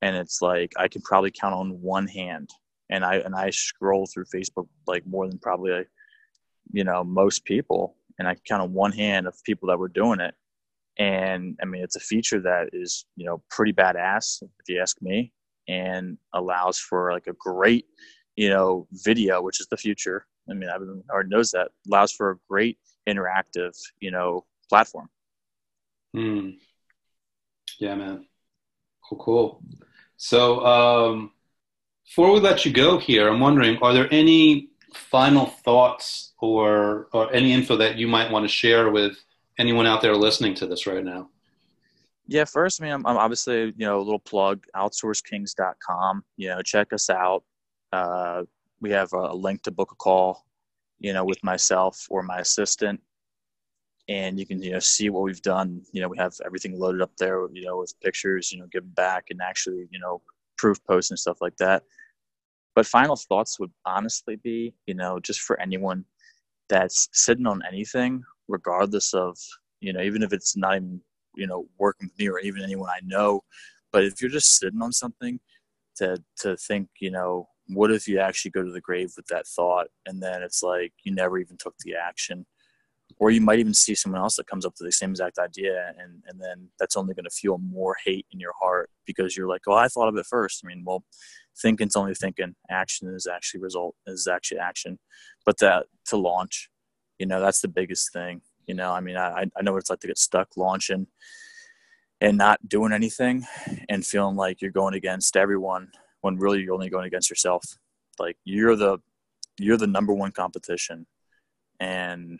And 0.00 0.16
it's 0.16 0.40
like 0.40 0.72
I 0.78 0.86
can 0.86 1.02
probably 1.02 1.32
count 1.32 1.54
on 1.54 1.82
one 1.82 2.06
hand. 2.06 2.48
And 2.88 3.04
I 3.04 3.16
and 3.16 3.34
I 3.34 3.50
scroll 3.50 4.06
through 4.06 4.26
Facebook 4.26 4.68
like 4.86 5.04
more 5.04 5.28
than 5.28 5.38
probably 5.38 5.84
you 6.72 6.84
know 6.84 7.02
most 7.04 7.44
people 7.44 7.96
and 8.18 8.28
i 8.28 8.34
count 8.46 8.62
on 8.62 8.72
one 8.72 8.92
hand 8.92 9.26
of 9.26 9.34
people 9.44 9.68
that 9.68 9.78
were 9.78 9.88
doing 9.88 10.20
it 10.20 10.34
and 10.98 11.58
i 11.62 11.64
mean 11.64 11.82
it's 11.82 11.96
a 11.96 12.00
feature 12.00 12.40
that 12.40 12.68
is 12.72 13.06
you 13.16 13.24
know 13.24 13.42
pretty 13.50 13.72
badass 13.72 14.42
if 14.42 14.68
you 14.68 14.80
ask 14.80 15.00
me 15.00 15.32
and 15.68 16.18
allows 16.32 16.78
for 16.78 17.12
like 17.12 17.26
a 17.26 17.34
great, 17.38 17.86
you 18.36 18.48
know, 18.48 18.86
video, 18.92 19.42
which 19.42 19.60
is 19.60 19.66
the 19.68 19.76
future. 19.76 20.26
I 20.50 20.54
mean, 20.54 20.68
everyone 20.68 21.02
already 21.10 21.28
knows 21.28 21.50
that 21.52 21.68
allows 21.86 22.10
for 22.12 22.30
a 22.30 22.36
great 22.48 22.78
interactive, 23.08 23.76
you 24.00 24.10
know, 24.10 24.46
platform. 24.68 25.08
Hmm. 26.14 26.50
Yeah, 27.78 27.94
man. 27.94 28.26
Cool, 29.08 29.18
cool. 29.18 29.62
So, 30.16 30.64
um, 30.64 31.32
before 32.04 32.32
we 32.32 32.40
let 32.40 32.64
you 32.64 32.72
go 32.72 32.98
here, 32.98 33.28
I'm 33.28 33.40
wondering, 33.40 33.78
are 33.82 33.92
there 33.92 34.08
any 34.10 34.70
final 34.94 35.46
thoughts 35.46 36.32
or 36.40 37.08
or 37.12 37.32
any 37.32 37.52
info 37.52 37.76
that 37.76 37.98
you 37.98 38.08
might 38.08 38.30
want 38.30 38.44
to 38.44 38.48
share 38.48 38.90
with 38.90 39.16
anyone 39.58 39.86
out 39.86 40.00
there 40.00 40.16
listening 40.16 40.54
to 40.54 40.66
this 40.66 40.86
right 40.86 41.04
now? 41.04 41.28
Yeah, 42.30 42.44
first, 42.44 42.80
I 42.80 42.84
mean, 42.84 42.92
I'm, 42.92 43.06
I'm, 43.06 43.16
obviously, 43.16 43.72
you 43.76 43.86
know, 43.86 43.98
a 43.98 44.04
little 44.04 44.18
plug, 44.18 44.66
outsourcekings.com. 44.76 46.22
You 46.36 46.48
know, 46.48 46.62
check 46.62 46.92
us 46.92 47.08
out. 47.08 47.42
Uh, 47.90 48.42
we 48.80 48.90
have 48.90 49.14
a 49.14 49.32
link 49.34 49.62
to 49.62 49.70
book 49.70 49.92
a 49.92 49.94
call, 49.94 50.44
you 51.00 51.14
know, 51.14 51.24
with 51.24 51.42
myself 51.42 52.06
or 52.10 52.22
my 52.22 52.38
assistant. 52.40 53.00
And 54.10 54.38
you 54.38 54.46
can, 54.46 54.62
you 54.62 54.72
know, 54.72 54.78
see 54.78 55.08
what 55.08 55.22
we've 55.22 55.40
done. 55.40 55.82
You 55.92 56.02
know, 56.02 56.08
we 56.08 56.18
have 56.18 56.34
everything 56.44 56.78
loaded 56.78 57.00
up 57.00 57.12
there, 57.18 57.48
you 57.50 57.64
know, 57.64 57.78
with 57.78 57.98
pictures, 58.00 58.52
you 58.52 58.60
know, 58.60 58.66
given 58.66 58.90
back 58.90 59.26
and 59.30 59.40
actually, 59.40 59.88
you 59.90 59.98
know, 59.98 60.20
proof 60.58 60.82
posts 60.84 61.10
and 61.10 61.18
stuff 61.18 61.38
like 61.40 61.56
that. 61.56 61.82
But 62.74 62.86
final 62.86 63.16
thoughts 63.16 63.58
would 63.58 63.72
honestly 63.86 64.36
be, 64.36 64.74
you 64.86 64.94
know, 64.94 65.18
just 65.18 65.40
for 65.40 65.58
anyone 65.60 66.04
that's 66.68 67.08
sitting 67.12 67.46
on 67.46 67.62
anything, 67.66 68.22
regardless 68.48 69.14
of, 69.14 69.38
you 69.80 69.94
know, 69.94 70.02
even 70.02 70.22
if 70.22 70.34
it's 70.34 70.56
not 70.56 70.76
even 70.76 71.00
you 71.36 71.46
know 71.46 71.66
working 71.78 72.08
with 72.08 72.18
me 72.18 72.28
or 72.28 72.38
even 72.40 72.62
anyone 72.62 72.90
I 72.90 73.00
know. 73.04 73.42
But 73.92 74.04
if 74.04 74.20
you're 74.20 74.30
just 74.30 74.58
sitting 74.58 74.82
on 74.82 74.92
something, 74.92 75.40
to 75.98 76.22
to 76.38 76.56
think, 76.56 76.88
you 77.00 77.10
know, 77.10 77.48
what 77.68 77.90
if 77.90 78.08
you 78.08 78.18
actually 78.18 78.52
go 78.52 78.62
to 78.62 78.70
the 78.70 78.80
grave 78.80 79.12
with 79.16 79.26
that 79.26 79.46
thought, 79.46 79.88
and 80.06 80.22
then 80.22 80.42
it's 80.42 80.62
like 80.62 80.92
you 81.04 81.14
never 81.14 81.38
even 81.38 81.56
took 81.58 81.74
the 81.84 81.94
action, 81.94 82.46
or 83.18 83.30
you 83.30 83.40
might 83.40 83.58
even 83.58 83.74
see 83.74 83.94
someone 83.94 84.20
else 84.20 84.36
that 84.36 84.46
comes 84.46 84.64
up 84.64 84.74
to 84.76 84.84
the 84.84 84.92
same 84.92 85.10
exact 85.10 85.38
idea, 85.38 85.94
and 85.98 86.22
and 86.26 86.40
then 86.40 86.68
that's 86.78 86.96
only 86.96 87.14
going 87.14 87.24
to 87.24 87.30
fuel 87.30 87.58
more 87.58 87.96
hate 88.04 88.26
in 88.32 88.40
your 88.40 88.54
heart 88.60 88.90
because 89.06 89.36
you're 89.36 89.48
like, 89.48 89.62
oh, 89.68 89.74
I 89.74 89.88
thought 89.88 90.08
of 90.08 90.16
it 90.16 90.26
first. 90.26 90.62
I 90.64 90.68
mean, 90.68 90.82
well, 90.86 91.04
thinking's 91.60 91.96
only 91.96 92.14
thinking. 92.14 92.54
Action 92.70 93.08
is 93.14 93.26
actually 93.26 93.60
result 93.60 93.94
is 94.06 94.26
actually 94.26 94.58
action, 94.58 94.98
but 95.44 95.58
that 95.58 95.86
to 96.06 96.16
launch, 96.16 96.70
you 97.18 97.26
know, 97.26 97.40
that's 97.40 97.60
the 97.60 97.68
biggest 97.68 98.12
thing. 98.12 98.40
You 98.68 98.74
know, 98.74 98.92
I 98.92 99.00
mean, 99.00 99.16
I, 99.16 99.46
I 99.56 99.62
know 99.62 99.72
what 99.72 99.78
it's 99.78 99.90
like 99.90 100.00
to 100.00 100.06
get 100.06 100.18
stuck 100.18 100.56
launching 100.56 101.06
and 102.20 102.36
not 102.36 102.68
doing 102.68 102.92
anything 102.92 103.46
and 103.88 104.06
feeling 104.06 104.36
like 104.36 104.60
you're 104.60 104.70
going 104.70 104.94
against 104.94 105.36
everyone 105.36 105.90
when 106.20 106.36
really 106.36 106.60
you're 106.60 106.74
only 106.74 106.90
going 106.90 107.06
against 107.06 107.30
yourself. 107.30 107.64
Like 108.18 108.36
you're 108.44 108.76
the 108.76 108.98
you're 109.58 109.78
the 109.78 109.86
number 109.86 110.12
one 110.12 110.32
competition. 110.32 111.06
And 111.80 112.38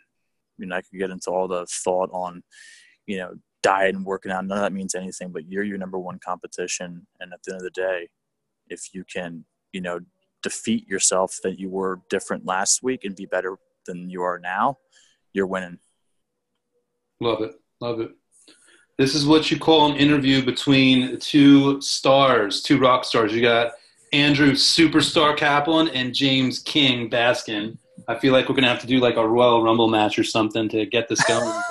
you 0.59 0.67
know, 0.67 0.75
I 0.75 0.81
could 0.81 0.99
get 0.99 1.09
into 1.09 1.31
all 1.31 1.47
the 1.47 1.65
thought 1.65 2.11
on, 2.13 2.43
you 3.07 3.17
know, 3.17 3.33
diet 3.63 3.95
and 3.95 4.05
working 4.05 4.31
out. 4.31 4.45
None 4.45 4.57
of 4.57 4.63
that 4.63 4.73
means 4.73 4.93
anything, 4.93 5.31
but 5.31 5.47
you're 5.49 5.63
your 5.63 5.79
number 5.79 5.97
one 5.97 6.19
competition. 6.19 7.07
And 7.19 7.33
at 7.33 7.39
the 7.43 7.53
end 7.53 7.61
of 7.61 7.63
the 7.63 7.71
day, 7.71 8.09
if 8.67 8.93
you 8.93 9.03
can, 9.03 9.45
you 9.73 9.81
know, 9.81 9.99
defeat 10.43 10.87
yourself 10.87 11.39
that 11.43 11.59
you 11.59 11.69
were 11.69 12.01
different 12.09 12.45
last 12.45 12.83
week 12.83 13.03
and 13.03 13.15
be 13.15 13.25
better 13.25 13.57
than 13.87 14.09
you 14.11 14.21
are 14.21 14.37
now, 14.37 14.77
you're 15.33 15.47
winning. 15.47 15.79
Love 17.19 17.41
it. 17.41 17.59
Love 17.79 17.99
it. 17.99 18.11
This 18.97 19.15
is 19.15 19.25
what 19.25 19.49
you 19.49 19.57
call 19.57 19.91
an 19.91 19.97
interview 19.97 20.43
between 20.43 21.19
two 21.19 21.79
stars, 21.81 22.61
two 22.61 22.79
rock 22.79 23.05
stars. 23.05 23.33
You 23.33 23.41
got 23.41 23.71
Andrew 24.11 24.51
Superstar 24.51 25.37
Kaplan 25.37 25.87
and 25.89 26.13
James 26.13 26.59
King 26.59 27.09
Baskin. 27.09 27.77
I 28.07 28.17
feel 28.17 28.33
like 28.33 28.49
we're 28.49 28.55
gonna 28.55 28.67
have 28.67 28.81
to 28.81 28.87
do 28.87 28.99
like 28.99 29.15
a 29.15 29.27
Royal 29.27 29.63
Rumble 29.63 29.87
match 29.87 30.19
or 30.19 30.23
something 30.23 30.67
to 30.69 30.85
get 30.85 31.07
this 31.07 31.23
going. 31.25 31.61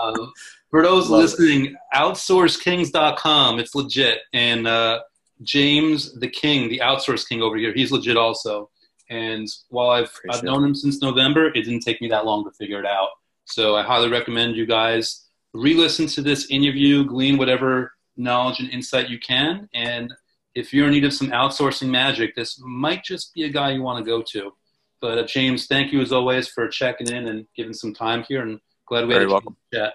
um, 0.00 0.32
for 0.70 0.82
those 0.82 1.10
Love 1.10 1.22
listening, 1.22 1.66
it. 1.66 1.74
outsourcekings.com. 1.94 3.58
It's 3.58 3.74
legit. 3.74 4.20
And 4.32 4.66
uh, 4.66 5.00
James 5.42 6.18
the 6.18 6.28
King, 6.28 6.68
the 6.68 6.78
outsource 6.78 7.28
king 7.28 7.42
over 7.42 7.56
here, 7.56 7.72
he's 7.74 7.92
legit 7.92 8.16
also. 8.16 8.70
And 9.10 9.48
while 9.70 9.90
I've, 9.90 10.12
I've 10.30 10.42
known 10.42 10.64
him 10.64 10.74
since 10.74 11.00
November, 11.00 11.46
it 11.48 11.62
didn't 11.64 11.80
take 11.80 12.00
me 12.00 12.08
that 12.08 12.26
long 12.26 12.44
to 12.44 12.50
figure 12.52 12.78
it 12.78 12.86
out. 12.86 13.08
So 13.48 13.76
I 13.76 13.82
highly 13.82 14.10
recommend 14.10 14.56
you 14.56 14.66
guys 14.66 15.24
re-listen 15.54 16.06
to 16.08 16.22
this 16.22 16.50
interview, 16.50 17.04
glean 17.04 17.38
whatever 17.38 17.92
knowledge 18.16 18.60
and 18.60 18.70
insight 18.70 19.08
you 19.08 19.18
can, 19.18 19.68
and 19.72 20.12
if 20.54 20.74
you're 20.74 20.86
in 20.86 20.92
need 20.92 21.04
of 21.04 21.14
some 21.14 21.28
outsourcing 21.28 21.88
magic, 21.88 22.34
this 22.34 22.60
might 22.62 23.02
just 23.04 23.32
be 23.32 23.44
a 23.44 23.48
guy 23.48 23.70
you 23.70 23.80
want 23.80 24.04
to 24.04 24.08
go 24.08 24.22
to. 24.22 24.52
But 25.00 25.18
uh, 25.18 25.26
James, 25.26 25.66
thank 25.66 25.92
you 25.92 26.00
as 26.00 26.12
always 26.12 26.48
for 26.48 26.68
checking 26.68 27.08
in 27.08 27.26
and 27.26 27.46
giving 27.56 27.72
some 27.72 27.94
time 27.94 28.24
here, 28.28 28.42
and 28.42 28.60
glad 28.86 29.06
we 29.06 29.14
Very 29.14 29.24
had 29.24 29.30
a 29.30 29.32
welcome. 29.32 29.56
chat. 29.72 29.94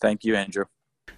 Thank 0.00 0.24
you, 0.24 0.36
Andrew. 0.36 0.66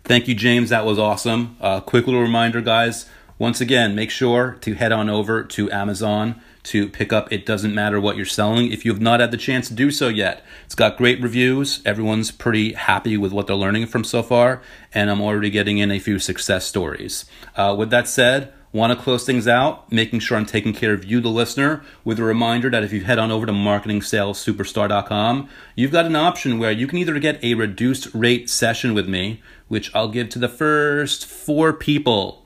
Thank 0.05 0.29
you, 0.29 0.35
James. 0.35 0.71
That 0.71 0.85
was 0.85 0.99
awesome. 0.99 1.57
Uh, 1.61 1.81
quick 1.81 2.07
little 2.07 2.23
reminder, 2.23 2.61
guys. 2.61 3.07
Once 3.39 3.61
again, 3.61 3.95
make 3.95 4.11
sure 4.11 4.57
to 4.61 4.75
head 4.75 4.93
on 4.93 5.11
over 5.11 5.43
to 5.43 5.71
Amazon 5.73 6.41
to 6.67 6.89
pick 6.89 7.13
up 7.13 7.33
It 7.33 7.47
Doesn't 7.47 7.75
Matter 7.75 8.01
What 8.01 8.17
You're 8.17 8.27
Selling 8.27 8.73
if 8.73 8.85
you 8.85 8.93
have 8.93 9.01
not 9.01 9.21
had 9.21 9.31
the 9.31 9.37
chance 9.37 9.69
to 9.69 9.75
do 9.75 9.91
so 9.91 10.09
yet. 10.09 10.45
It's 10.65 10.75
got 10.75 10.97
great 10.97 11.21
reviews. 11.23 11.81
Everyone's 11.85 12.31
pretty 12.31 12.73
happy 12.73 13.17
with 13.17 13.33
what 13.33 13.47
they're 13.47 13.57
learning 13.57 13.87
from 13.87 14.05
so 14.05 14.23
far, 14.23 14.63
and 14.93 15.11
I'm 15.11 15.21
already 15.21 15.51
getting 15.51 15.79
in 15.79 15.91
a 15.91 15.99
few 15.99 16.19
success 16.19 16.67
stories. 16.67 17.25
Uh, 17.57 17.75
with 17.79 17.91
that 17.91 18.09
said, 18.09 18.53
Want 18.77 18.93
to 18.93 19.03
close 19.03 19.25
things 19.25 19.49
out, 19.49 19.91
making 19.91 20.21
sure 20.21 20.37
I'm 20.37 20.45
taking 20.45 20.75
care 20.75 20.93
of 20.93 21.03
you, 21.03 21.19
the 21.23 21.31
listener, 21.31 21.83
with 22.05 22.19
a 22.19 22.25
reminder 22.25 22.69
that 22.69 22.85
if 22.85 22.93
you 22.93 23.01
head 23.05 23.19
on 23.19 23.31
over 23.31 23.47
to 23.47 23.53
marketingsalessuperstar.com, 23.53 25.49
you've 25.75 25.93
got 25.93 26.05
an 26.05 26.15
option 26.15 26.59
where 26.59 26.73
you 26.73 26.87
can 26.87 26.99
either 26.99 27.19
get 27.19 27.43
a 27.43 27.55
reduced 27.55 28.13
rate 28.13 28.51
session 28.51 28.93
with 28.93 29.09
me, 29.09 29.41
which 29.69 29.95
I'll 29.95 30.09
give 30.09 30.29
to 30.29 30.39
the 30.39 30.51
first 30.51 31.25
four 31.25 31.73
people 31.73 32.45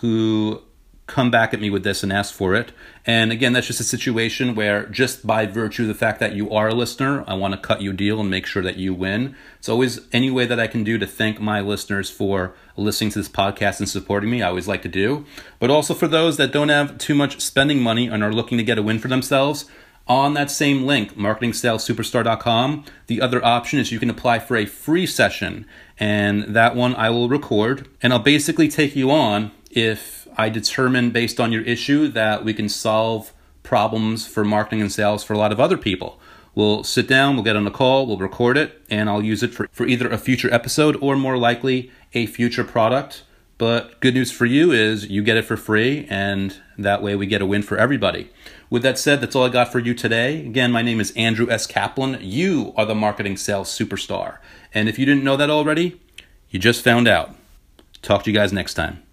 who 0.00 0.62
come 1.06 1.30
back 1.30 1.54
at 1.54 1.60
me 1.60 1.70
with 1.70 1.84
this 1.84 2.02
and 2.02 2.12
ask 2.12 2.34
for 2.34 2.54
it. 2.54 2.72
And 3.04 3.30
again, 3.30 3.52
that's 3.52 3.68
just 3.68 3.78
a 3.78 3.84
situation 3.84 4.56
where 4.56 4.86
just 4.86 5.24
by 5.24 5.46
virtue 5.46 5.82
of 5.82 5.88
the 5.88 5.94
fact 5.94 6.18
that 6.18 6.34
you 6.34 6.50
are 6.50 6.68
a 6.68 6.74
listener, 6.74 7.22
I 7.28 7.34
want 7.34 7.54
to 7.54 7.60
cut 7.60 7.80
you 7.80 7.92
a 7.92 7.94
deal 7.94 8.20
and 8.20 8.28
make 8.28 8.44
sure 8.44 8.62
that 8.62 8.76
you 8.76 8.92
win. 8.92 9.36
It's 9.58 9.68
always 9.68 10.00
any 10.12 10.30
way 10.30 10.46
that 10.46 10.58
I 10.58 10.66
can 10.66 10.82
do 10.82 10.98
to 10.98 11.06
thank 11.06 11.40
my 11.40 11.60
listeners 11.60 12.10
for 12.10 12.54
listening 12.76 13.10
to 13.10 13.20
this 13.20 13.28
podcast 13.28 13.78
and 13.78 13.88
supporting 13.88 14.30
me. 14.30 14.42
I 14.42 14.48
always 14.48 14.66
like 14.66 14.82
to 14.82 14.88
do. 14.88 15.24
But 15.60 15.70
also 15.70 15.94
for 15.94 16.08
those 16.08 16.38
that 16.38 16.52
don't 16.52 16.70
have 16.70 16.98
too 16.98 17.14
much 17.14 17.40
spending 17.40 17.80
money 17.80 18.08
and 18.08 18.24
are 18.24 18.32
looking 18.32 18.58
to 18.58 18.64
get 18.64 18.78
a 18.78 18.82
win 18.82 18.98
for 18.98 19.08
themselves, 19.08 19.66
On 20.08 20.34
that 20.34 20.50
same 20.52 20.86
link, 20.86 21.16
marketingsalessuperstar.com, 21.16 22.84
the 23.08 23.20
other 23.20 23.44
option 23.44 23.80
is 23.80 23.90
you 23.90 23.98
can 23.98 24.10
apply 24.10 24.38
for 24.38 24.56
a 24.56 24.64
free 24.64 25.04
session, 25.04 25.66
and 25.98 26.44
that 26.44 26.76
one 26.76 26.94
I 26.94 27.10
will 27.10 27.28
record, 27.28 27.88
and 28.00 28.12
I'll 28.12 28.20
basically 28.20 28.68
take 28.68 28.94
you 28.94 29.10
on 29.10 29.50
if 29.68 30.15
I 30.36 30.48
determine 30.48 31.10
based 31.10 31.40
on 31.40 31.52
your 31.52 31.62
issue 31.62 32.08
that 32.08 32.44
we 32.44 32.54
can 32.54 32.68
solve 32.68 33.32
problems 33.62 34.26
for 34.26 34.44
marketing 34.44 34.80
and 34.80 34.92
sales 34.92 35.24
for 35.24 35.32
a 35.32 35.38
lot 35.38 35.52
of 35.52 35.60
other 35.60 35.76
people. 35.76 36.20
We'll 36.54 36.84
sit 36.84 37.06
down, 37.06 37.34
we'll 37.34 37.44
get 37.44 37.56
on 37.56 37.66
a 37.66 37.70
call, 37.70 38.06
we'll 38.06 38.16
record 38.16 38.56
it, 38.56 38.80
and 38.88 39.10
I'll 39.10 39.22
use 39.22 39.42
it 39.42 39.52
for, 39.52 39.68
for 39.72 39.86
either 39.86 40.08
a 40.08 40.16
future 40.16 40.52
episode 40.52 40.96
or 41.02 41.16
more 41.16 41.36
likely 41.36 41.90
a 42.14 42.26
future 42.26 42.64
product. 42.64 43.24
But 43.58 44.00
good 44.00 44.14
news 44.14 44.30
for 44.30 44.46
you 44.46 44.72
is 44.72 45.08
you 45.08 45.22
get 45.22 45.36
it 45.36 45.44
for 45.44 45.56
free, 45.56 46.06
and 46.10 46.56
that 46.78 47.02
way 47.02 47.14
we 47.14 47.26
get 47.26 47.42
a 47.42 47.46
win 47.46 47.62
for 47.62 47.78
everybody. 47.78 48.30
With 48.68 48.82
that 48.82 48.98
said, 48.98 49.20
that's 49.20 49.36
all 49.36 49.44
I 49.44 49.48
got 49.48 49.72
for 49.72 49.78
you 49.78 49.94
today. 49.94 50.40
Again, 50.40 50.72
my 50.72 50.82
name 50.82 51.00
is 51.00 51.12
Andrew 51.12 51.50
S. 51.50 51.66
Kaplan. 51.66 52.18
You 52.20 52.72
are 52.76 52.84
the 52.84 52.94
marketing 52.94 53.36
sales 53.36 53.68
superstar. 53.68 54.38
And 54.74 54.88
if 54.88 54.98
you 54.98 55.06
didn't 55.06 55.24
know 55.24 55.36
that 55.36 55.50
already, 55.50 56.00
you 56.50 56.58
just 56.58 56.82
found 56.82 57.08
out. 57.08 57.34
Talk 58.02 58.24
to 58.24 58.30
you 58.30 58.36
guys 58.36 58.52
next 58.52 58.74
time. 58.74 59.05